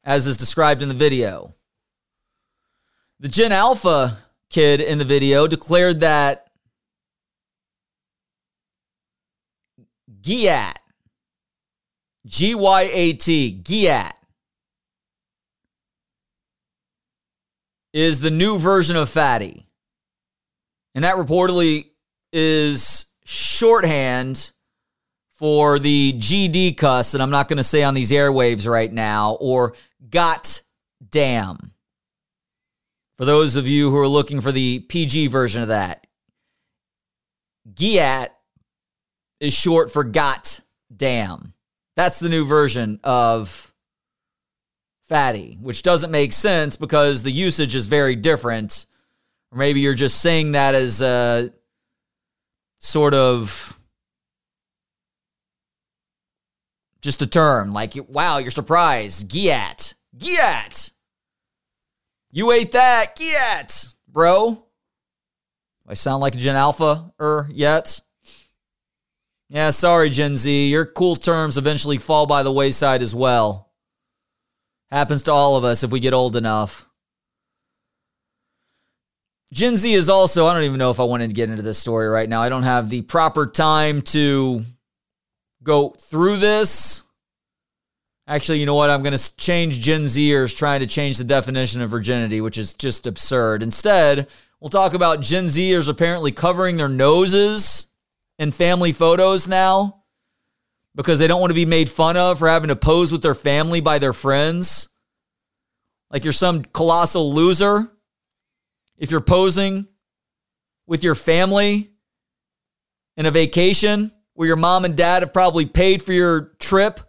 as 0.04 0.28
is 0.28 0.38
described 0.38 0.82
in 0.84 0.90
the 0.90 0.96
video. 0.96 1.56
The 3.20 3.28
Gen 3.28 3.52
Alpha 3.52 4.18
kid 4.50 4.82
in 4.82 5.00
the 5.00 5.06
video 5.06 5.48
declared 5.48 6.02
that 6.02 6.43
Gyat, 10.24 10.78
G 12.26 12.56
Y 12.56 12.82
A 12.94 13.14
T, 13.14 13.62
Gyat, 13.62 14.14
is 17.92 18.22
the 18.22 18.32
new 18.32 18.58
version 18.58 18.96
of 18.96 19.10
phatty. 19.10 19.68
And 20.96 21.04
that 21.04 21.18
reportedly 21.18 21.88
is 22.32 23.08
shorthand 23.26 24.52
for 25.32 25.78
the 25.78 26.14
GD 26.14 26.78
cuss 26.78 27.12
that 27.12 27.22
I'm 27.22 27.30
not 27.30 27.50
going 27.50 27.58
to 27.58 27.64
say 27.64 27.84
on 27.84 27.94
these 27.94 28.12
airwaves 28.12 28.70
right 28.70 28.92
now, 28.92 29.34
or 29.42 29.76
got 30.10 30.62
damn. 31.10 31.74
For 33.18 33.26
those 33.26 33.56
of 33.58 33.68
you 33.68 33.92
who 33.92 33.98
are 33.98 34.08
looking 34.08 34.40
for 34.40 34.52
the 34.52 34.80
PG 34.80 35.28
version 35.28 35.62
of 35.62 35.68
that, 35.68 36.08
Gyat 37.74 38.30
is 39.40 39.54
short 39.54 39.92
for 39.92 40.04
got 40.04 40.60
damn. 40.96 41.54
That's 41.96 42.20
the 42.20 42.30
new 42.30 42.46
version 42.46 43.00
of 43.04 43.74
phatty, 45.04 45.58
which 45.62 45.84
doesn't 45.84 46.12
make 46.12 46.34
sense 46.34 46.78
because 46.78 47.24
the 47.24 47.32
usage 47.32 47.76
is 47.76 47.88
very 47.88 48.16
different. 48.16 48.86
Or 49.52 49.58
maybe 49.58 49.82
you're 49.82 49.94
just 49.94 50.22
saying 50.22 50.54
that 50.54 50.76
as 50.76 51.02
a 51.02 51.52
sort 52.80 53.14
of 53.14 53.80
just 57.02 57.22
a 57.22 57.28
term 57.28 57.74
like 57.74 57.94
wow 58.08 58.38
you're 58.38 58.52
surprised 58.52 59.30
gyat 59.30 59.94
gyat 60.18 60.92
you 62.36 62.52
ate 62.52 62.72
that. 62.72 63.16
Get, 63.16 63.86
bro. 64.08 64.66
I 65.88 65.94
sound 65.94 66.22
like 66.22 66.34
a 66.34 66.40
Gen 66.40 66.56
Alpha 66.56 67.14
er 67.22 67.48
yet? 67.52 68.02
Yeah, 69.54 69.70
sorry, 69.70 70.10
Gen 70.10 70.36
Z. 70.36 70.70
Your 70.70 70.84
cool 70.84 71.16
terms 71.16 71.60
eventually 71.60 72.00
fall 72.00 72.26
by 72.26 72.42
the 72.42 72.52
wayside 72.52 73.04
as 73.04 73.14
well. 73.14 73.72
Happens 74.90 75.22
to 75.24 75.32
all 75.32 75.58
of 75.58 75.64
us 75.64 75.84
if 75.84 75.92
we 75.92 76.00
get 76.00 76.16
old 76.16 76.36
enough. 76.36 76.90
Gen 79.54 79.76
Z 79.76 79.94
is 79.94 80.10
also, 80.10 80.48
I 80.48 80.56
don't 80.56 80.64
even 80.64 80.80
know 80.80 80.90
if 80.90 81.00
I 81.00 81.04
wanted 81.04 81.28
to 81.28 81.36
get 81.36 81.52
into 81.52 81.62
this 81.62 81.78
story 81.78 82.08
right 82.08 82.28
now. 82.28 82.42
I 82.42 82.50
don't 82.50 82.64
have 82.64 82.90
the 82.90 83.04
proper 83.04 83.46
time 83.46 84.02
to 84.02 84.64
go 85.62 85.90
through 85.90 86.38
this. 86.38 87.04
Actually, 88.26 88.60
you 88.60 88.66
know 88.66 88.74
what? 88.74 88.90
I'm 88.90 89.04
going 89.04 89.16
to 89.16 89.36
change 89.36 89.82
Gen 89.82 90.06
Zers 90.06 90.58
trying 90.58 90.80
to 90.80 90.88
change 90.88 91.20
the 91.20 91.24
definition 91.24 91.84
of 91.84 91.92
virginity, 91.92 92.42
which 92.42 92.58
is 92.58 92.74
just 92.74 93.06
absurd. 93.06 93.62
Instead, 93.62 94.28
we'll 94.60 94.70
talk 94.70 94.96
about 94.96 95.22
Gen 95.22 95.46
Zers 95.46 95.88
apparently 95.88 96.32
covering 96.32 96.78
their 96.78 96.90
noses 96.90 97.93
in 98.40 98.52
family 98.52 98.92
photos 98.92 99.48
now 99.48 100.04
because 100.96 101.20
they 101.20 101.28
don't 101.28 101.42
want 101.42 101.52
to 101.52 101.56
be 101.56 101.66
made 101.66 101.90
fun 101.90 102.18
of 102.18 102.40
for 102.40 102.48
having 102.48 102.70
to 102.70 102.76
pose 102.76 103.12
with 103.12 103.22
their 103.22 103.36
family 103.36 103.82
by 103.82 104.00
their 104.00 104.14
friends. 104.14 104.90
Like 106.12 106.24
you're 106.24 106.34
some 106.34 106.64
colossal 106.64 107.34
loser 107.34 107.92
if 108.98 109.10
you're 109.10 109.22
posing 109.22 109.88
with 110.86 111.04
your 111.04 111.16
family 111.16 111.92
in 113.18 113.26
a 113.26 113.32
vacation 113.32 114.12
where 114.34 114.48
your 114.48 114.58
mom 114.58 114.86
and 114.86 114.96
dad 114.96 115.24
have 115.24 115.34
probably 115.34 115.66
paid 115.66 116.04
for 116.04 116.14
your 116.14 116.54
trip 116.60 117.00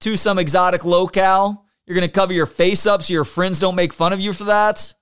to 0.00 0.16
some 0.16 0.38
exotic 0.38 0.84
locale? 0.84 1.64
You're 1.86 1.94
going 1.94 2.06
to 2.06 2.12
cover 2.12 2.32
your 2.32 2.46
face 2.46 2.86
up 2.86 3.02
so 3.02 3.12
your 3.12 3.24
friends 3.24 3.60
don't 3.60 3.76
make 3.76 3.92
fun 3.92 4.12
of 4.12 4.20
you 4.20 4.32
for 4.32 4.44
that? 4.44 4.94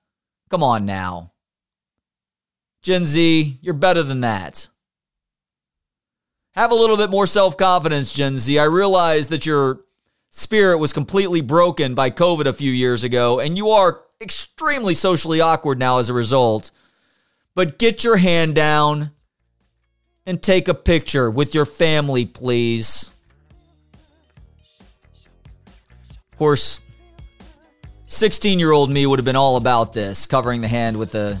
Come 0.49 0.63
on 0.63 0.85
now. 0.85 1.33
Gen 2.83 3.05
Z, 3.05 3.57
you're 3.61 3.73
better 3.73 4.03
than 4.03 4.21
that. 4.21 4.69
Have 6.55 6.71
a 6.71 6.75
little 6.75 6.95
bit 6.95 7.09
more 7.09 7.27
self 7.27 7.57
confidence, 7.57 8.13
Gen 8.13 8.37
Z. 8.37 8.57
I 8.57 8.63
realize 8.63 9.27
that 9.27 9.45
your 9.45 9.81
spirit 10.29 10.77
was 10.77 10.93
completely 10.93 11.41
broken 11.41 11.95
by 11.95 12.11
COVID 12.11 12.45
a 12.45 12.53
few 12.53 12.71
years 12.71 13.03
ago, 13.03 13.41
and 13.41 13.57
you 13.57 13.71
are 13.71 14.03
extremely 14.21 14.93
socially 14.93 15.41
awkward 15.41 15.77
now 15.79 15.97
as 15.97 16.09
a 16.09 16.13
result. 16.13 16.71
But 17.55 17.77
get 17.77 18.05
your 18.05 18.15
hand 18.15 18.55
down 18.55 19.11
and 20.25 20.41
take 20.41 20.69
a 20.69 20.73
picture 20.73 21.29
with 21.29 21.53
your 21.53 21.65
family, 21.65 22.25
please. 22.25 23.11
Of 26.31 26.37
course, 26.37 26.79
16 28.05 28.59
year 28.59 28.71
old 28.71 28.89
me 28.89 29.05
would 29.05 29.19
have 29.19 29.25
been 29.25 29.35
all 29.35 29.57
about 29.57 29.91
this, 29.91 30.25
covering 30.25 30.61
the 30.61 30.69
hand 30.69 30.97
with 30.97 31.11
the 31.11 31.37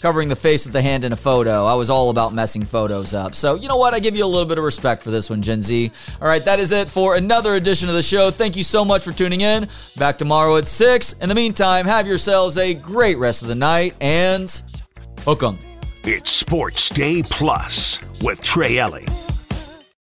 covering 0.00 0.28
the 0.28 0.36
face 0.36 0.64
with 0.64 0.72
the 0.72 0.82
hand 0.82 1.04
in 1.04 1.12
a 1.12 1.16
photo. 1.16 1.66
I 1.66 1.74
was 1.74 1.90
all 1.90 2.10
about 2.10 2.32
messing 2.32 2.64
photos 2.64 3.12
up. 3.14 3.34
So, 3.34 3.54
you 3.54 3.68
know 3.68 3.76
what? 3.76 3.94
I 3.94 4.00
give 4.00 4.16
you 4.16 4.24
a 4.24 4.26
little 4.26 4.46
bit 4.46 4.58
of 4.58 4.64
respect 4.64 5.02
for 5.02 5.10
this 5.10 5.28
one, 5.28 5.42
Gen 5.42 5.60
Z. 5.60 5.90
All 6.20 6.28
right, 6.28 6.44
that 6.44 6.58
is 6.58 6.72
it 6.72 6.88
for 6.88 7.16
another 7.16 7.54
edition 7.54 7.88
of 7.88 7.94
the 7.94 8.02
show. 8.02 8.30
Thank 8.30 8.56
you 8.56 8.64
so 8.64 8.84
much 8.84 9.02
for 9.02 9.12
tuning 9.12 9.42
in. 9.42 9.68
Back 9.96 10.18
tomorrow 10.18 10.56
at 10.56 10.66
6. 10.66 11.12
In 11.14 11.28
the 11.28 11.34
meantime, 11.34 11.86
have 11.86 12.06
yourselves 12.06 12.58
a 12.58 12.74
great 12.74 13.18
rest 13.18 13.42
of 13.42 13.48
the 13.48 13.54
night 13.54 13.94
and 14.00 14.62
hook 15.24 15.42
'em. 15.42 15.58
It's 16.04 16.30
Sports 16.30 16.88
Day 16.88 17.22
Plus 17.22 18.00
with 18.22 18.40
Trey 18.40 18.78
Elling. 18.78 19.06